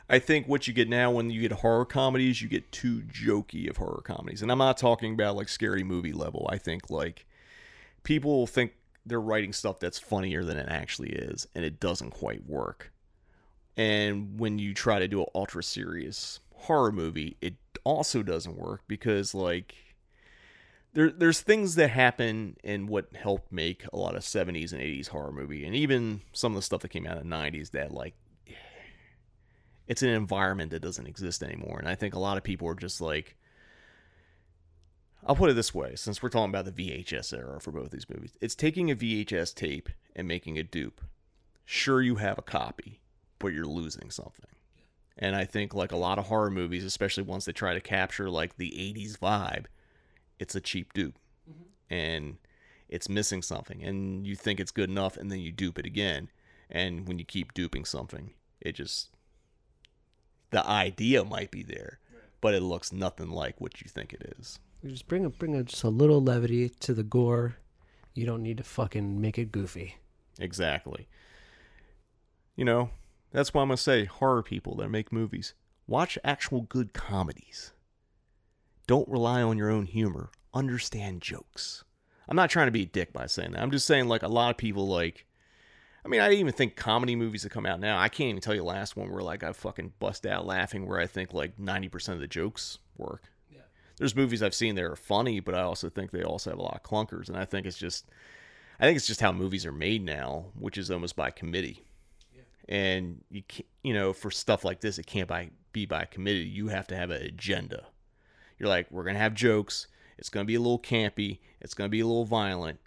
[0.10, 3.69] I think what you get now when you get horror comedies, you get too jokey
[3.69, 6.48] of horror comedies, and I'm not talking about like scary movie level.
[6.52, 7.26] I think like
[8.03, 8.73] people think
[9.06, 12.91] they're writing stuff that's funnier than it actually is, and it doesn't quite work.
[13.78, 18.82] And when you try to do an ultra serious horror movie, it also doesn't work
[18.88, 19.76] because like
[20.93, 25.07] there there's things that happen in what helped make a lot of 70s and 80s
[25.07, 27.91] horror movie and even some of the stuff that came out in the 90s that
[27.91, 28.15] like
[29.88, 32.76] it's an environment that doesn't exist anymore and I think a lot of people are
[32.76, 33.38] just like
[35.26, 38.09] I'll put it this way since we're talking about the VHS era for both these
[38.09, 38.35] movies.
[38.41, 40.99] It's taking a VHS tape and making a dupe.
[41.63, 43.01] Sure you have a copy,
[43.38, 44.47] but you're losing something.
[45.18, 48.31] And I think like a lot of horror movies, especially ones that try to capture
[48.31, 49.65] like the 80s vibe,
[50.41, 51.19] it's a cheap dupe.
[51.49, 51.93] Mm-hmm.
[51.93, 52.38] And
[52.89, 56.30] it's missing something and you think it's good enough and then you dupe it again.
[56.69, 59.09] And when you keep duping something, it just
[60.49, 61.99] the idea might be there,
[62.41, 64.59] but it looks nothing like what you think it is.
[64.84, 67.55] You just bring a bring a, just a little levity to the gore.
[68.13, 69.95] You don't need to fucking make it goofy.
[70.39, 71.07] Exactly.
[72.57, 72.89] You know,
[73.31, 75.53] that's why I'm going to say horror people that make movies,
[75.88, 77.72] watch actual good comedies.
[78.91, 80.31] Don't rely on your own humor.
[80.53, 81.85] Understand jokes.
[82.27, 83.61] I'm not trying to be a dick by saying that.
[83.61, 85.26] I'm just saying, like, a lot of people, like,
[86.03, 88.53] I mean, I even think comedy movies that come out now, I can't even tell
[88.53, 91.57] you the last one where, like, I fucking bust out laughing where I think, like,
[91.57, 93.31] 90% of the jokes work.
[93.49, 93.61] Yeah.
[93.95, 96.61] There's movies I've seen that are funny, but I also think they also have a
[96.61, 97.30] lot of clunkers.
[97.30, 98.09] And I think it's just,
[98.77, 101.85] I think it's just how movies are made now, which is almost by committee.
[102.68, 106.39] And you can you know, for stuff like this, it can't by, be by committee.
[106.39, 107.85] You have to have an agenda.
[108.62, 109.88] You're like, we're gonna have jokes.
[110.20, 111.40] It's gonna be a little campy.
[111.62, 112.80] It's gonna be a little violent,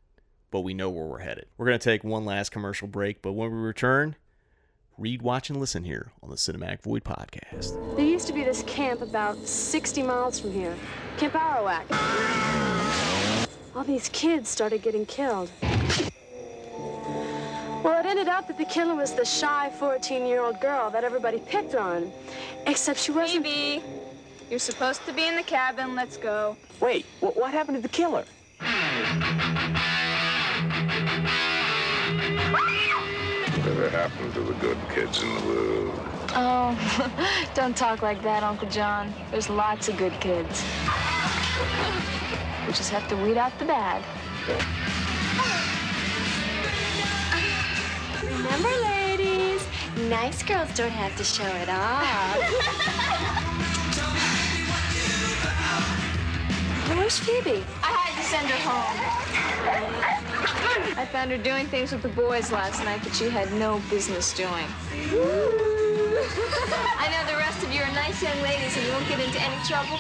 [0.53, 1.47] but we know where we're headed.
[1.59, 4.15] We're gonna take one last commercial break, but when we return,
[4.97, 7.97] read, watch, and listen here on the Cinematic Void podcast.
[7.97, 10.77] There used to be this camp about 60 miles from here,
[11.17, 11.91] Camp Arawak.
[13.75, 15.51] All these kids started getting killed.
[17.83, 21.75] Well, it ended up that the killer was the shy 14-year-old girl that everybody picked
[21.75, 22.13] on.
[22.69, 23.43] Except she wasn't...
[23.43, 23.83] Baby,
[24.55, 25.97] you're supposed to be in the cabin.
[25.97, 26.57] Let's go.
[26.79, 28.25] Wait, what, what happened to the killer?
[33.51, 35.99] Whatever happened to the good kids in the world?
[36.37, 39.13] Oh, don't talk like that, Uncle John.
[39.33, 40.63] There's lots of good kids.
[42.65, 44.05] We just have to weed out the bad.
[48.23, 49.67] Remember, ladies,
[50.09, 53.51] nice girls don't have to show it off.
[56.89, 57.65] Where's Phoebe?
[57.83, 58.99] I had to send her home.
[60.97, 64.33] I found her doing things with the boys last night that she had no business
[64.35, 64.67] doing.
[66.99, 69.41] I know the rest of you are nice young ladies and you won't get into
[69.41, 69.99] any trouble.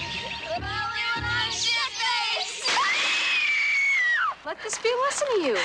[4.44, 5.56] Let this be a lesson to you.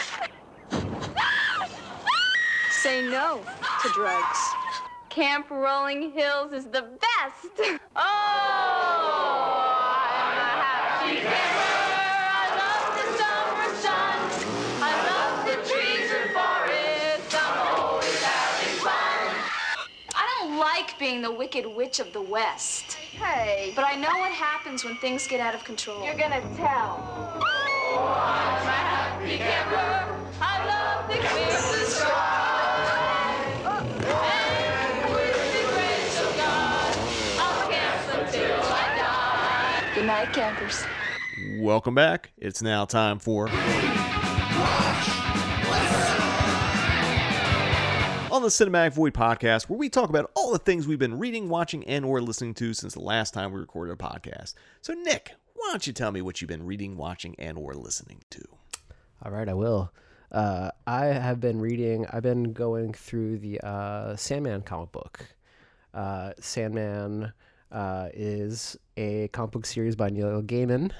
[2.71, 3.43] Say no
[3.83, 4.39] to drugs.
[5.09, 7.79] Camp Rolling Hills is the best.
[7.95, 9.68] Oh,
[21.09, 22.93] being the wicked witch of the West.
[22.93, 26.05] Hey, But I know what happens when things get out of control.
[26.05, 27.01] you're gonna tell.
[27.01, 30.15] Oh, I'm a happy camper.
[30.39, 31.57] I love the clear
[31.87, 33.33] sky.
[34.27, 36.93] And with the grace of God,
[37.39, 39.95] I'll camp until I die.
[39.95, 40.83] Good night, campers.
[41.57, 42.33] Welcome back.
[42.37, 43.49] It's now time for.
[48.39, 51.49] On the Cinematic Void podcast, where we talk about all the things we've been reading,
[51.49, 54.53] watching, and or listening to since the last time we recorded a podcast.
[54.81, 58.21] So, Nick, why don't you tell me what you've been reading, watching, and or listening
[58.29, 58.41] to?
[59.25, 59.91] All right, I will.
[60.31, 62.07] Uh, I have been reading.
[62.13, 65.19] I've been going through the uh, Sandman comic book.
[65.93, 67.33] Uh, Sandman
[67.73, 70.91] uh, is a comic book series by Neil Gaiman.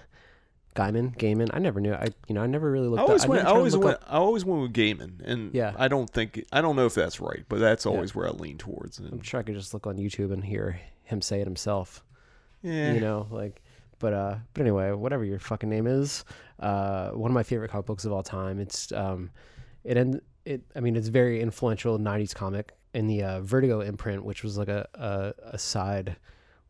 [0.79, 1.49] Gaiman, Gaiman.
[1.53, 1.93] I never knew.
[1.93, 3.01] I you know I never really looked.
[3.01, 3.41] I always up, went.
[3.41, 3.97] I to always went.
[3.97, 5.73] up- I always went with Gaiman, and Yeah.
[5.77, 6.45] I don't think.
[6.51, 8.99] I don't know if that's right, but that's always where I lean towards.
[8.99, 12.03] I'm sure I could just look on YouTube and hear him say it himself.
[12.61, 12.93] Yeah.
[12.93, 13.61] You know, like,
[13.99, 16.23] but uh, but anyway, whatever your fucking name is,
[16.59, 18.59] uh, one of my favorite comic books of all time.
[18.59, 19.31] It's um,
[19.83, 20.61] it and it.
[20.75, 24.67] I mean, it's very influential '90s comic in the uh, Vertigo imprint, which was like
[24.69, 26.15] a a, a side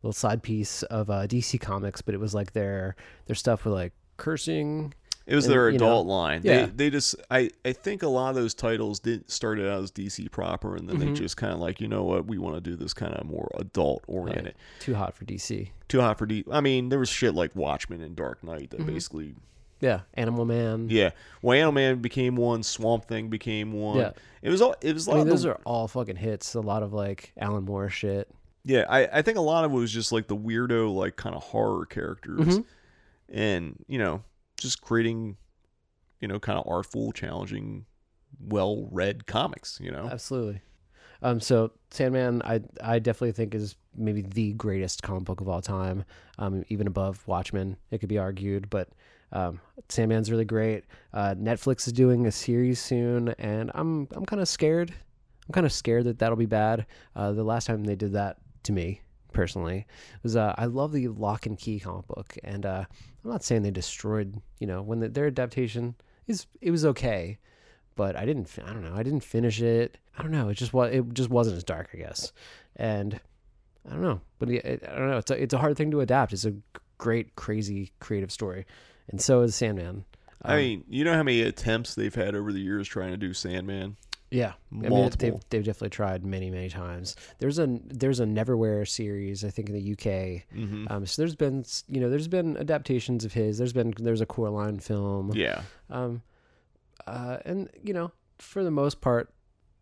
[0.02, 2.96] little side piece of uh, DC Comics, but it was like their
[3.26, 4.94] their stuff with like cursing.
[5.26, 6.40] It was and, their you know, adult line.
[6.42, 9.80] Yeah, They, they just I, I think a lot of those titles did started out
[9.82, 11.00] as DC proper and then Mhm.
[11.00, 13.26] they just kind of like, you know what, we want to do this kind of
[13.26, 14.16] more adult Right.
[14.16, 14.54] oriented.
[14.80, 15.70] too hot for DC.
[15.88, 16.44] Too hot for D.
[16.50, 18.86] I mean, there was shit like Watchmen and Dark Knight that Mhm.
[18.86, 19.34] basically
[19.80, 20.88] Yeah, Animal Man.
[20.90, 21.10] yeah.
[21.42, 23.98] Well, Animal Man became one, Swamp Thing became one.
[23.98, 24.10] Yeah.
[24.42, 26.54] It was all it was a I lot mean, those the- are all fucking hits.
[26.54, 28.28] A lot of like Alan Moore shit.
[28.64, 31.34] Yeah, I, I think a lot of it was just like the weirdo, like kind
[31.36, 32.64] of horror characters, Mhm.
[33.30, 34.22] And you know,
[34.56, 35.36] just creating,
[36.20, 37.86] you know, kind of artful, challenging,
[38.40, 39.78] well-read comics.
[39.82, 40.60] You know, Absolutely.
[41.22, 45.60] Um, so Sandman, I I definitely think is maybe the greatest comic book of all
[45.60, 46.04] time.
[46.38, 48.88] Um, even above Watchmen, it could be argued, but
[49.32, 50.84] um, Sandman's really great.
[51.12, 54.92] Uh, Netflix is doing a series soon, and I'm I'm kind of scared.
[55.46, 56.86] I'm kind of scared that that'll be bad.
[57.14, 59.00] Uh, the last time they did that to me
[59.32, 59.86] personally
[60.22, 62.84] was uh, I love the Locke and Key comic book, and uh,
[63.24, 64.40] I'm not saying they destroyed.
[64.58, 65.94] You know, when the, their adaptation
[66.26, 67.38] is it was okay,
[67.96, 68.56] but I didn't.
[68.64, 68.94] I don't know.
[68.94, 69.98] I didn't finish it.
[70.18, 70.48] I don't know.
[70.48, 70.92] It just was.
[70.92, 72.32] It just wasn't as dark, I guess.
[72.76, 73.20] And
[73.88, 74.20] I don't know.
[74.38, 75.18] But it, I don't know.
[75.18, 76.32] It's a it's a hard thing to adapt.
[76.32, 76.54] It's a
[76.98, 78.66] great, crazy, creative story,
[79.08, 80.04] and so is Sandman.
[80.42, 83.16] I Um, mean, you know how many attempts they've had over the years trying to
[83.18, 83.96] do Sandman?
[84.30, 87.16] Yeah, I mean, they've they've definitely tried many many times.
[87.40, 90.44] There's a there's a Neverwhere series I think in the UK.
[90.56, 90.88] Mhm.
[90.90, 93.58] Um, so there's been you know there's been adaptations of his.
[93.58, 95.32] There's been there's a Coraline film.
[95.34, 95.62] Yeah.
[95.90, 96.22] Um,
[97.06, 99.32] uh, and you know for the most part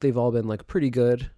[0.00, 1.30] they've all been like pretty good.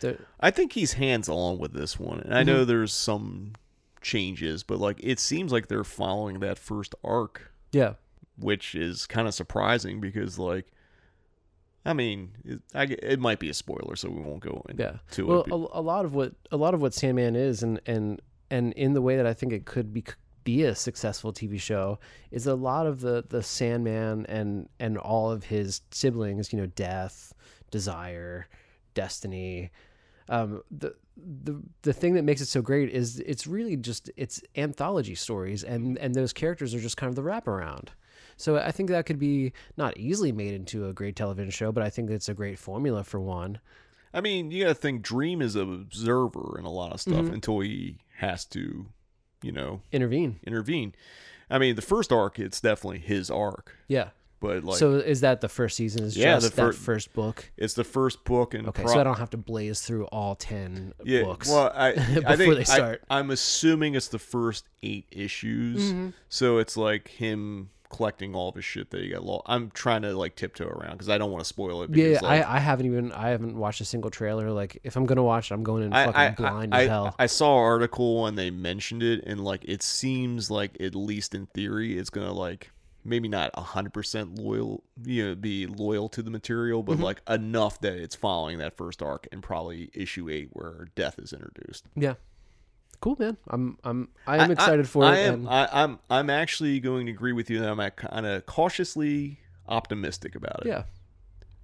[0.00, 3.52] They're, I think he's hands on with this one, and I know there's some
[4.00, 7.52] changes, but like it seems like they're following that first arc.
[7.70, 7.94] Yeah.
[8.36, 10.66] which is kind of surprising because like.
[11.84, 15.24] I mean, it, I, it might be a spoiler, so we won't go into yeah.
[15.24, 15.50] well, it.
[15.50, 18.20] a, a lot of what a lot of what Sandman is, and and
[18.50, 20.04] and in the way that I think it could be
[20.44, 21.98] be a successful TV show,
[22.30, 26.52] is a lot of the the Sandman and and all of his siblings.
[26.52, 27.32] You know, Death,
[27.70, 28.46] Desire,
[28.94, 29.70] Destiny.
[30.28, 34.42] Um, the the the thing that makes it so great is it's really just it's
[34.54, 37.88] anthology stories, and and those characters are just kind of the wraparound.
[38.40, 41.82] So I think that could be not easily made into a great television show, but
[41.82, 43.58] I think it's a great formula for one.
[44.12, 47.26] I mean, you got to think Dream is an observer in a lot of stuff
[47.26, 47.32] Mhm.
[47.34, 48.86] until he has to,
[49.42, 50.40] you know, Intervene.
[50.44, 50.94] Intervene.
[51.48, 53.76] I mean, the first arc, it's definitely his arc.
[53.88, 54.10] Yeah.
[54.40, 56.02] But like, so is that the first season?
[56.04, 57.52] Is Yeah, just the that first book?
[57.58, 60.34] it's the first book, and Okay, pro- so I don't have to blaze through all
[60.34, 61.46] ten yeah, books.
[61.48, 63.02] Well, I, before I think they start.
[63.10, 66.14] I, am assuming it's the first eight issues, Mhm.
[66.30, 69.42] so it's like him collecting all of his shit that he got lost.
[69.46, 71.90] I'm trying to like tiptoe around because I don't want to spoil it.
[71.94, 74.50] yeah, Because, like, I, I haven't even I haven't watched a single trailer.
[74.50, 76.88] Like if I'm gonna watch it, I'm going in I, fucking I, blind I, as
[76.88, 77.14] hell.
[77.18, 81.34] I saw an article and they mentioned it, and like it seems like at least
[81.34, 82.70] in theory, it's gonna like
[83.02, 87.02] maybe not 100% loyal, you know, be loyal to the material, but Mhm.
[87.02, 91.32] like enough that it's following that first arc and probably issue 8 where death is
[91.32, 91.86] introduced.
[91.96, 92.14] Yeah.
[93.00, 93.36] Cool, man.
[93.48, 95.26] I'm I'm I am excited for I it.
[95.28, 98.44] Am, and- I, I'm I'm actually going to agree with you that I'm kind of
[98.46, 100.68] cautiously optimistic about it.
[100.68, 100.82] Yeah.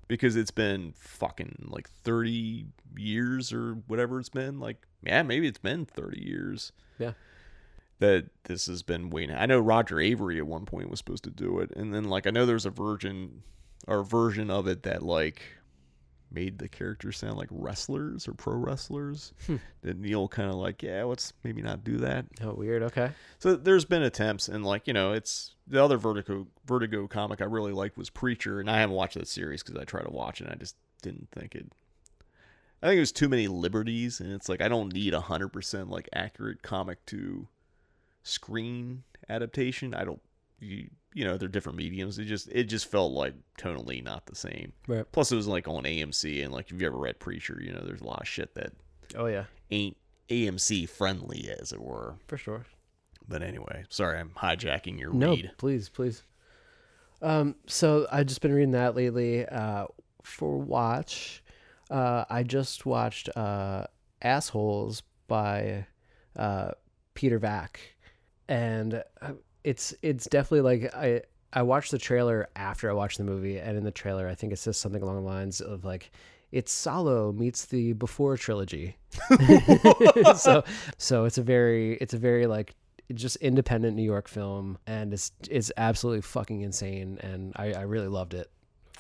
[0.09, 4.61] Because it's been fucking like 30 years or whatever it's been.
[4.61, 6.73] Like, yeah, maybe it's been 30 years.
[6.99, 7.13] Yeah.
[7.99, 9.35] That this has been waiting.
[9.37, 12.27] I know Roger Avary at one point was supposed to do it, and then like
[12.27, 13.43] I know there's a version
[13.89, 15.43] or version of it that like
[16.31, 19.33] made the characters sound like wrestlers or pro wrestlers.
[19.47, 19.57] Hmm.
[19.83, 22.27] That Neil kind of like, yeah, let's maybe not do that.
[22.43, 22.83] Oh, weird.
[22.83, 23.11] Okay.
[23.39, 27.45] So there's been attempts, and like you know, it's the other Vertigo Vertigo comic I
[27.45, 30.41] really liked was Preacher, and I haven't watched that series because I tried to watch
[30.41, 31.67] it, and I just didn't think it.
[32.83, 35.49] I think it was too many liberties, and it's like I don't need a hundred
[35.49, 37.49] percent like accurate comic to
[38.23, 39.95] screen adaptation.
[39.95, 40.21] I don't,
[40.61, 42.19] you you know, they're different mediums.
[42.19, 44.73] It just it just felt like tonally not the same.
[44.87, 45.11] Right.
[45.13, 47.81] Plus, it was like on AMC, and like if you ever read Preacher, you know,
[47.81, 48.73] there's a lot of shit that
[49.17, 49.45] Oh yeah.
[49.71, 49.97] ain't
[50.29, 52.17] AMC friendly, as it were.
[52.27, 52.67] For sure.
[53.27, 55.53] But anyway, sorry, I'm hijacking your No, read.
[55.57, 56.23] please, please.
[57.23, 59.47] Um, so I've just been reading that lately.
[59.47, 59.87] Uh,
[60.23, 61.43] for watch,
[61.91, 63.87] uh, I just watched uh,
[64.21, 65.87] "Assholes" by
[66.37, 66.73] uh,
[67.15, 67.81] Peter Vack,
[68.49, 69.33] and uh,
[69.67, 71.23] it's it's definitely like I
[71.53, 74.53] I watched the trailer after I watched the movie, and in the trailer I think
[74.53, 76.11] it says something along the lines of like.
[76.53, 78.97] It's Solo meets the Before trilogy,
[80.37, 80.63] so
[80.97, 82.77] so it's a very it's a very like
[83.13, 88.07] just independent New York film, and it's it's absolutely fucking insane, and I, I really
[88.07, 88.49] loved it.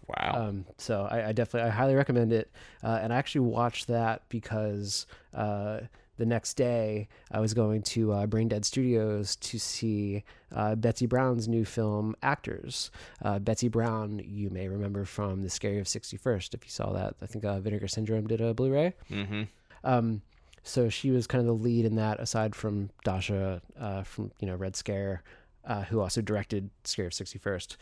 [0.09, 0.48] Wow.
[0.48, 2.51] Um, so I, I definitely I highly recommend it,
[2.82, 5.80] uh, and I actually watched that because uh,
[6.16, 10.24] the next day I was going to uh, Brain Dead Studios to see
[10.55, 12.90] uh, Betsy Brown's new film Actors.
[13.22, 16.55] Uh, Betsy Brown, you may remember from The Scary of Sixty First.
[16.55, 18.94] If you saw that, I think uh, Vinegar Syndrome did a Blu-ray.
[19.10, 19.43] Mm-hmm.
[19.84, 20.22] Um,
[20.62, 24.47] so she was kind of the lead in that, aside from Dasha uh, from you
[24.48, 25.22] know Red Scare,
[25.64, 27.76] uh, who also directed Scare of Sixty First.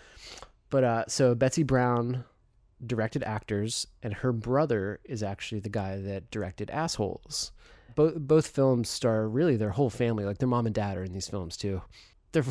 [0.71, 2.25] But uh, so Betsy Brown
[2.85, 7.53] directed actors, and her brother is actually the guy that directed Assholes.
[7.95, 11.13] Both both films star really their whole family, like their mom and dad are in
[11.13, 11.83] these films too.
[12.33, 12.45] They're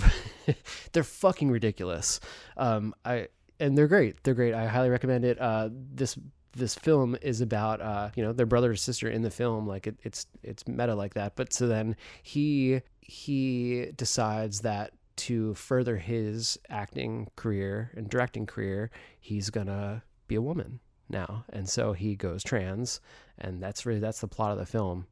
[0.94, 2.20] they're fucking ridiculous.
[2.58, 3.28] Um, I
[3.60, 4.24] and they're great.
[4.24, 4.54] They're great.
[4.54, 5.40] I highly recommend it.
[5.40, 6.18] Uh, this
[6.56, 9.68] this film is about uh, you know their brother or sister in the film.
[9.68, 11.36] Like it, it's it's meta like that.
[11.36, 18.90] But so then he he decides that to further his acting career and directing career,
[19.20, 20.80] he's gonna be a woman
[21.10, 23.00] now, and so he goes trans,
[23.38, 25.08] and that's really that's the plot of the film.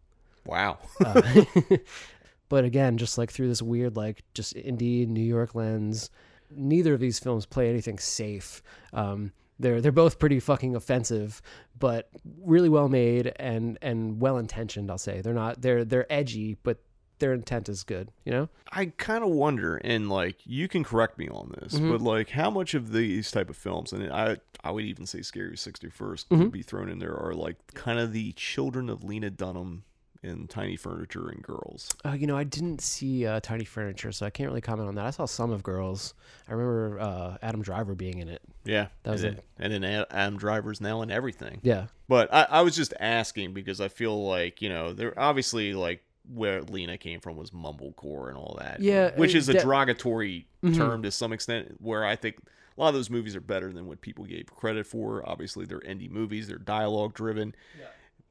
[0.45, 0.79] Wow.
[1.05, 1.21] Uh,
[2.49, 6.09] but again, just like through this weird, like just indie New York lens,
[6.49, 8.61] neither of these films play anything safe.
[8.93, 11.41] Um, they're they're both pretty fucking offensive,
[11.79, 12.09] but
[12.43, 14.89] really well made and and well intentioned.
[14.91, 16.79] I'll say they're not they're they're edgy, but
[17.19, 18.09] their intent is good.
[18.25, 18.49] You know.
[18.71, 21.91] I kind of wonder, and like you can correct me on this, Mhm.
[21.91, 25.21] but like how much of these type of films, and I I would even say
[25.21, 26.41] Scary Sixty First Mhm.
[26.41, 29.83] could be thrown in there, are like kind of the children of Lena Dunham
[30.23, 31.89] in Tiny Furniture and Girls.
[32.05, 34.95] Uh, you know, I didn't see uh, Tiny Furniture, so I can't really comment on
[34.95, 35.05] that.
[35.05, 36.13] I saw some of Girls.
[36.47, 38.41] I remember uh, Adam Driver being in it.
[38.63, 41.59] Yeah, that was and, a, and then Ad- Adam Driver's now in everything.
[41.63, 41.87] Yeah.
[42.07, 46.03] but I, I was just asking because I feel like you know they're obviously like
[46.31, 48.79] where Lena came from was mumblecore and all that.
[48.79, 50.75] Yeah, which is a that- derogatory Mhm.
[50.77, 51.77] term to some extent.
[51.81, 52.37] Where I think
[52.77, 55.27] a lot of those movies are better than what people gave credit for.
[55.27, 57.55] Obviously, they're indie movies; they're dialogue driven.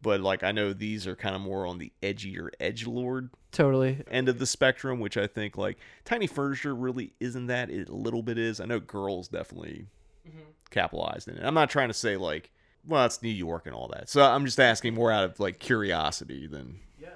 [0.03, 4.03] But like I know these are kind of more on the edgier edge lord Totally.
[4.11, 7.71] end of the spectrum, which I think like Tiny Furniture really isn't that.
[7.71, 8.61] It a little bit is.
[8.61, 9.87] I know Girls definitely
[10.27, 10.39] mm-hmm.
[10.71, 11.45] capitalized in it.
[11.45, 12.51] I'm not trying to say like,
[12.87, 14.09] well, it's New York and all that.
[14.09, 16.79] So I'm just asking more out of like curiosity than.
[16.99, 17.09] Yeah.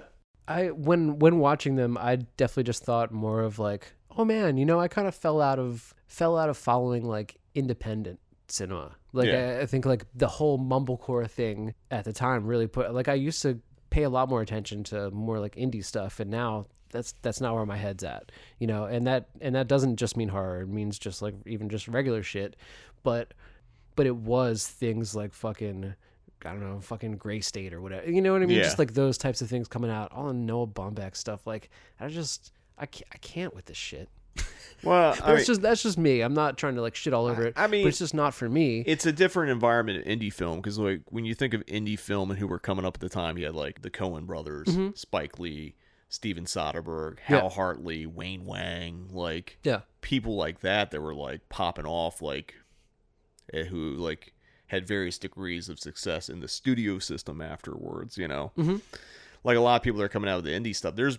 [0.47, 4.65] I when when watching them, I definitely just thought more of like, oh man, you
[4.65, 8.95] know, I kind of fell out of fell out of following like independent cinema.
[9.15, 9.57] Like Yeah.
[9.59, 13.13] I, I think like the whole mumblecore thing at the time really put like I
[13.13, 13.59] used to
[13.89, 17.53] pay a lot more attention to more like indie stuff, and now that's that's not
[17.55, 18.85] where my head's at, you know.
[18.85, 22.23] And that and that doesn't just mean horror; it means just like even just regular
[22.23, 22.55] shit.
[23.03, 23.33] But
[23.95, 25.95] but it was things like fucking
[26.43, 28.09] I don't know, fucking Gray State or whatever.
[28.09, 28.57] You know what I mean?
[28.57, 28.63] Yeah.
[28.63, 30.11] Just like those types of things coming out.
[30.11, 31.47] All the Noah Baumbach stuff.
[31.47, 31.69] Like
[31.99, 34.09] I just I can't, I can't with this shit.
[34.83, 36.21] Well, I mean- just that's just me.
[36.21, 37.53] I'm not trying to like shit all over it.
[37.57, 38.81] I mean, but it's just not for me.
[38.85, 42.29] It's a different environment in indie film because like when you think of indie film
[42.29, 44.95] and who were coming up at the time, you had like the Coen brothers, Mhm.
[44.95, 45.73] Spike Lee,
[46.09, 47.49] Steven Soderbergh, Hal Yeah.
[47.49, 49.81] Hartley, Wayne Wang, like Yeah.
[50.01, 52.53] people like that that were like popping off, like
[53.53, 54.33] eh, who like
[54.67, 58.19] had various degrees of success in the studio system afterwards.
[58.19, 58.81] You know, Mhm.
[59.43, 60.95] like a lot of people that are coming out of the indie stuff.
[60.95, 61.17] There's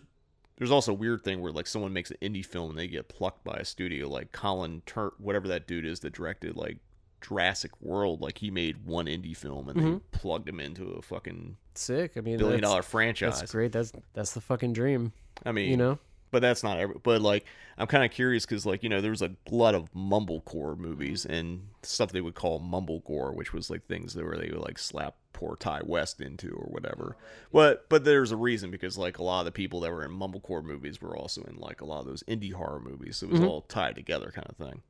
[0.58, 3.08] there's also a weird thing where like someone makes an indie film and they get
[3.08, 6.78] plucked by a studio, like Colin Tur whatever that dude is that directed like
[7.20, 8.20] Jurassic World.
[8.20, 9.92] Like he made one indie film and Mhm.
[10.12, 12.12] they plugged him into a fucking Sick.
[12.16, 13.40] I mean, billion dollar franchise.
[13.40, 13.72] That's great.
[13.72, 15.12] That's that's the fucking dream.
[15.44, 15.98] I mean, you know.
[16.30, 16.96] But that's not every.
[17.02, 17.46] But like,
[17.78, 21.24] I'm kind of curious because like you know, there was a lot of mumblecore movies
[21.24, 24.78] and stuff they would call mumblecore, which was like things that where they would like
[24.78, 27.16] slap poor Ti West into or whatever.
[27.52, 30.10] But but there's a reason because like a lot of the people that were in
[30.10, 33.30] mumblecore movies were also in like a lot of those indie horror movies, so it
[33.30, 33.42] was Mhm.
[33.42, 34.82] all tied together kind of thing.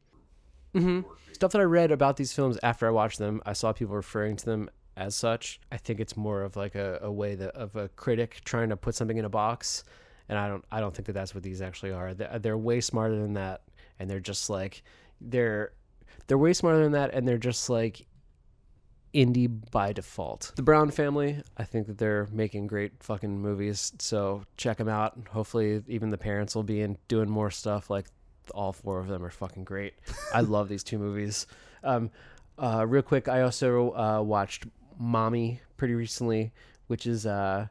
[0.74, 1.00] hmm
[1.32, 4.36] Stuff that I read about these films after I watched them, I saw people referring
[4.36, 5.60] to them as such.
[5.70, 8.76] I think it's more of like a, a way that of a critic trying to
[8.76, 9.84] put something in a box,
[10.28, 12.14] and I don't I don't think that that's what these actually are.
[12.14, 13.62] They're, they're way smarter than that,
[13.98, 14.82] and they're just like
[15.20, 15.72] they're
[16.26, 18.06] they're way smarter than that, and they're just like
[19.14, 20.52] indie by default.
[20.56, 25.16] The Brown family, I think that they're making great fucking movies, so check them out.
[25.30, 27.88] Hopefully, even the parents will be in doing more stuff.
[27.88, 28.06] Like
[28.54, 29.94] all four of them are fucking great.
[30.34, 31.46] I love these two movies.
[31.82, 32.10] Um,
[32.58, 34.66] uh, real quick, I also uh, watched
[34.98, 36.52] Mommy pretty recently,
[36.86, 37.66] which is uh,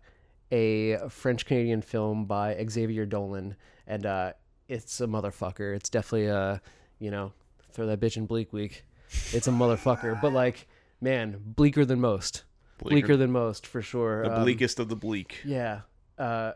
[0.51, 3.55] a French Canadian film by Xavier Dolan,
[3.87, 4.33] and uh,
[4.67, 5.75] it's a motherfucker.
[5.75, 6.61] It's definitely a
[6.99, 7.33] you know
[7.71, 8.85] throw that bitch in Bleak Week.
[9.31, 10.67] It's a motherfucker, but like
[11.01, 12.43] man, bleaker than most.
[12.77, 12.93] Bleaker.
[13.07, 14.23] Bleaker, than most for sure.
[14.23, 15.39] The Um, bleakest of the bleak.
[15.45, 15.81] yeah.
[16.17, 16.51] Uh,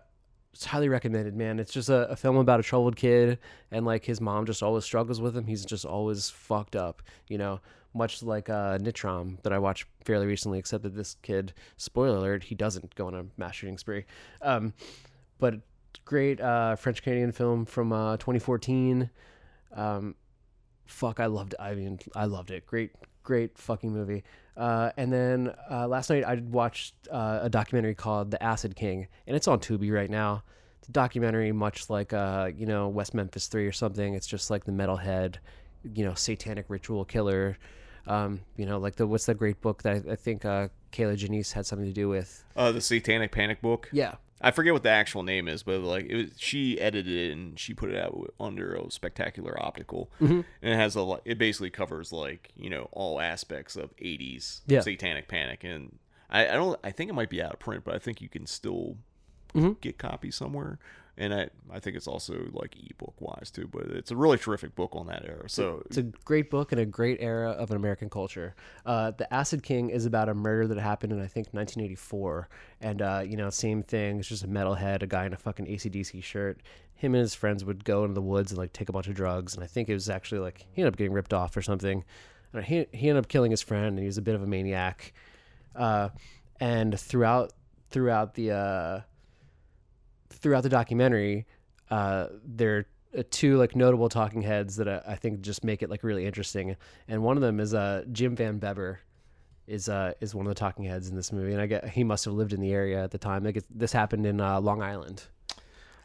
[0.53, 1.59] it's highly recommended, man.
[1.59, 3.37] It's just a, a film about a troubled kid,
[3.71, 5.45] and like his mom just always struggles with him.
[5.45, 7.61] He's just always fucked up, you know,
[7.93, 12.43] much like uh, Nitram that I watched fairly recently, except that this kid, spoiler alert,
[12.43, 14.05] he doesn't go on a mass shooting spree.
[14.41, 14.73] Um,
[15.39, 15.55] but
[16.05, 19.09] great uh, French Canadian film from uh, 2014.
[19.75, 20.15] Um,
[20.85, 21.55] fuck, I loved.
[21.59, 22.65] I mean, I loved it.
[22.65, 22.91] Great,
[23.23, 24.23] great fucking movie.
[24.57, 29.07] Uh, and then uh, last night I watched uh, a documentary called The Acid King,
[29.25, 30.43] and it's on Tubi right now.
[30.79, 34.13] It's a documentary much like uh, you know West Memphis Three or something.
[34.13, 35.35] It's just like the metalhead,
[35.93, 37.57] you know, satanic ritual killer.
[38.07, 41.13] Um, you know, like the what's the great book that I, I think uh, Kier-La
[41.15, 42.43] Janisse had something to do with.
[42.55, 43.89] Uh, the Satanic Panic book.
[43.91, 44.15] Yeah.
[44.41, 47.59] I forget what the actual name is, but like it was, she edited it and
[47.59, 50.45] she put it out under a spectacular optical, Mhm.
[50.61, 51.21] and it has a lot.
[51.25, 54.79] It basically covers like you know all aspects of '80s Yeah.
[54.79, 55.99] Satanic Panic, and
[56.29, 56.79] I, I don't.
[56.85, 58.95] I think it might be out of print, but I think you can still
[59.53, 59.81] Mhm.
[59.81, 60.79] get copies somewhere.
[61.19, 64.73] And I, I think it's also like ebook wise too, but it's a really terrific
[64.73, 65.49] book on that era.
[65.49, 68.55] So it's a great book and a great era of an American culture.
[68.85, 72.47] Uh, the Acid King is about a murder that happened in I think 1984,
[72.79, 74.19] and uh, you know, same thing.
[74.19, 76.61] It's just a metalhead, a guy in a fucking ACDC shirt.
[76.95, 79.13] Him and his friends would go into the woods and like take a bunch of
[79.13, 81.61] drugs, and I think it was actually like he ended up getting ripped off or
[81.61, 82.05] something.
[82.53, 84.47] And he he ended up killing his friend, and he was a bit of a
[84.47, 85.11] maniac.
[85.75, 86.09] Uh,
[86.61, 87.51] and throughout
[87.89, 89.01] throughout the uh,
[90.29, 91.45] throughout the documentary,
[91.89, 92.85] uh, there
[93.17, 96.25] are two like notable talking heads that I, I think just make it like really
[96.25, 96.75] interesting.
[97.07, 98.99] And one of them is uh, Jim Van Bebber
[99.67, 102.03] is uh, is one of the talking heads in this movie, and I get he
[102.03, 103.43] must have lived in the area at the time.
[103.43, 105.23] Like this happened in uh, Long Island.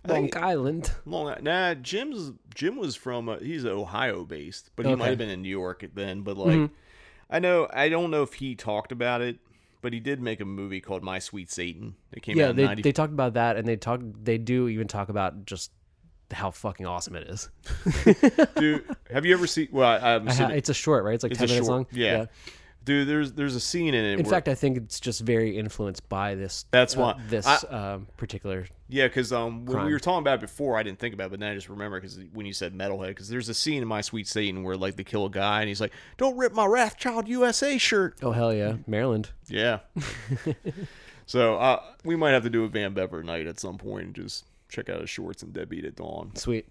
[0.07, 0.93] Long think- Island.
[1.07, 4.99] Long nah, Jim's Jim was from uh, he's Ohio based, but he Okay.
[4.99, 6.21] might have been in New York then.
[6.23, 6.71] But like, Mhm.
[7.31, 9.39] I know I don't know if he talked about it,
[9.85, 11.95] but he did make a movie called My Sweet Satan.
[12.11, 14.39] It came yeah, out in they 90 they talked about that, and they talk they
[14.39, 15.73] do even talk about just
[16.33, 17.51] how fucking awesome it is.
[18.57, 18.83] Dude,
[19.13, 19.69] have you ever seen?
[19.71, 21.15] Well, I, I'm I ha- it's a short, right?
[21.15, 21.87] It's like it's 10 minutes short, long?
[21.93, 22.17] Yeah.
[22.17, 22.27] Yeah.
[22.85, 24.19] Dude, there's there's a scene in it.
[24.21, 26.67] In fact, I think it's just very influenced by this.
[26.71, 27.57] That's uh, why- this I-
[27.95, 28.67] um, particular.
[28.89, 29.87] Yeah, because um, when crime.
[29.87, 31.71] we were talking about it before, I didn't think about it, but then I just
[31.71, 34.77] remember because when you said metalhead, because there's a scene in My Sweet Satan where
[34.77, 38.33] like they kill a guy and he's like, "Don't rip my Wrathchild USA shirt." Oh
[38.33, 39.31] hell yeah, Maryland.
[39.49, 39.81] Yeah.
[41.27, 44.15] so uh, we might have to do a Van Bebber night at some point and
[44.15, 46.35] just check out his shorts and Deadbeat at Dawn.
[46.37, 46.67] Sweet.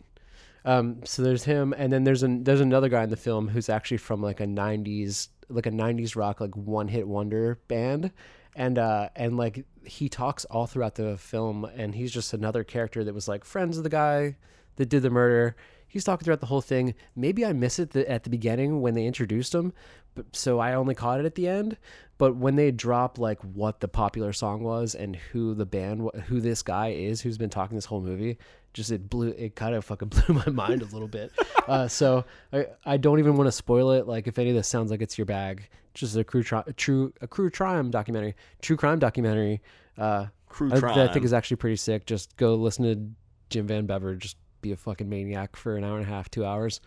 [0.65, 3.69] Um, so there's him, and then there's an there's another guy in the film who's
[3.69, 8.11] actually from like a '90s like a '90s rock like one hit wonder band,
[8.55, 13.03] and uh and like he talks all throughout the film, and he's just another character
[13.03, 14.37] that was like friends of the guy
[14.77, 15.55] that did the murder.
[15.87, 16.95] He's talking throughout the whole thing.
[17.15, 19.73] Maybe I miss it at the beginning when they introduced him,
[20.15, 21.77] but so I only caught it at the end.
[22.17, 26.39] But when they drop like what the popular song was and who the band, who
[26.39, 28.37] this guy is, who's been talking this whole movie,
[28.73, 31.31] just it blew, it kind of fucking blew my mind a little bit.
[31.67, 34.07] Uh, so I, I don't even want to spoil it.
[34.07, 36.73] Like if any of this sounds like it's your bag, just a true, tri- a
[36.73, 39.61] true, a true crime documentary, true crime documentary.
[39.97, 42.05] Uh, Crew I, I think is actually pretty sick.
[42.05, 43.15] Just go listen to
[43.49, 46.45] Jim Van Bebber just be a fucking maniac for an hour and a half, two
[46.45, 46.79] hours.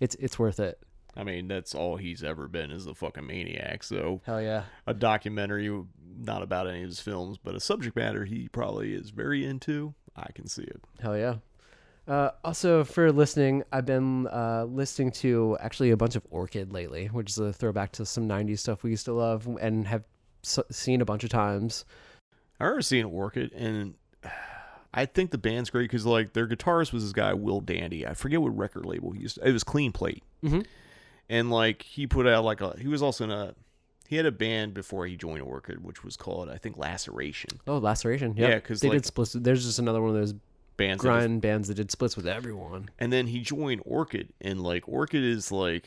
[0.00, 0.78] It's it's worth it.
[1.16, 3.82] I mean, that's all he's ever been is a fucking maniac.
[3.82, 4.64] So Hell yeah.
[4.86, 5.70] a documentary
[6.18, 9.94] not about any of his films, but a subject matter he probably is very into.
[10.16, 10.80] I can see it.
[11.00, 11.36] Hell yeah.
[12.08, 17.06] Uh, also, for listening, I've been uh, listening to actually a bunch of Orchid lately,
[17.06, 20.02] which is a throwback to some 90s stuff we used to love and have
[20.44, 21.84] s- seen a bunch of times.
[22.58, 23.94] I remember seeing Orchid, and
[24.92, 28.06] I think the band's great because like their guitarist was this guy Will Dandy.
[28.06, 29.36] I forget what record label he used.
[29.36, 30.66] To, it was Clean Plate, Mhm.
[31.28, 32.76] and like he put out like a.
[32.78, 33.54] He was also in a.
[34.10, 37.60] He had a band before he joined Orchid, which was called I think Laceration.
[37.68, 38.34] Oh, Laceration.
[38.36, 39.34] Yeah, because they like- did splits.
[39.34, 40.34] There's just another one of those
[40.76, 42.88] Bands that grind bands that did splits with everyone.
[42.98, 45.84] And then he joined Orchid, and like Orchid is like,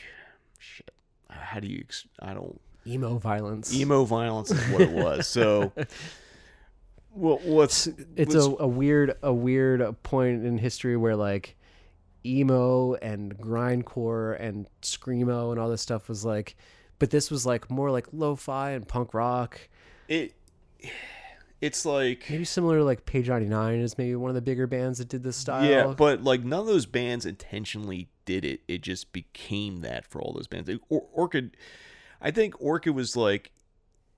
[0.57, 0.89] shit.
[1.29, 1.79] How do you?
[1.79, 2.61] Ex- I don't.
[2.87, 3.73] Emo violence.
[3.73, 5.27] Emo violence is what it was.
[5.27, 5.73] So,
[7.11, 11.57] well, what's it's a, a weird a weird point in history where like
[12.25, 16.55] emo and grindcore and screamo and all this stuff was like
[17.03, 19.59] but this was like more like lo-fi and punk rock
[20.07, 20.33] it
[21.59, 24.99] it's like maybe similar to like page 99 is maybe one of the bigger bands
[24.99, 28.61] that did this style Yeah, but like none of those bands intentionally did it.
[28.69, 30.69] It just became that for all those bands.
[30.89, 31.57] Or- Orchid,
[32.21, 33.51] I think Orchid was like,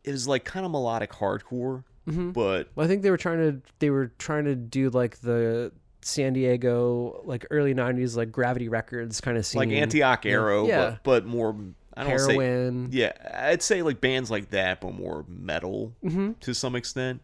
[0.04, 2.34] it was like kind of melodic hardcore, Mhm.
[2.34, 5.72] but well, i think they were trying to they were trying to do like the
[6.04, 10.98] san diego like early 90s like gravity records kind of scene like Antioch Arrow, yeah
[11.04, 11.56] but, but more.
[11.98, 12.92] I don't Heroin.
[12.92, 13.14] Say, yeah,
[13.52, 16.40] I'd say like bands like that, but more metal Mhm.
[16.42, 17.22] to some extent,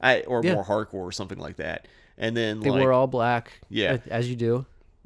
[0.00, 0.54] I or Yeah.
[0.54, 1.88] more hardcore or something like that.
[2.18, 3.98] And then they like, were all black Yeah.
[4.10, 4.64] as you do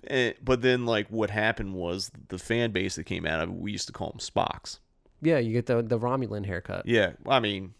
[0.08, 3.54] eh, but then like what happened was the fan base that came out of it,
[3.56, 4.78] we used to call them Spocks.
[5.20, 7.74] yeah you get the the romulan haircut Yeah, I mean,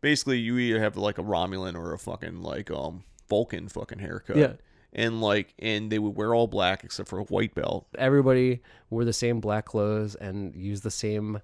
[0.00, 4.36] basically, you either have like a Romulan or a fucking like um Vulcan fucking haircut.
[4.36, 4.52] Yeah.
[4.96, 7.86] And like, and they would wear all black except for a white belt.
[7.96, 8.60] everybody
[8.90, 11.40] wore the same black clothes and used the same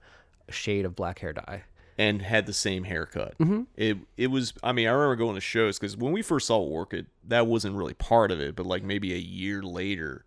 [0.48, 1.62] shade of black hair dye.
[1.98, 3.36] And had the same haircut.
[3.38, 3.66] Mhm.
[3.76, 4.54] It it was.
[4.62, 7.76] I mean, I remember going to shows because when we first saw Orchid, that wasn't
[7.76, 8.56] really part of it.
[8.56, 10.24] But like maybe a year later,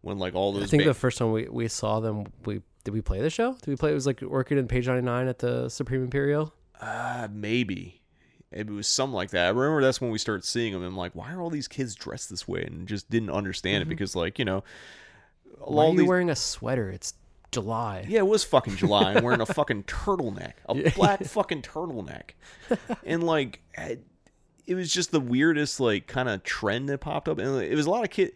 [0.00, 2.62] when like all those, I think ba- the first time we, we saw them, we
[2.84, 3.54] did we play the show?
[3.54, 3.90] Did we play?
[3.90, 6.54] It was like Orchid and Page Ninety Nine at the Supreme Imperial.
[6.80, 8.00] Uh, maybe.
[8.50, 9.46] It was something like that.
[9.46, 10.82] I remember that's when we started seeing them.
[10.82, 12.62] I'm like, why are all these kids dressed this way?
[12.62, 13.90] And just didn't understand it mm-hmm.
[13.90, 14.64] because, like, you know,
[15.58, 16.90] Why all are you these- wearing a sweater?
[16.90, 17.12] It's
[17.52, 18.06] July.
[18.08, 19.14] Yeah, it was fucking July.
[19.14, 20.90] I'm wearing a fucking turtleneck, a Yeah.
[20.94, 22.30] black fucking turtleneck,
[23.04, 23.60] and like,
[24.66, 27.86] it was just the weirdest like kind of trend that popped up, and it was
[27.86, 28.32] a lot of kid.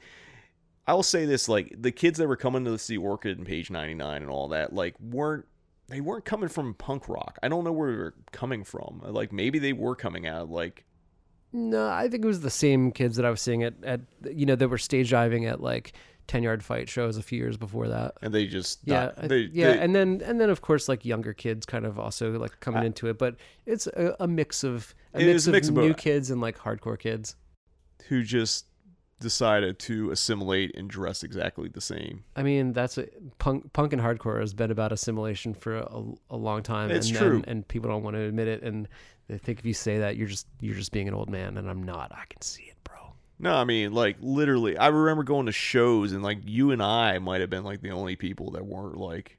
[0.86, 3.70] I will say this: like the kids that were coming to see Orchid and Page
[3.70, 5.44] 99 and all that, like weren't
[5.92, 7.38] they weren't coming from punk rock.
[7.42, 9.02] I don't know where they were coming from.
[9.04, 10.84] Like maybe they were coming out like
[11.52, 14.00] No, I think it was the same kids that I was seeing at, at
[14.30, 15.92] you know that were stage diving at like
[16.28, 18.14] ten yard fight shows a few years before that.
[18.22, 21.04] and they just Yeah, not- they, yeah, they- and then and then of course like
[21.04, 23.36] younger kids kind of also like coming I- into it, but
[23.66, 26.98] it's a, a mix of a mix of mix of new kids and like hardcore
[26.98, 27.36] kids.
[28.08, 28.66] who just
[29.22, 32.24] decided to assimilate and dress exactly the same.
[32.36, 33.06] I mean, that's a,
[33.38, 33.72] punk.
[33.72, 36.90] Punk and hardcore has been about assimilation for a, a long time.
[36.90, 37.36] It's and, true.
[37.36, 38.62] and, and people don't want to admit it.
[38.62, 38.88] And
[39.28, 41.70] they think if you say that, you're just you're just being an old man, and
[41.70, 42.12] I'm not.
[42.12, 43.14] I can see it, bro.
[43.38, 47.18] No, I mean, like literally, I remember going to shows and like you and I
[47.18, 49.38] might have been like the only people that weren't like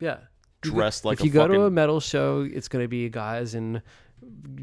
[0.00, 0.18] Yeah,
[0.62, 3.82] dressed like if you go to a metal show, it's gonna be guys in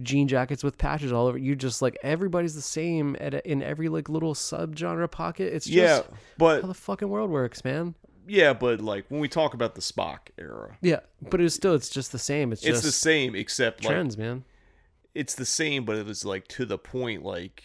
[0.03, 1.38] jean jackets with patches all over.
[1.38, 5.53] You just like everybody's the same at a, in every like little subgenre pocket.
[5.53, 7.95] It's just Yeah, but- how the fucking world works, man.
[8.27, 11.89] yeah, but like when we talk about the Spock era, Yeah, but it's still it's
[11.89, 12.51] just the same.
[12.51, 14.43] It's, it's, just the same except like trends, man.
[15.13, 17.23] it's the same, but it was like to the point.
[17.23, 17.63] Like,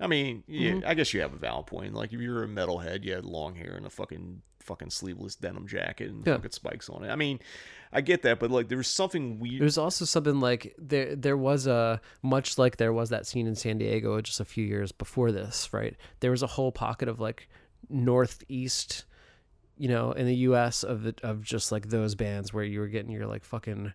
[0.00, 0.86] I mean, yeah, Mhm.
[0.86, 1.94] I guess you have a valid point.
[1.94, 5.66] Like, if you're a metalhead, you had long hair and a fucking fucking sleeveless denim
[5.66, 6.36] jacket and Yeah.
[6.36, 7.08] fucking spikes on it.
[7.10, 7.40] I mean,
[7.92, 9.60] I get that, but like, there was something weird.
[9.62, 13.54] There's also something like there there was a much like there was that scene in
[13.56, 15.96] San Diego just a few years before this, right?
[16.20, 17.48] There was a whole pocket of like
[18.10, 19.04] northeast,
[19.76, 20.82] you know, in the U.S.
[20.82, 23.92] of the, of just like those bands where you were getting your like fucking,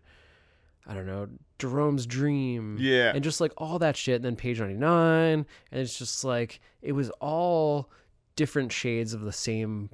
[0.87, 1.27] I don't know,
[1.59, 3.11] Jerome's Dream, Yeah.
[3.13, 4.15] and just like all that shit.
[4.17, 7.89] And then Page Ninety Nine, and it's just like it was all
[8.35, 9.89] different shades of the same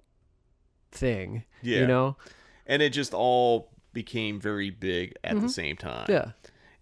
[0.92, 1.80] thing, Yeah.
[1.82, 2.18] you know.
[2.68, 5.50] and it just all became very big at the Mhm.
[5.50, 6.06] same time.
[6.10, 6.32] Yeah.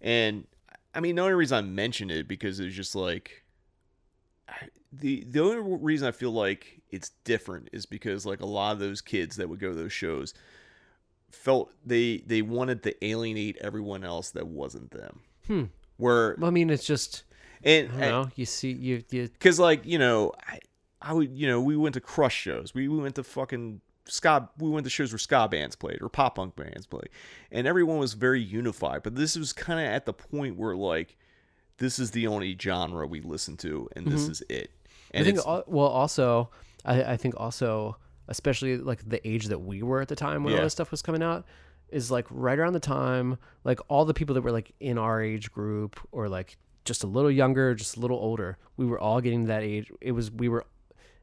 [0.00, 0.46] And
[0.94, 3.44] I mean, the only reason I mentioned it because it was just like
[4.92, 8.78] the the only reason I feel like it's different is because like a lot of
[8.80, 10.34] those kids that would go to those shows
[11.30, 15.20] felt they they wanted to alienate everyone else that wasn't them.
[15.46, 15.64] Hmm.
[15.96, 17.22] Where Well, I mean, it's just
[17.62, 18.30] And I don't know.
[18.34, 20.58] You see, you you because like you know, I,
[21.00, 22.74] I would you know we went to crush shows.
[22.74, 23.80] We we went to fucking
[24.10, 24.48] ska.
[24.58, 27.08] We went to shows where ska bands played or pop punk bands played,
[27.50, 29.02] and everyone was very unified.
[29.02, 31.16] But this was kind of at the point where like
[31.78, 34.30] this is the only genre we listen to, and this Mhm.
[34.30, 34.70] is it.
[35.14, 36.50] I think well also
[36.84, 37.96] I, I think also
[38.28, 41.02] especially like the age that we were at the time when all this stuff was
[41.02, 41.44] coming out
[41.88, 45.20] is like right around the time like all the people that were like in our
[45.20, 49.20] age group or like just a little younger just a little older we were all
[49.20, 50.64] getting to that age it was we were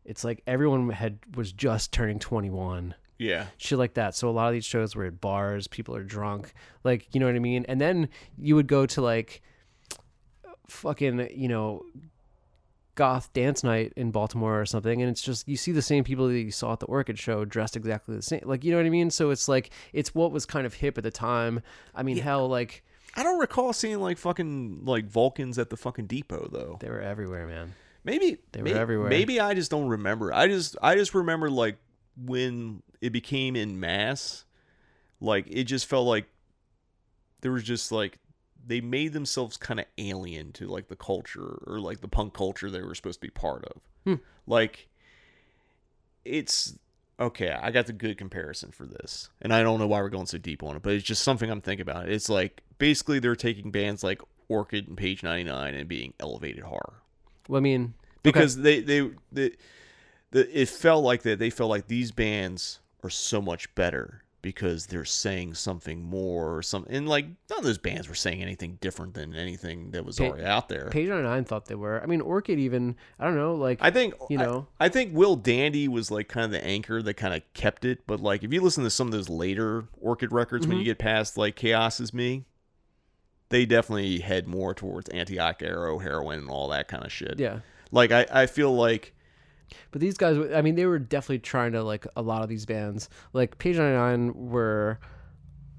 [0.07, 3.45] it's like everyone had was just turning 21 Yeah.
[3.57, 6.53] shit like that so a lot of these shows were at bars people are drunk
[6.83, 9.41] like you know what i mean and then you would go to like
[10.67, 11.83] fucking you know
[12.95, 16.27] goth dance night in Baltimore or something, and it's just you see the same people
[16.27, 18.41] that you saw at the Orchid show dressed exactly the same.
[18.43, 19.11] Like you know what I mean?
[19.11, 21.61] So it's like it's what was kind of hip at the time.
[21.93, 22.83] I mean, hell, like
[23.15, 26.77] I don't recall seeing like fucking like Vulcans at the fucking depot though.
[26.81, 27.75] they were everywhere, man.
[28.07, 29.09] Maybe They were may- everywhere.
[29.09, 30.33] Maybe I just don't remember.
[30.33, 31.77] I just I just remember like
[32.15, 34.45] when it became in mass,
[35.21, 36.25] like it just felt like
[37.41, 38.17] there was just like
[38.65, 42.71] they made themselves kind of alien to like the culture or like the punk culture
[42.71, 43.81] they were supposed to be part of.
[44.05, 44.15] Hmm.
[44.47, 44.87] Like
[46.25, 46.77] it's
[47.19, 49.29] okay, I got the good comparison for this.
[49.41, 51.49] And I don't know why we're going so deep on it, but it's just something
[51.49, 52.09] I'm thinking about.
[52.09, 57.01] It's like basically they're taking bands like Orchid and Page 99 and being elevated horror
[57.47, 57.93] Well, I mean,
[58.23, 59.51] because they, they they
[60.31, 64.85] the it felt like that they felt like these bands are so much better because
[64.85, 68.77] they're saying something more or something and like none of those bands were saying anything
[68.79, 72.01] different than anything that was Pa- already out there Page Nine thought they were.
[72.01, 72.95] I mean, Orchid even.
[73.19, 73.55] I don't know.
[73.55, 74.67] Like I think you know.
[74.79, 78.05] I, think Will Dandy was like kind of the anchor that kind of kept it.
[78.07, 80.79] But like if you listen to some of those later Orchid records, when Mhm.
[80.81, 82.45] you get past like Chaos is Me,
[83.49, 87.39] they definitely head more towards Antioch Arrow, heroin, and all that kind of shit.
[87.39, 87.59] Yeah.
[87.91, 89.13] Like I, I feel like
[89.91, 92.65] But these guys, I mean, they were definitely trying to like a lot of these
[92.65, 93.09] bands.
[93.33, 94.99] Like Page Ninety Nine were,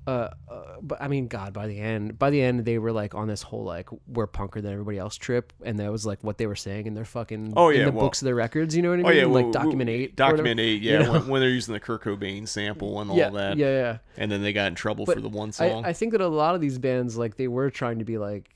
[0.06, 3.14] uh, uh, but I mean, God, by the end, by the end, they were like
[3.14, 6.38] on this whole like we're punker than everybody else trip, and that was like what
[6.38, 8.74] they were saying in their fucking Oh, in yeah, the well- books of their records.
[8.74, 9.06] You know what I mean?
[9.06, 11.12] Oh yeah, like well, Document Eight, Document Eight, you yeah, know?
[11.12, 13.58] when, when they're using the Kurt Cobain sample and all Yeah, that.
[13.58, 13.98] yeah, yeah.
[14.16, 15.84] And then they got in trouble But for the one I- song.
[15.84, 18.48] I, think that a lot of these bands, like they were trying to be like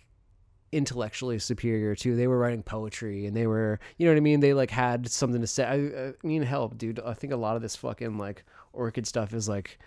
[0.73, 2.17] intellectually superior too.
[2.17, 4.41] They were writing poetry and they were, you know what I mean?
[4.41, 5.65] They like had something to say.
[5.65, 9.07] I, uh, I mean, hell, dude, I think a lot of this fucking like orchid
[9.07, 9.79] stuff is like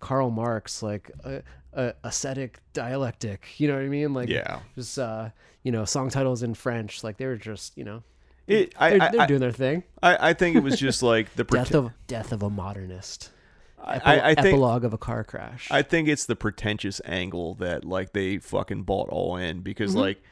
[0.00, 1.42] Karl Marx, like a,
[1.72, 3.58] a ascetic dialectic.
[3.58, 4.14] You know what I mean?
[4.14, 4.60] Like, Yeah.
[4.74, 5.30] just uh,
[5.62, 7.02] you know, song titles in French.
[7.02, 8.02] Like they were just, you know,
[8.46, 9.82] It- I- they're, I- they're doing their thing.
[10.02, 13.30] I, I think it was just like the death of death of a modernist.
[13.86, 15.68] I, Epi- I, I think epilogue of a car crash.
[15.70, 19.98] I think it's the pretentious angle that like they fucking bought all in because Mhm.
[20.00, 20.22] like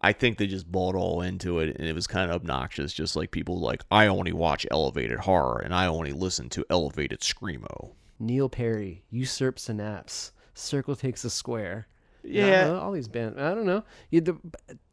[0.00, 2.92] I think they just bought all into it and it was kind of obnoxious.
[2.92, 7.20] Just like people like I only watch elevated horror and I only listen to elevated
[7.20, 7.92] screamo.
[8.18, 11.86] Neil Perry, Usurp Synapse, Circle Takes a Square.
[12.22, 12.66] Yeah.
[12.68, 13.38] know, all these bands.
[13.38, 13.84] I don't know.
[14.10, 14.36] You, the,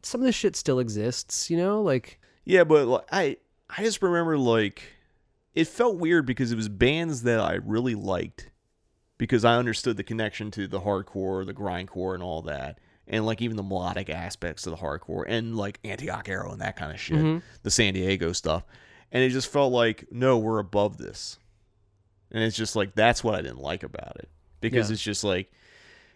[0.04, 1.82] some of this shit still exists, you know?
[1.82, 3.38] Like, Yeah, but like, I
[3.76, 4.84] I just remember like
[5.56, 8.50] it felt weird because it was bands that I really liked
[9.18, 13.42] because I understood the connection to the hardcore, the grindcore, and all that, and like
[13.42, 17.00] even the melodic aspects of the hardcore and like Antioch Arrow and that kind of
[17.00, 17.42] shit, Mhm.
[17.62, 18.64] the San Diego stuff,
[19.12, 21.38] and it just felt like no, we're above this,
[22.32, 24.30] and it's just like that's what I didn't like about it
[24.62, 24.94] because Yeah.
[24.94, 25.52] it's just like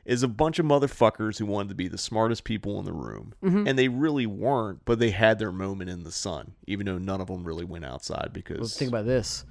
[0.07, 3.33] is a bunch of motherfuckers who wanted to be the smartest people in the room,
[3.43, 3.67] Mhm.
[3.69, 7.21] and they really weren't, but they had their moment in the sun, even though none
[7.21, 9.45] of them really went outside because well, think about this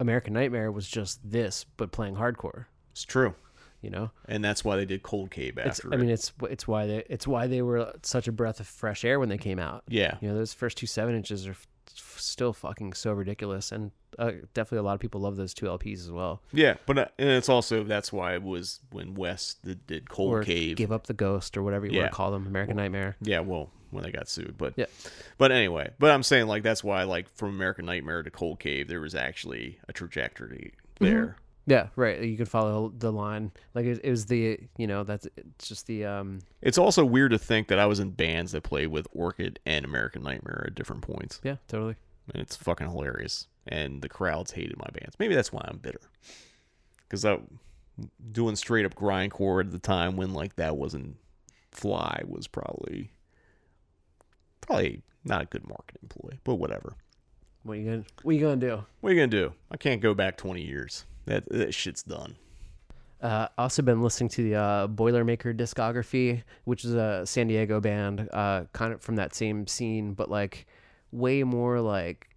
[0.00, 2.66] American Nightmare was just this, but playing hardcore.
[2.92, 3.34] it's true,
[3.80, 4.10] You know?
[4.26, 5.94] and that's why they did Cold Cave It's, after.
[5.94, 9.04] I mean, it's it's why they it's why they were such a breath of fresh
[9.04, 9.84] air when they came out.
[9.88, 10.18] Yeah.
[10.20, 11.56] you know, those first two seven inches are
[12.20, 16.00] still fucking so ridiculous, and uh, definitely a lot of people love those two LPs
[16.00, 16.42] as well.
[16.52, 20.32] yeah, but uh, and it's also that's why it was when Wes did, did Cold
[20.34, 20.76] or Cave.
[20.76, 22.00] Give Up the Ghost or whatever you Yeah.
[22.02, 23.16] want to call them, American Nightmare.
[23.20, 24.86] Yeah, well, when they got sued, but Yeah.
[25.38, 28.88] But anyway, but I'm saying like that's why like from American Nightmare to Cold Cave,
[28.88, 31.36] there was actually a trajectory there.
[31.66, 32.18] Yeah, right.
[32.22, 33.52] You could follow the line.
[33.74, 37.30] Like it, it was the you know that's it's just the um It's also weird
[37.32, 40.74] to think that I was in bands that played with Orchid and American Nightmare at
[40.74, 41.40] different points.
[41.44, 41.96] yeah totally.
[42.32, 43.46] And it's fucking hilarious.
[43.66, 45.16] And the crowds hated my bands.
[45.18, 46.00] Maybe that's why I'm bitter.
[47.02, 47.38] Because I
[48.32, 51.16] doing straight up grindcore at the time when like that wasn't
[51.70, 53.10] fly was probably
[54.60, 56.94] probably not a good marketing ploy, but whatever.
[57.62, 58.84] What you gonna What you gonna do?
[59.00, 59.54] What are you gonna do?
[59.70, 61.04] I can't go back 20 years.
[61.26, 62.36] That that shit's done.
[63.20, 68.28] Uh, also been listening to the uh, Boilermaker discography, which is a San Diego band,
[68.32, 70.66] uh, kind of from that same scene, but like
[71.12, 72.28] way more like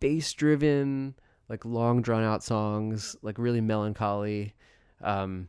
[0.00, 1.14] bass driven,
[1.48, 4.54] like long drawn out songs, like really melancholy.
[5.02, 5.48] Um,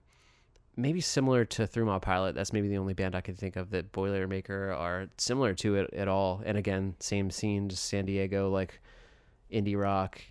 [0.76, 2.36] maybe similar to Three Mile Pilot.
[2.36, 5.94] That's maybe the only band I could think of that Boilermaker are similar to it
[5.94, 6.42] at all.
[6.46, 8.80] And again, same scene, just San Diego, like
[9.52, 10.22] indie rock.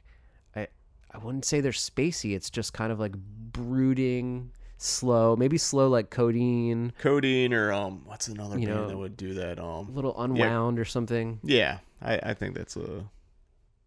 [0.55, 0.69] I
[1.13, 2.35] I wouldn't say they're spacey.
[2.35, 8.28] It's just kind of like brooding, slow, maybe slow like codeine, Codeine or um, what's
[8.28, 9.59] another You band know, that would do that?
[9.59, 10.24] Um, a little yeah.
[10.24, 11.40] unwound or something.
[11.43, 12.81] Yeah, I, I think that's a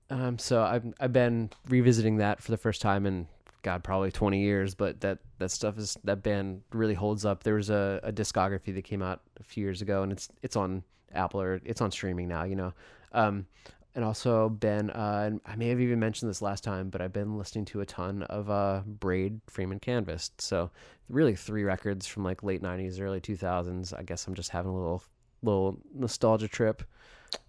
[0.10, 3.28] Um, so I've I've been revisiting that for the first time in
[3.62, 7.44] God probably twenty years, but that that stuff is that band really holds up.
[7.44, 10.56] There was a, a discography that came out a few years ago, and it's it's
[10.56, 10.84] on
[11.14, 12.44] Apple or it's on streaming now.
[12.44, 12.74] You know,
[13.12, 13.46] um,
[13.96, 17.14] and also been uh, and I may have even mentioned this last time, but I've
[17.14, 20.32] been listening to a ton of uh, Braid Frame and Canvas.
[20.38, 20.72] So
[21.10, 23.98] really three records from like late '90s, early 2000s.
[23.98, 25.04] I guess I'm just having a little
[25.42, 26.84] little nostalgia trip.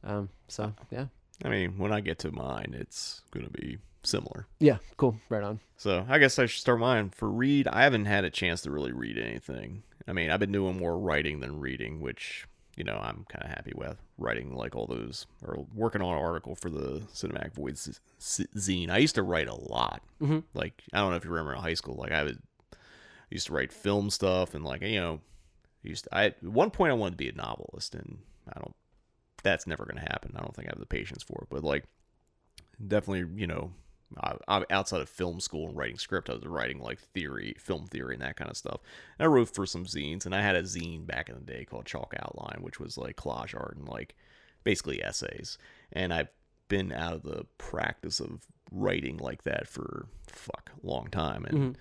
[0.04, 1.06] Um, so yeah.
[1.44, 4.46] I mean, when I get to mine, it's going to be similar.
[4.58, 5.16] Yeah, cool.
[5.28, 5.60] Right on.
[5.76, 7.10] So I guess I should start mine.
[7.10, 9.82] For read, I haven't had a chance to really read anything.
[10.06, 12.46] I mean, I've been doing more writing than reading, which,
[12.76, 13.96] you know, I'm kind of happy with.
[14.18, 17.92] Writing like all those, or working on an article for the Cinematic Void z-
[18.22, 18.90] z- zine.
[18.90, 20.02] I used to write a lot.
[20.20, 20.44] Mhm.
[20.54, 22.38] Like, I don't know if you remember in high school, like I would,
[22.72, 22.76] I
[23.30, 25.20] used to write film stuff and like, you know,
[25.84, 28.18] I used to, I, at one point I wanted to be a novelist and
[28.48, 28.74] I don't,
[29.42, 30.32] that's never going to happen.
[30.36, 31.84] I don't think I have the patience for it, but like,
[32.86, 33.72] definitely, you know,
[34.18, 36.28] I, I'm outside of film school and writing script.
[36.30, 38.80] I was writing like theory, film theory, and that kind of stuff.
[39.18, 41.64] And I wrote for some zines, and I had a zine back in the day
[41.64, 44.14] called Chalk Outline, which was like collage art and like
[44.64, 45.58] basically essays.
[45.92, 46.28] And I've
[46.68, 51.74] been out of the practice of writing like that for fuck a long time, and
[51.74, 51.76] Mhm.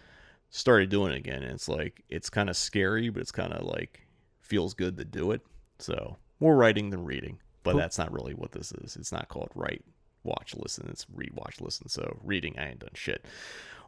[0.49, 1.43] started doing it again.
[1.43, 4.07] And it's like it's kind of scary, but it's kind of like
[4.39, 5.41] feels good to do it.
[5.79, 7.79] So more writing than reading, but Cool.
[7.81, 8.95] that's not really what this is.
[8.97, 9.83] It's not called write,
[10.29, 10.87] watch, listen.
[10.89, 11.89] It's read, watch, listen.
[11.89, 13.25] So reading, I ain't done shit.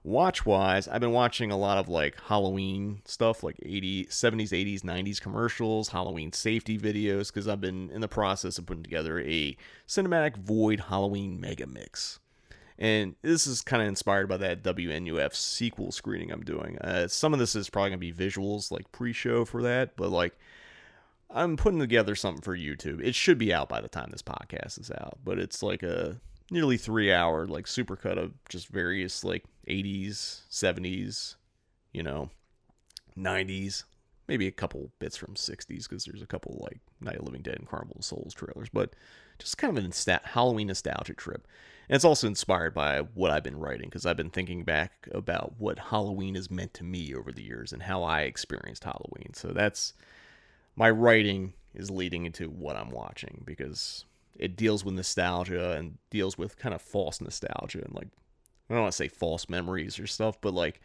[0.04, 4.82] Watch wise, I've been watching a lot of like Halloween stuff, like 80s, 70s, 80s,
[4.82, 9.56] 90s commercials, Halloween safety videos, because I've been in the process of putting together a
[9.88, 12.20] cinematic void Halloween mega mix.
[12.80, 16.80] And this is kind of inspired by that WNUF sequel screening I'm doing.
[16.80, 19.96] Uh, some of this is probably going to be visuals, like pre show for that,
[19.96, 20.36] but like
[21.30, 23.02] I'm putting together something for YouTube.
[23.04, 26.20] It should be out by the time this podcast is out, but it's like a
[26.52, 31.36] nearly three hour, like supercut of just various like 80s, 70s,
[31.94, 32.30] you know,
[33.18, 33.86] 90s,
[34.28, 37.56] maybe a couple bits from 60s because there's a couple like Night of Living Dead
[37.56, 38.94] and Carnival of Souls trailers, but
[39.40, 41.48] just kind of a nostal- Halloween nostalgia trip.
[41.90, 45.56] And it's also inspired by what I've been writing because I've been thinking back about
[45.58, 49.34] what Halloween has meant to me over the years and how I experienced Halloween.
[49.34, 49.94] So that's
[50.76, 54.06] my writing is leading into what I'm watching because
[54.36, 58.08] it deals with nostalgia and deals with kind of false nostalgia and like
[58.70, 60.80] I don't want to say false memories or stuff, but like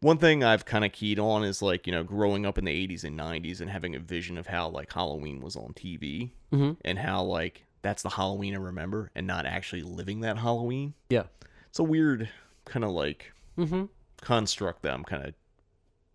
[0.00, 2.72] one thing I've kind of keyed on is like, you know, growing up in the
[2.88, 6.76] 80s and 90s and having a vision of how like Halloween was on TV Mhm.
[6.84, 10.94] and how like that's the Halloween I remember and not actually living that Halloween.
[11.08, 11.24] Yeah.
[11.68, 12.28] It's a weird
[12.64, 13.88] kind of like Mhm.
[14.20, 15.34] construct that I'm kind of,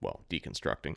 [0.02, 0.96] well, deconstructing.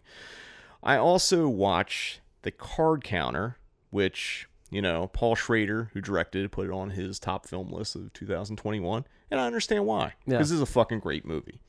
[0.82, 3.56] I also watch The Card Counter,
[3.90, 8.12] which, you know, Paul Schrader, who directed, put it on his top film list of
[8.14, 9.04] 2021.
[9.30, 10.14] And I understand why.
[10.26, 10.38] Yeah.
[10.38, 11.60] This is a fucking great movie.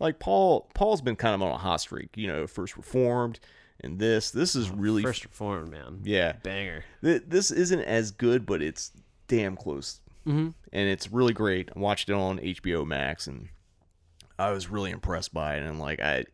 [0.00, 2.16] Like Paul, Paul's been kind of on a hot streak.
[2.16, 3.38] You know, first reformed,
[3.80, 6.00] and this, this is really First Reformed, man.
[6.04, 6.84] yeah, Banger.
[7.02, 8.92] Th- This isn't as good, but it's
[9.28, 10.54] damn close, Mhm.
[10.72, 11.68] and it's really great.
[11.74, 13.48] I watched it on HBO Max, and
[14.38, 15.62] I was really impressed by it.
[15.64, 16.24] And like I,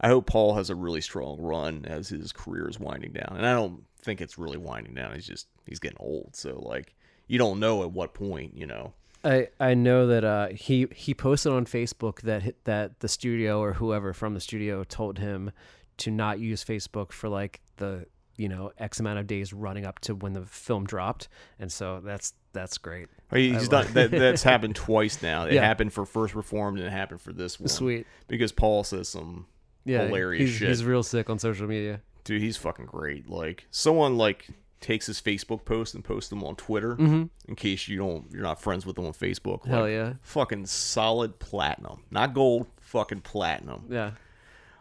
[0.00, 3.34] I hope Paul has a really strong run as his career is winding down.
[3.36, 5.14] And I don't think it's really winding down.
[5.14, 6.94] He's just he's getting old, so like
[7.28, 8.92] you don't know at what point, you know.
[9.24, 13.74] I, I know that uh, he he posted on Facebook that that the studio or
[13.74, 15.52] whoever from the studio told him
[15.98, 18.06] to not use Facebook for like the
[18.36, 21.28] you know X amount of days running up to when the film dropped,
[21.60, 23.08] and so that's that's great.
[23.32, 24.10] He- He's done that.
[24.10, 25.44] That's happened twice now.
[25.46, 25.64] It Yeah.
[25.64, 27.68] happened for First Reformed, and it happened for this one.
[27.68, 28.06] Sweet.
[28.28, 29.46] because Paul says some
[29.84, 30.68] Yeah, hilarious he's, shit.
[30.68, 32.00] he's real sick on social media.
[32.24, 33.28] Dude, he's fucking great.
[33.28, 34.46] Like someone like
[34.80, 37.30] takes his Facebook post and posts them on Twitter Mhm.
[37.46, 39.64] in case you don't you're not friends with them on Facebook.
[39.66, 40.14] Hell yeah.
[40.22, 42.02] Fucking solid platinum.
[42.10, 43.84] Not gold, fucking platinum.
[43.88, 44.12] Yeah.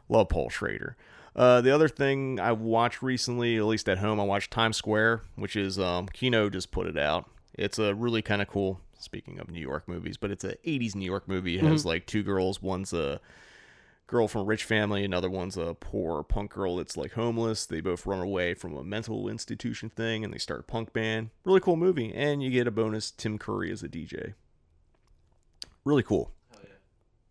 [0.10, 0.98] Love Paul Schrader.
[1.36, 5.22] Uh, the other thing I watched recently, at least at home, I watched Times Square,
[5.36, 7.30] which is um, Kino just put it out.
[7.54, 8.82] It's a really kind of cool.
[9.00, 11.58] Speaking of New York movies, but it's a '80s New York movie.
[11.58, 11.86] It has Mhm.
[11.86, 12.62] like two girls.
[12.62, 13.20] One's a
[14.12, 17.66] girl from a rich family, another one's a poor punk girl that's like homeless.
[17.66, 21.30] They both run away from a mental institution thing and they start a punk band.
[21.46, 22.14] Really cool movie.
[22.14, 24.34] And you get a bonus Tim Curry as a DJ.
[25.86, 26.32] Really cool.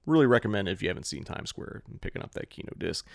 [0.07, 3.07] Really recommend it if you haven't seen Times Square and picking up that Kino disc.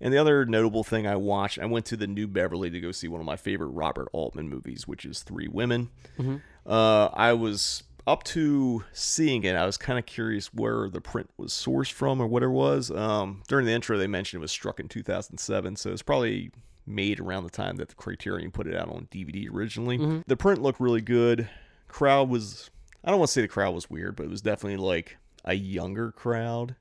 [0.00, 2.90] And the other notable thing I watched, I went to the New Beverly to go
[2.90, 5.90] see one of my favorite Robert Altman movies, which is Three Women.
[6.18, 6.40] Mhm.
[6.66, 9.54] Uh, I was up to seeing it.
[9.54, 12.90] I was kind of curious where the print was sourced from or what it was.
[12.90, 16.50] Um, during the intro, they mentioned it was struck in 2007, so it's probably
[16.84, 19.98] made around the time that the Criterion put it out on DVD originally.
[19.98, 20.24] Mhm.
[20.26, 21.48] The print looked really good.
[21.86, 22.70] Crowd was,
[23.04, 25.54] I don't want to say the crowd was weird, but it was definitely like a
[25.54, 26.74] younger crowd.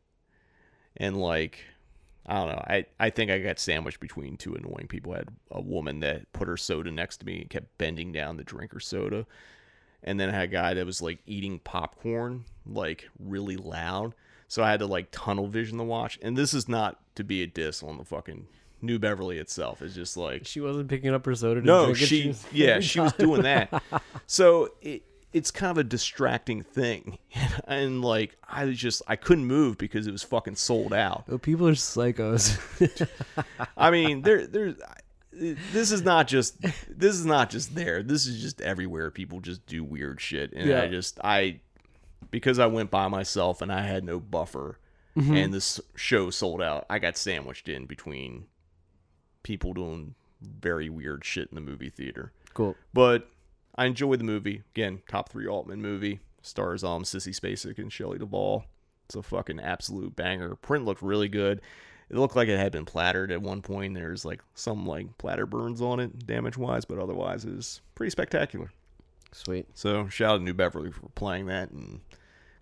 [0.97, 1.59] And like,
[2.25, 2.63] I don't know.
[2.67, 5.13] I, I think I got sandwiched between two annoying people.
[5.13, 8.37] I had a woman that put her soda next to me and kept bending down
[8.37, 9.27] to drink her soda.
[10.03, 14.13] And then I had a guy that was like eating popcorn, like really loud.
[14.47, 16.19] So I had to like tunnel vision the watch.
[16.21, 18.47] And this is not to be a diss on the fucking
[18.81, 19.81] New Beverly itself.
[19.81, 21.61] It's just like She wasn't picking up her soda.
[21.61, 23.81] To no, she was- yeah, she was doing that.
[24.27, 25.03] So it
[25.33, 27.17] it's kind of a distracting thing,
[27.65, 31.23] and like I was just I couldn't move because it was fucking sold out.
[31.29, 32.57] Oh, people are psychos.
[33.77, 34.75] I mean, there there's
[35.31, 38.03] this is not just this is not just there.
[38.03, 39.09] This is just everywhere.
[39.11, 40.83] People just do weird shit, and Yeah.
[40.83, 41.59] I just I
[42.29, 44.77] because I went by myself and I had no buffer,
[45.17, 45.43] Mhm.
[45.43, 46.85] and this show sold out.
[46.89, 48.45] I got sandwiched in between
[49.43, 52.31] people doing very weird shit in the movie theater.
[52.53, 52.75] Cool.
[52.93, 53.29] But
[53.75, 54.63] I enjoyed the movie.
[54.75, 56.19] Again, top three Altman movie.
[56.41, 58.65] Stars um Sissy Spacek and Shelley Duvall.
[59.05, 60.55] It's a fucking absolute banger.
[60.55, 61.61] Print looked really good.
[62.11, 63.93] It looked like it had been plattered at one point.
[63.93, 68.09] There's like some like platter burns on it, damage wise, but otherwise it was pretty
[68.09, 68.69] spectacular.
[69.31, 69.65] Sweet.
[69.75, 72.01] So shout out to New Beverly for playing that, and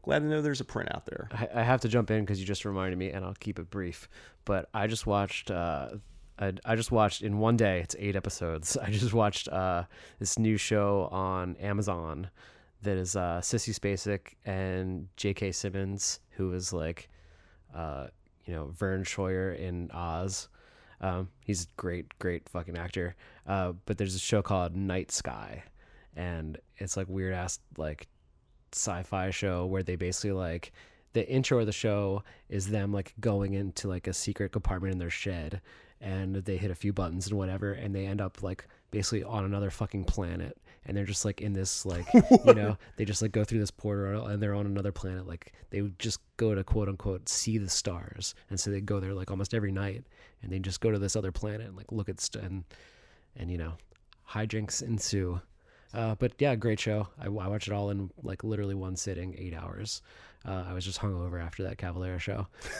[0.04, 1.30] glad to know there's a print out there.
[1.32, 3.72] I, I have to jump in because you just reminded me, and I'll keep it
[3.72, 4.08] brief.
[4.46, 5.50] But I just watched.
[5.50, 5.96] Uh,
[6.38, 7.80] I, I just watched in one day.
[7.80, 8.78] It's eight episodes.
[8.82, 9.86] I just watched uh,
[10.20, 12.30] this new show on Amazon
[12.84, 15.54] that is uh, Sissy Spacek and J.K.
[15.54, 17.10] Simmons, who is like,
[17.76, 18.08] uh,
[18.46, 20.50] you know, Vern Troyer in Oz.
[21.02, 23.16] Um, he's a great, great fucking actor.
[23.48, 25.64] Uh, but there's a show called Night Sky,
[26.16, 28.08] and it's like weird ass like
[28.74, 30.72] sci-fi show where they basically like
[31.14, 35.00] the intro of the show is them like going into like a secret compartment in
[35.00, 35.62] their shed
[36.02, 39.44] and they hit a few buttons and whatever and they end up like basically on
[39.44, 42.06] another fucking planet and they're just like in this like
[42.46, 45.54] you know they just like go through this portal and they're on another planet like
[45.70, 49.14] they would just go to quote unquote see the stars and so they go there
[49.14, 50.04] like almost every night
[50.42, 52.64] and they just go to this other planet and like look at st- and
[53.36, 53.74] and you know
[54.30, 55.40] hijinks ensue
[55.94, 57.08] uh, but yeah, great show.
[57.20, 60.02] I, I watched it all in like literally one sitting, eight hours.
[60.48, 62.48] Uh, I was just hungover after that Cavalera show.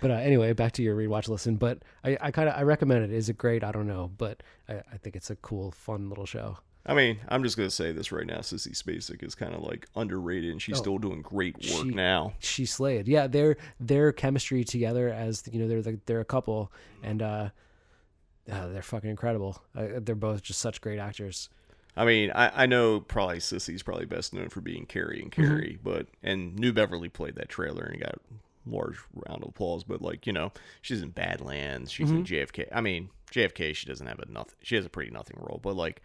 [0.00, 1.56] but uh, anyway, back to your read, watch, listen.
[1.56, 3.12] But I, I kind of I recommend it.
[3.12, 3.62] Is it great?
[3.62, 6.58] I don't know, but I, I think it's a cool, fun little show.
[6.84, 8.38] I mean, I'm just gonna say this right now.
[8.38, 10.80] Sissy Spacek is kind of like underrated, and she's Oh.
[10.82, 12.32] still doing great work She- now.
[12.40, 13.06] She slayed.
[13.06, 16.72] Yeah, their their chemistry together as you know they're the, they're a couple,
[17.02, 17.50] and uh,
[18.50, 19.62] uh, they're fucking incredible.
[19.76, 21.48] Uh, they're both just such great actors.
[21.96, 25.34] I mean, I, I know probably Sissy's probably best known for being Carrie and Mhm.
[25.34, 28.18] Carrie, but and New Beverly played that trailer and got
[28.64, 29.84] large round of applause.
[29.84, 32.26] But like you know, she's in Badlands, she's in Mhm.
[32.26, 32.68] JFK.
[32.72, 34.54] I mean, JFK she doesn't have a nothing.
[34.62, 36.00] She has a pretty nothing role, but like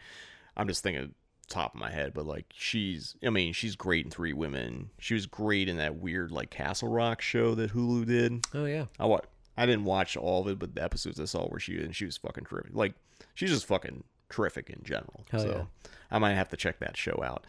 [0.57, 1.13] I'm just thinking
[1.49, 4.89] top of my head, but like she's I mean she's great in Three Women.
[4.99, 8.45] She was great in that weird like Castle Rock show that Hulu did.
[8.53, 8.87] Oh yeah.
[8.99, 9.21] I wa-
[9.55, 12.05] I didn't watch all of it, but the episodes I saw where she and she
[12.05, 12.71] was fucking terrific.
[12.75, 12.93] Like
[13.35, 15.23] she's just fucking terrific in general.
[15.31, 15.89] Hell so yeah.
[16.11, 17.45] I might have to check that show out.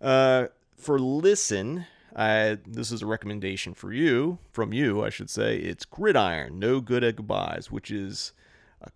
[0.00, 5.56] Uh, for listen, I, this is a recommendation for you from you, I should say.
[5.56, 8.32] It's Gridiron, No Good at Goodbyes, which is
[8.84, 8.88] uh,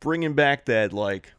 [0.00, 1.32] bringing back that like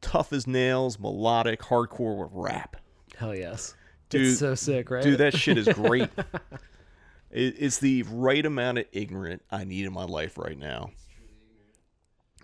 [0.00, 2.76] tough as nails, melodic hardcore with rap.
[3.16, 3.74] Hell yes.
[4.08, 5.02] Dude, It's so sick, right?
[5.02, 6.08] Dude, that shit is great.
[7.30, 10.90] it, it's the right amount of ignorant I need in my life right now.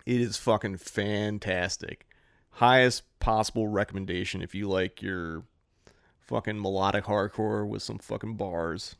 [0.05, 2.06] It is fucking fantastic.
[2.57, 5.43] Highest possible recommendation if you like your
[6.21, 8.95] fucking melodic hardcore with some fucking bars.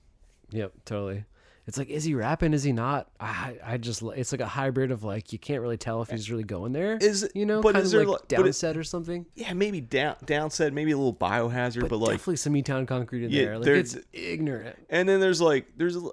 [0.52, 1.26] Yep, totally.
[1.66, 2.54] It's like, is he rapping?
[2.54, 3.10] Is he not?
[3.20, 6.32] I, I just, it's like a hybrid of like, you can't really tell if he's
[6.32, 6.96] really going there.
[7.02, 9.26] Is you know, but kind is of there like like- it- downset or something?
[9.36, 13.26] Yeah, maybe down downset, maybe a little biohazard, but, But, like definitely some E-Town Concrete
[13.26, 13.56] in Yeah, there.
[13.58, 14.78] Like there's- it's ignorant.
[14.90, 16.04] And then there's like there's a,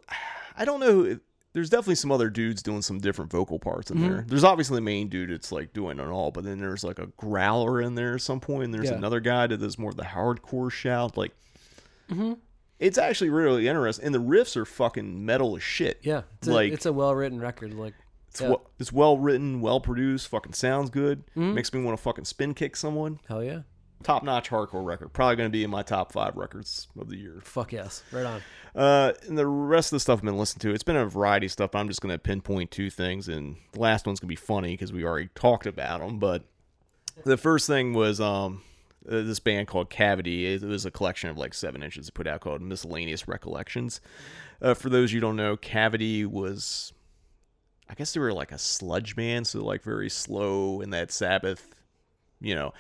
[0.57, 1.21] I don't know.
[1.55, 4.01] There's definitely some other dudes doing some different vocal parts in Mhm.
[4.09, 4.25] there.
[4.29, 7.07] There's obviously the main dude that's like doing it all, but then there's like a
[7.17, 8.65] growler in there at some point.
[8.65, 8.97] And there's Yeah.
[8.97, 11.17] another guy that does more of the hardcore shout.
[11.17, 11.33] Like
[12.11, 12.39] Mhm.
[12.81, 16.01] it's actually really interesting, and the riffs are fucking metal as shit.
[16.03, 17.73] Yeah, it's like a, it's a well written record.
[17.73, 17.95] Like
[18.29, 18.49] it's, yeah.
[18.49, 21.23] well, it's well written, well produced, fucking sounds good.
[21.37, 21.55] Mhm.
[21.55, 23.21] Makes me want to fucking spin kick someone.
[23.29, 23.61] hell yeah,
[24.05, 25.13] Top notch hardcore record.
[25.13, 27.41] Probably going to be in my top five records of the year.
[27.43, 28.43] fuck yes, right on.
[28.75, 31.47] Uh, and the rest of the stuff I've been listening to, it's been a variety
[31.47, 31.73] of stuff.
[31.73, 34.37] But I'm just going to pinpoint two things, and the last one's going to be
[34.37, 36.19] funny because we already talked about them.
[36.19, 36.45] But
[37.25, 38.63] the first thing was um
[39.09, 40.47] uh, this band called Cavity.
[40.47, 44.01] It was a collection of like seven inches put out called Miscellaneous Recollections.
[44.63, 46.93] Uh, for those you don't know, Cavity was,
[47.89, 51.69] I guess they were like a sludge band, so like very slow in that Sabbath.
[52.41, 52.73] You know,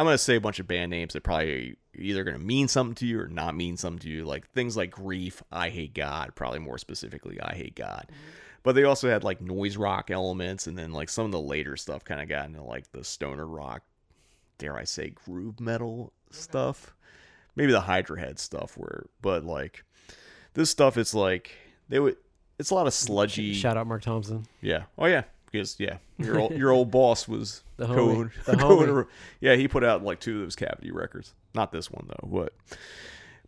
[0.00, 3.06] I'm gonna say a bunch of band names that probably either gonna mean something to
[3.06, 4.24] you or not mean something to you.
[4.24, 7.74] Like things like Grief, Eyehategod, probably more specifically, Eyehategod.
[8.06, 8.14] Mm-hmm.
[8.62, 11.76] But they also had like noise rock elements, and then like some of the later
[11.76, 13.82] stuff kind of got into like the stoner rock,
[14.56, 16.94] dare I say, groove metal stuff.
[17.54, 19.84] Maybe the Hydra Head stuff, where but like
[20.54, 21.50] this stuff, it's like
[21.90, 22.16] they would.
[22.58, 23.52] It's a lot of sludgy.
[23.52, 24.46] Shout out Mark Thompson.
[24.62, 24.84] Yeah.
[24.96, 25.24] Oh yeah.
[25.50, 27.94] Because yeah, your old your old boss was The co-
[28.46, 29.06] The co-
[29.40, 31.34] Yeah, he put out like two of those cavity records.
[31.54, 32.52] Not this one though, but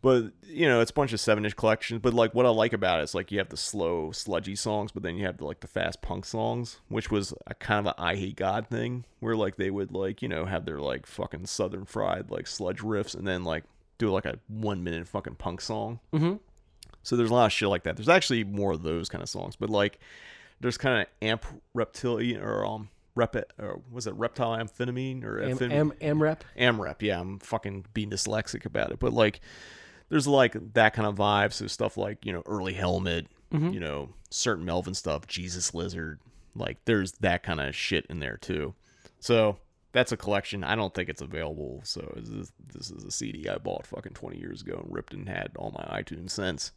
[0.03, 2.01] but you know it's a bunch of seven inch collections.
[2.03, 4.91] But like what I like about it is like you have the slow sludgy songs,
[4.91, 7.95] but then you have the, like the fast punk songs, which was a kind of
[7.97, 11.85] a Eyehategod thing, where like they would like you know have their like fucking southern
[11.85, 13.65] fried like sludge riffs, and then like
[13.99, 16.01] do like a one minute fucking punk song.
[16.13, 16.41] Mhm.
[17.05, 17.97] So there's a lot of shit like that.
[17.97, 20.01] There's actually more of those kind of songs, but like
[20.63, 21.45] there's kind of amp
[21.75, 26.41] reptilian or um rep or was it reptile amphetamine or Am, am, Amrep.
[26.57, 28.99] AMREP, yeah, I'm fucking being dyslexic about it.
[28.99, 29.41] But like
[30.09, 31.53] there's like that kind of vibe.
[31.53, 33.75] So stuff like, you know, early helmet, Mhm.
[33.75, 36.21] you know, certain Melvin stuff, Jesus Lizard.
[36.55, 38.75] Like there's that kind of shit in there too.
[39.21, 39.59] So
[39.93, 40.65] that's a collection.
[40.65, 41.81] I don't think it's available.
[41.85, 45.13] So this is, this is a CD I bought fucking 20 years ago and ripped
[45.13, 46.73] and had all my iTunes since.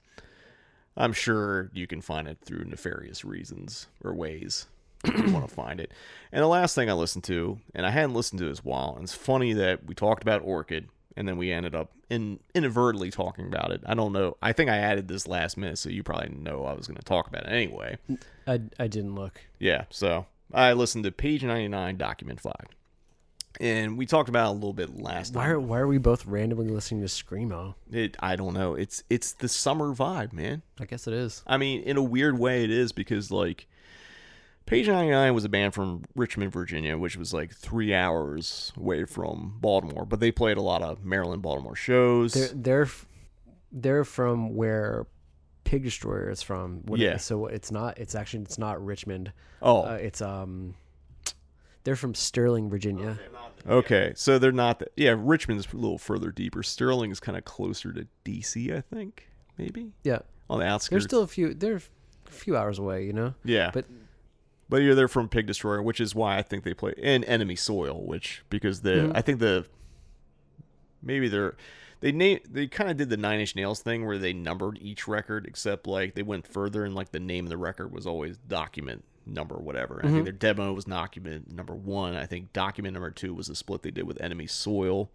[0.97, 4.67] I'm sure you can find it through nefarious reasons or ways
[5.03, 5.91] if you want to find it.
[6.31, 9.03] And the last thing I listened to, and I hadn't listened to in while, and
[9.03, 13.47] it's funny that we talked about Orchid and then we ended up in inadvertently talking
[13.47, 13.81] about it.
[13.85, 14.37] I don't know.
[14.41, 17.03] I think I added this last minute, so you probably know I was going to
[17.03, 17.97] talk about it anyway.
[18.47, 19.41] I, I didn't look.
[19.59, 22.53] Yeah, so I listened to Page 99, Document 5.
[23.59, 25.39] And we talked about it a little bit last night.
[25.39, 25.53] Why time.
[25.53, 27.75] are why are we both randomly listening to screamo?
[27.91, 28.75] It, I don't know.
[28.75, 30.61] It's it's the summer vibe, man.
[30.79, 31.43] I guess it is.
[31.47, 33.67] I mean, in a weird way, it is because like
[34.65, 39.57] Page 99 was a band from Richmond, Virginia, which was like three hours away from
[39.61, 42.33] Baltimore, but they played a lot of Maryland, Baltimore shows.
[42.33, 42.89] They're they're
[43.71, 45.05] they're from where
[45.65, 46.81] Pig Destroyer is from.
[46.85, 47.17] What- Yeah.
[47.17, 47.99] So it's not.
[47.99, 49.31] It's actually it's not Richmond.
[49.61, 49.83] Oh.
[49.83, 50.73] Uh, it's um.
[51.85, 53.17] They're from Sterling, Virginia.
[53.67, 54.79] Okay, so they're not.
[54.79, 56.61] The, yeah, Richmond's a little further deeper.
[56.63, 59.91] Sterling is kind of closer to DC, I think, maybe.
[60.03, 60.19] Yeah.
[60.49, 61.03] on the outskirts.
[61.03, 61.53] They're still a few.
[61.53, 61.77] They're
[62.27, 63.05] a few hours away.
[63.05, 63.33] You know.
[63.43, 63.85] Yeah, But
[64.67, 67.55] but yeah, they're from Pig Destroyer, which is why I think they play in Enemy
[67.55, 69.11] Soil, which because the Mhm.
[69.15, 69.65] I think the
[71.01, 71.55] maybe they're
[72.01, 75.07] they name they kind of did the Nine Inch Nails thing where they numbered each
[75.07, 78.37] record, except like they went further and like the name of the record was always
[78.37, 79.99] document number whatever.
[79.99, 82.15] And I think their demo was document number one.
[82.15, 85.09] I think document number two was a split they did with Enemy Soil,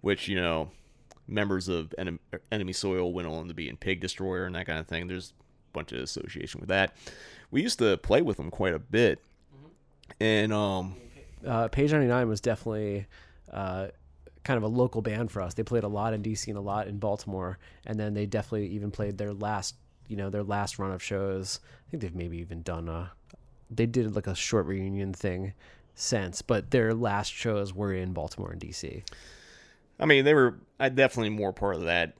[0.00, 0.70] which you know
[1.28, 2.18] members of Enem-
[2.52, 5.08] Enemy Soil went on to be in Pig Destroyer and that kind of thing.
[5.08, 5.32] There's
[5.70, 6.96] a bunch of association with that.
[7.50, 9.22] We used to play with them quite a bit,
[10.20, 10.96] and um,
[11.46, 13.06] uh, Page 99 was definitely
[13.52, 13.88] uh,
[14.44, 15.54] kind of a local band for us.
[15.54, 18.68] They played a lot in DC and a lot in Baltimore, and then they definitely
[18.68, 19.74] even played their last,
[20.08, 21.60] you know, their last run of shows.
[21.86, 23.10] I think they've maybe even done a,
[23.70, 25.54] they did like a short reunion thing
[25.94, 29.02] since, but their last shows were in Baltimore and DC.
[29.98, 32.14] I mean, they were I definitely more part of that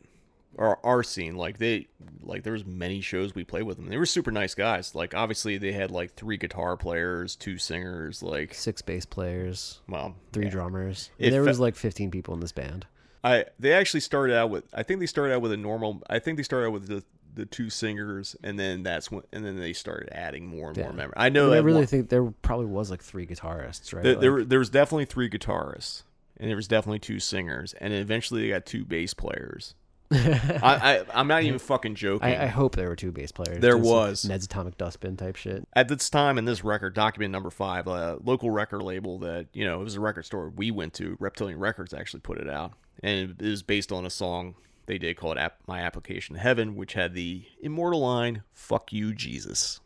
[0.59, 1.37] our our scene.
[1.37, 1.87] Like they
[2.23, 3.89] like there was many shows we played with them.
[3.89, 4.95] They were super nice guys.
[4.95, 10.15] Like obviously they had like three guitar players, two singers, like Six bass players, well,
[10.33, 10.51] three yeah.
[10.51, 11.11] drummers.
[11.19, 12.87] It there fe- was like 15 people in this band.
[13.23, 16.19] I they actually started out with I think they started out with a normal I
[16.19, 17.05] think they started out with the
[17.37, 20.93] the two singers and then that's when and then they started adding more and more
[20.93, 21.15] members.
[21.17, 24.03] I know I that really one- think there probably was like three guitarists, right?
[24.03, 26.03] There, there, Like- were- there was definitely three guitarists,
[26.39, 29.75] and there was definitely two singers, and eventually they got two bass players.
[30.11, 32.29] I, I, I'm not even fucking joking.
[32.29, 33.61] I, I hope there were two bass players.
[33.61, 34.25] There was.
[34.25, 35.67] Ned's Atomic Dustbin type shit.
[35.75, 39.65] At this time in this record, document number five, a local record label that, you
[39.65, 42.73] know, it was a record store we went to, Reptilian Records actually put it out.
[43.03, 44.55] And it was based on a song
[44.87, 49.13] they did called App- My Application to Heaven, which had the immortal line, Fuck You,
[49.15, 49.81] Jesus.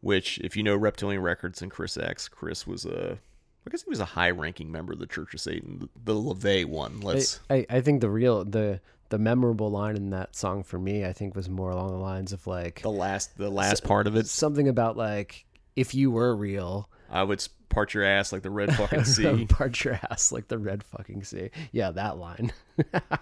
[0.00, 3.18] Which, if you know Reptilian Records and Chris X, Chris was a,
[3.66, 6.64] I guess he was a high ranking member of the Church of Satan, the LaVey
[6.64, 7.00] one.
[7.00, 7.40] Let's.
[7.50, 8.80] I, I, I think the real the
[9.10, 12.32] the memorable line in that song for me, I think, was more along the lines
[12.32, 14.26] of like the last the last part of it.
[14.26, 15.44] something about like
[15.76, 19.44] if you were real, I would part your ass like the red fucking sea.
[19.46, 21.50] part your ass like the red fucking sea.
[21.72, 22.52] Yeah, that line.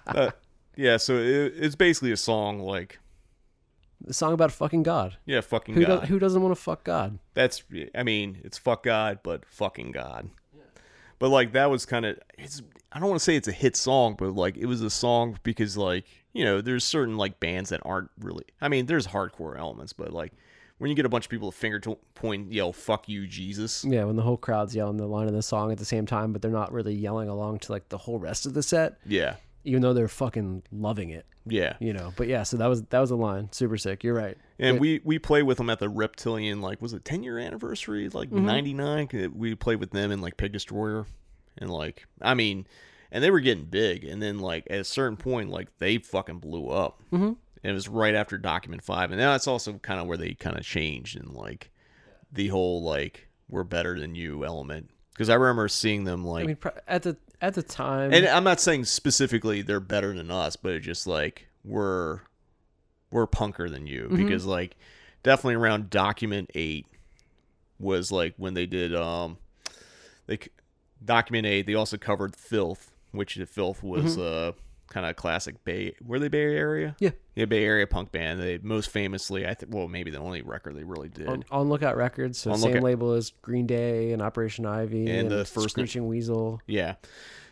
[0.07, 0.31] Uh,
[0.79, 3.01] yeah, so it, it's basically a song like
[4.01, 5.17] the song about fucking God.
[5.27, 6.03] yeah, fucking Who God.
[6.03, 7.19] do, who doesn't want to fuck God?
[7.35, 7.65] That's
[7.97, 10.31] I mean, it's fuck God, but fucking God.
[11.19, 13.75] But like that was kind of it's I don't want to say it's a hit
[13.75, 17.71] song, but like it was a song because like, you know, there's certain like bands
[17.71, 20.33] that aren't really I mean, there's hardcore elements, but like
[20.79, 23.85] when you get a bunch of people to finger to point yell fuck you Jesus.
[23.85, 26.33] Yeah, when the whole crowd's yelling the line of the song at the same time,
[26.33, 28.99] but they're not really yelling along to like the whole rest of the set.
[29.05, 29.35] Yeah.
[29.65, 31.27] Even though they're fucking loving it.
[31.47, 31.75] Yeah.
[31.81, 32.13] You know.
[32.17, 33.49] But yeah, so that was that was a line.
[33.53, 34.05] Super sick.
[34.05, 34.37] You're right.
[34.59, 37.39] And It- we we played with them at the Reptilian like was it 10 year
[37.39, 38.43] anniversary like Mhm.
[38.45, 41.07] 99 we played with them in like Pig Destroyer
[41.57, 42.67] and like I mean
[43.11, 46.39] and they were getting big and then like at a certain point like they fucking
[46.39, 47.03] blew up.
[47.13, 47.37] Mhm.
[47.65, 50.35] And it was right after Document 5 and now that's also kind of where they
[50.35, 51.71] kind of changed and like
[52.33, 56.47] the whole like we're better than you element because I remember seeing them like I
[56.49, 60.57] mean, at the at the time, and I'm not saying specifically they're better than us,
[60.57, 62.21] but it's just like we're
[63.11, 64.17] we're punker than you Mhm.
[64.17, 64.77] because like
[65.23, 66.87] definitely around document 8
[67.79, 69.39] was like when they did um
[70.27, 70.51] they c-
[71.05, 74.49] document 8 they also covered filth which the filth was Mhm.
[74.49, 74.53] uh
[74.89, 77.11] kind of classic bay were they bay area Yeah.
[77.37, 80.77] yeah bay area punk band they most famously i think well maybe the only record
[80.77, 84.13] they really did on, on Lookout Records, so On same Lookout- label as Green Day
[84.13, 86.61] and Operation Ivy And the first- Screeching Weasel.
[86.67, 86.95] Yeah,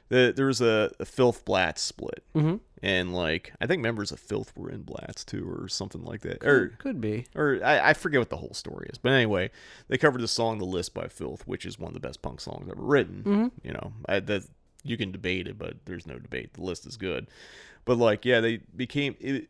[0.09, 2.61] the, there was a, a Filth Blatz split, Mhm.
[2.83, 6.45] and like I think members of Filth were in Blatz too, or something like that.
[6.45, 8.99] or could be, or I, I forget what the whole story is.
[8.99, 9.51] But anyway,
[9.89, 12.41] they covered the song "The List" by Filth, which is one of the best punk
[12.41, 13.23] songs ever written.
[13.27, 13.51] Mhm.
[13.65, 14.45] You know, I, that
[14.83, 16.55] you can debate it, but there's no debate.
[16.55, 17.27] The list is good.
[17.85, 19.49] But like, yeah, they became it,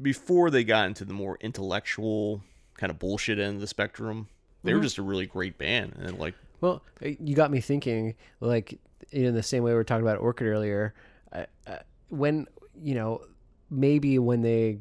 [0.00, 2.42] before they got into the more intellectual
[2.76, 4.28] kind of bullshit end of the spectrum.
[4.64, 4.84] They were Mhm.
[4.84, 8.78] just a really great band, and like Well, uh, you got me thinking, like
[9.12, 10.92] in the same way we were talking about Orchid earlier.
[11.32, 12.46] I, I, when
[12.80, 13.22] you know,
[13.70, 14.78] maybe when they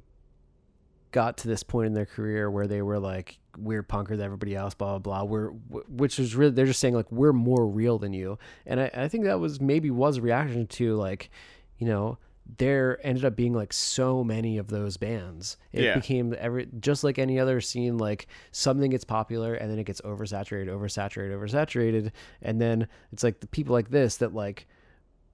[1.11, 4.55] got to this point in their career where they were like we're punker than everybody
[4.55, 5.23] else, blah blah blah.
[5.23, 8.91] We're which is really they're just saying like we're more real than you, and I,
[8.93, 11.29] I think that was maybe was a reaction to like,
[11.77, 12.17] you know.
[12.59, 15.57] There ended up being like so many of those bands.
[15.73, 15.95] It Yeah.
[15.95, 17.97] became every just like any other scene.
[17.97, 22.11] Like something gets popular and then it gets oversaturated, oversaturated, oversaturated,
[22.41, 24.65] and then it's like the people like this that like,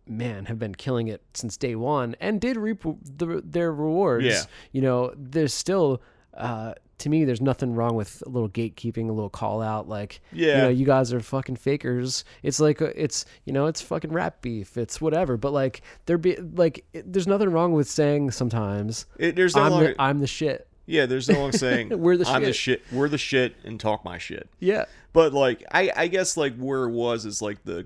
[0.08, 4.26] man, have been killing it since day one and did reap the, their rewards.
[4.26, 4.42] Yeah.
[4.72, 6.02] You know, there's still.
[6.34, 6.74] Uh,
[7.04, 10.48] to me, there's nothing wrong with a little gatekeeping, a little call out, like, you
[10.48, 10.64] Yeah.
[10.64, 12.26] know, you guys are fucking fakers.
[12.42, 14.78] It's like, uh, it's, you know, it's fucking rap beef.
[14.78, 15.38] It's whatever.
[15.38, 19.64] But like, there be like, it, there's nothing wrong with saying sometimes, It- there's no
[19.64, 20.68] I'm, longer- the, I'm the shit.
[20.86, 22.94] Yeah, there's no longer saying We're the I'm the shit." shit.
[22.98, 24.50] We're the shit and talk my shit.
[24.60, 24.86] Yeah.
[25.14, 27.86] But like I I guess like where it was is like the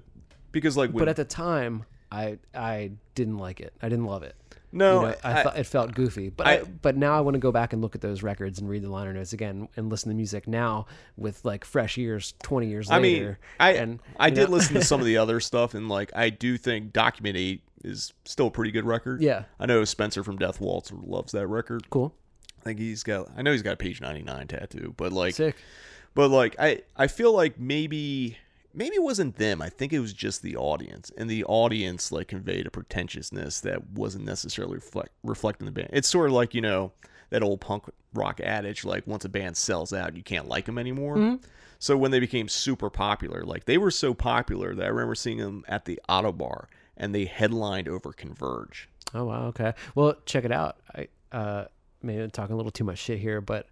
[0.52, 4.24] because like when, but at the time i i didn't like it i didn't love
[4.24, 4.34] it
[4.78, 7.22] No, You know, I, I- thought it felt goofy but I, I- but now i
[7.22, 9.68] want to go back and look at those records and read the liner notes again
[9.76, 10.86] and listen to music now
[11.18, 14.76] with like fresh ears 20 years I later mean I and I did know- listen
[14.76, 18.48] to some of the other stuff and like I do think Document 8 is still
[18.48, 19.22] a pretty good record.
[19.22, 19.44] Yeah.
[19.60, 21.90] I know Spencer from Death Waltz loves that record.
[21.92, 22.14] Cool.
[22.60, 25.56] I think he's got I know he's got a page 99 tattoo, but like Sick.
[26.16, 28.38] But like I I feel like maybe
[28.78, 29.62] maybe it wasn't them.
[29.62, 33.90] I think it was just the audience, and the audience like conveyed a pretentiousness that
[33.90, 35.90] wasn't necessarily reflect reflecting the band.
[35.92, 36.92] It's sort of like you know
[37.32, 40.78] that old punk rock adage, like once a band sells out, you can't like them
[40.78, 41.18] anymore.
[41.18, 41.42] Mhm.
[41.80, 45.38] So when they became super popular, like they were so popular that I remember seeing
[45.40, 48.90] them at the Ottobar, and they headlined over Converge.
[49.14, 49.74] Oh wow, okay.
[49.96, 50.78] Well, check it out.
[50.96, 51.66] I uh
[52.02, 53.68] maybe I'm talking a little too much shit here, but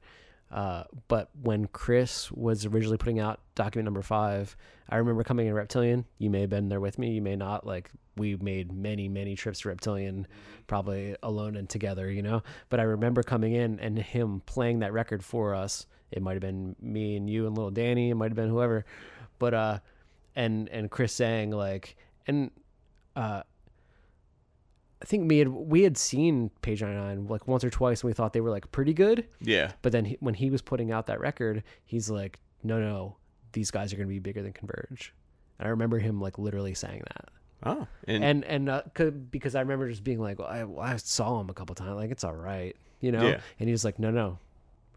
[0.56, 4.56] uh but when Chris was originally putting out document number 5,
[4.90, 6.06] I remember coming in Reptilian.
[6.18, 7.68] You may have been there with me, you may not.
[7.68, 10.26] Like we made many many trips to Reptilian
[10.66, 12.42] probably alone and together, you know.
[12.70, 15.88] But I remember coming in and him playing that record for us.
[16.12, 18.86] It might have been me and you and little Danny, it might have been whoever.
[19.38, 19.80] But uh
[20.38, 22.50] and and Chris saying like and
[23.18, 23.44] uh
[25.02, 28.14] I think we had we had seen Page 99 like once or twice and we
[28.14, 29.28] thought they were like pretty good.
[29.42, 29.72] Yeah.
[29.82, 33.18] But then he, when he was putting out that record, he's like, "No, no,
[33.52, 35.14] these guys are going to be bigger than Converge."
[35.60, 37.30] And I remember him like literally saying that.
[37.64, 40.82] Oh, and- and and uh, 'cause- because I remember just being like, well, I, well,
[40.86, 43.28] I saw him a couple times, like it's all right, you know.
[43.28, 43.40] Yeah.
[43.60, 44.40] And he was like, "No, no,"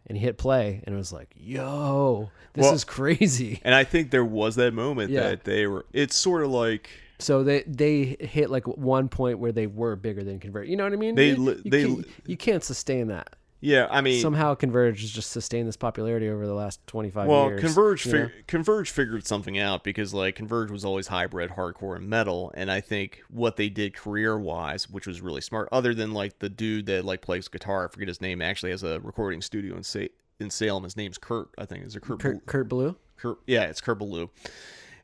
[0.06, 3.84] and he hit play, and it was like, "Yo, this Well, is crazy." And I
[3.84, 5.22] think there was that moment Yeah.
[5.30, 5.86] that they were.
[5.92, 6.88] It's sort of like
[7.18, 10.68] So they they hit like one point where they were bigger than Converge.
[10.68, 11.14] You know what I mean?
[11.14, 13.34] They you, they can't, you can't sustain that.
[13.60, 17.26] Yeah, I mean, Somehow Converge has just sustained this popularity over the last twenty five
[17.26, 17.60] well, years.
[17.60, 18.28] Converge you know?
[18.28, 22.70] fig- Converge figured something out because like Converge was always hybrid hardcore and metal, and
[22.70, 26.48] I think what they did career wise, which was really smart, other than like the
[26.48, 29.82] dude that like plays guitar, I forget his name, actually has a recording studio in
[29.82, 30.06] Sa-
[30.38, 30.84] in Salem.
[30.84, 31.84] His name's Kurt, I think.
[31.84, 32.20] Is it Kurt?
[32.20, 32.94] Kurt, Kurt Ballou.
[33.16, 34.30] Kurt, yeah, it's Kurt Ballou.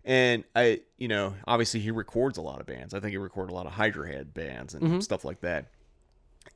[0.05, 2.93] And I, you know, obviously he records a lot of bands.
[2.93, 5.03] I think he recorded a lot of Hydra Head bands and Mhm.
[5.03, 5.71] stuff like that.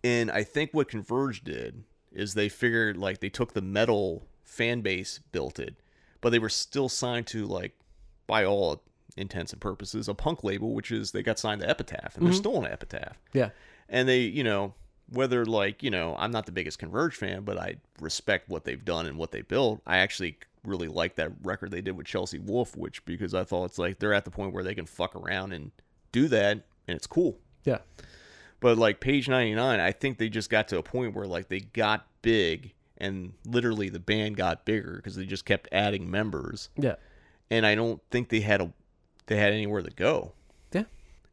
[0.05, 4.81] And I think what Converge did is they figured like they took the metal fan
[4.83, 5.77] base, built it,
[6.21, 7.79] but they were still signed to like,
[8.27, 8.83] by all
[9.17, 12.27] intents and purposes, a punk label, which is they got signed to Epitaph, and Mhm.
[12.27, 13.51] they're still on Epitaph Yeah.
[13.89, 14.75] and they you know
[15.11, 18.85] whether like you know i'm not the biggest converge fan but i respect what they've
[18.85, 22.39] done and what they built i actually really like that record they did with chelsea
[22.39, 25.15] wolfe which because i thought it's like they're at the point where they can fuck
[25.17, 25.71] around and
[26.13, 26.53] do that
[26.87, 27.79] and it's cool Yeah.
[28.61, 31.61] but like page 99 i think they just got to a point where like they
[31.61, 36.97] got big and literally the band got bigger because they just kept adding members Yeah.
[37.51, 38.73] and i don't think they had a
[39.27, 40.33] they had anywhere to go.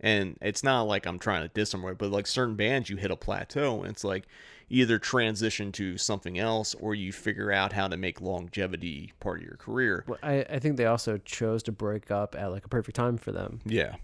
[0.06, 1.98] And it's not like I'm trying to diss them, right?
[1.98, 4.27] But like certain bands, you hit a plateau, and it's like
[4.69, 9.45] either transition to something else or you figure out how to make longevity part of
[9.45, 10.03] your career.
[10.07, 13.18] Well, I, I think they also chose to break up at like a perfect time
[13.18, 13.60] for them.
[13.65, 13.95] Yeah.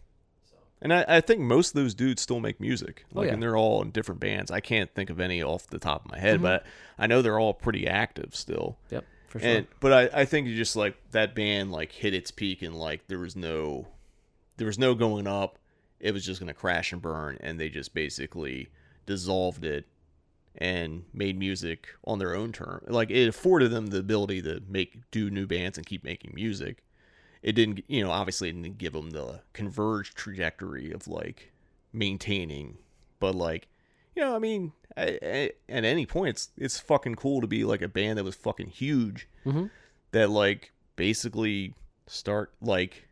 [0.84, 3.06] And I, I think most of those dudes still make music.
[3.16, 3.34] Oh, Like, yeah.
[3.34, 4.50] and they're all in different bands.
[4.50, 6.44] I can't think of any off the top of my head, Mhm.
[6.44, 6.66] but
[6.98, 8.78] I know they're all pretty active still.
[8.90, 9.48] Yep, for sure.
[9.50, 12.76] And but I, I think you just like that band like hit its peak and
[12.76, 13.88] like there was no
[14.58, 15.58] there was no going up.
[16.02, 18.68] It was just gonna crash and burn and they just basically
[19.06, 19.86] dissolved it
[20.56, 22.84] and made music on their own term.
[22.88, 26.84] Like it afforded them the ability to make do new bands and keep making music.
[27.42, 31.54] It didn't, you know, obviously it didn't give them the Converge trajectory of like
[31.94, 32.78] maintaining,
[33.20, 33.68] but like,
[34.16, 37.64] you know, I mean, I, I, at any point, it's it's fucking cool to be
[37.64, 39.70] like a band that was fucking huge, Mhm.
[40.12, 41.74] that like basically
[42.08, 43.08] start like,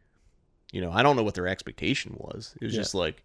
[0.71, 2.55] you know, I don't know what their expectation was.
[2.61, 2.81] It was Yeah.
[2.81, 3.23] just like,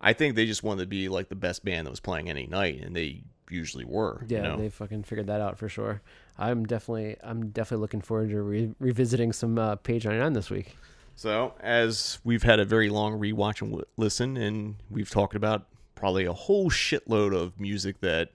[0.00, 2.46] I think they just wanted to be like the best band that was playing any
[2.46, 4.24] night, and they usually were.
[4.28, 4.56] Yeah, you know?
[4.56, 6.00] they fucking figured that out for sure.
[6.38, 10.76] I'm definitely I'm definitely looking forward to re- revisiting some uh, page 99 this week.
[11.14, 15.66] So, as we've had a very long rewatch and w- listen, and we've talked about
[15.94, 18.30] probably a whole shitload of music that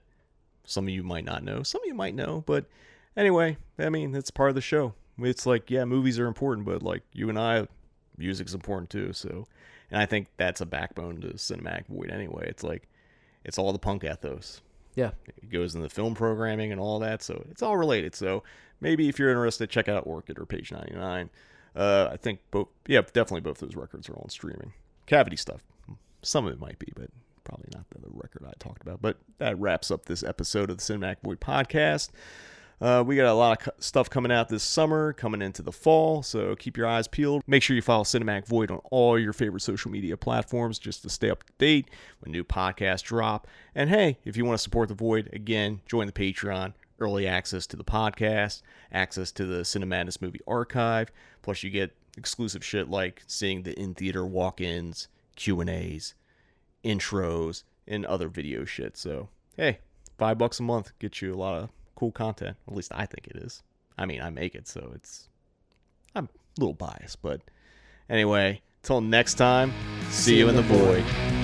[0.64, 2.66] some of you might not know, some of you might know, but
[3.16, 4.94] anyway, I mean, it's part of the show.
[5.18, 7.66] It's like, yeah, movies are important, but like you and I,
[8.18, 9.12] music's important too.
[9.12, 9.46] So,
[9.90, 12.46] and I think that's a backbone to Cinematic Void anyway.
[12.48, 12.88] It's like,
[13.44, 14.60] it's all the punk ethos.
[14.94, 15.10] Yeah.
[15.26, 18.14] It goes in the film programming and all that, so it's all related.
[18.14, 18.42] So
[18.80, 21.30] maybe if you're interested, check out Orchid or Page 99.
[21.76, 24.72] Uh, I think both, yeah, definitely both those records are on streaming.
[25.06, 25.62] Cavity stuff,
[26.22, 27.10] some of it might be, but
[27.44, 29.00] probably not the record I talked about.
[29.00, 32.10] But that wraps up this episode of the Cinematic Void podcast.
[32.80, 36.22] Uh, we got a lot of stuff coming out this summer, coming into the fall,
[36.22, 37.42] so keep your eyes peeled.
[37.46, 41.10] Make sure you follow Cinematic Void on all your favorite social media platforms just to
[41.10, 41.90] stay up to date
[42.20, 43.48] when new podcasts drop.
[43.74, 46.74] And hey, if you want to support the Void, again, join the Patreon.
[47.00, 52.64] Early access to the podcast, access to the Cinemadness movie archive, plus you get exclusive
[52.64, 55.06] shit like seeing the in-theater walk-ins,
[55.36, 56.14] Q&As,
[56.84, 58.96] intros, and other video shit.
[58.96, 59.78] So, hey,
[60.18, 62.56] five bucks a month gets you a lot of cool content.
[62.68, 63.64] At least I think it is.
[63.98, 65.28] I mean, I make it, so it's.
[66.14, 67.40] I'm a little biased, but
[68.08, 69.72] anyway, until next time,
[70.08, 71.37] see, you in the void.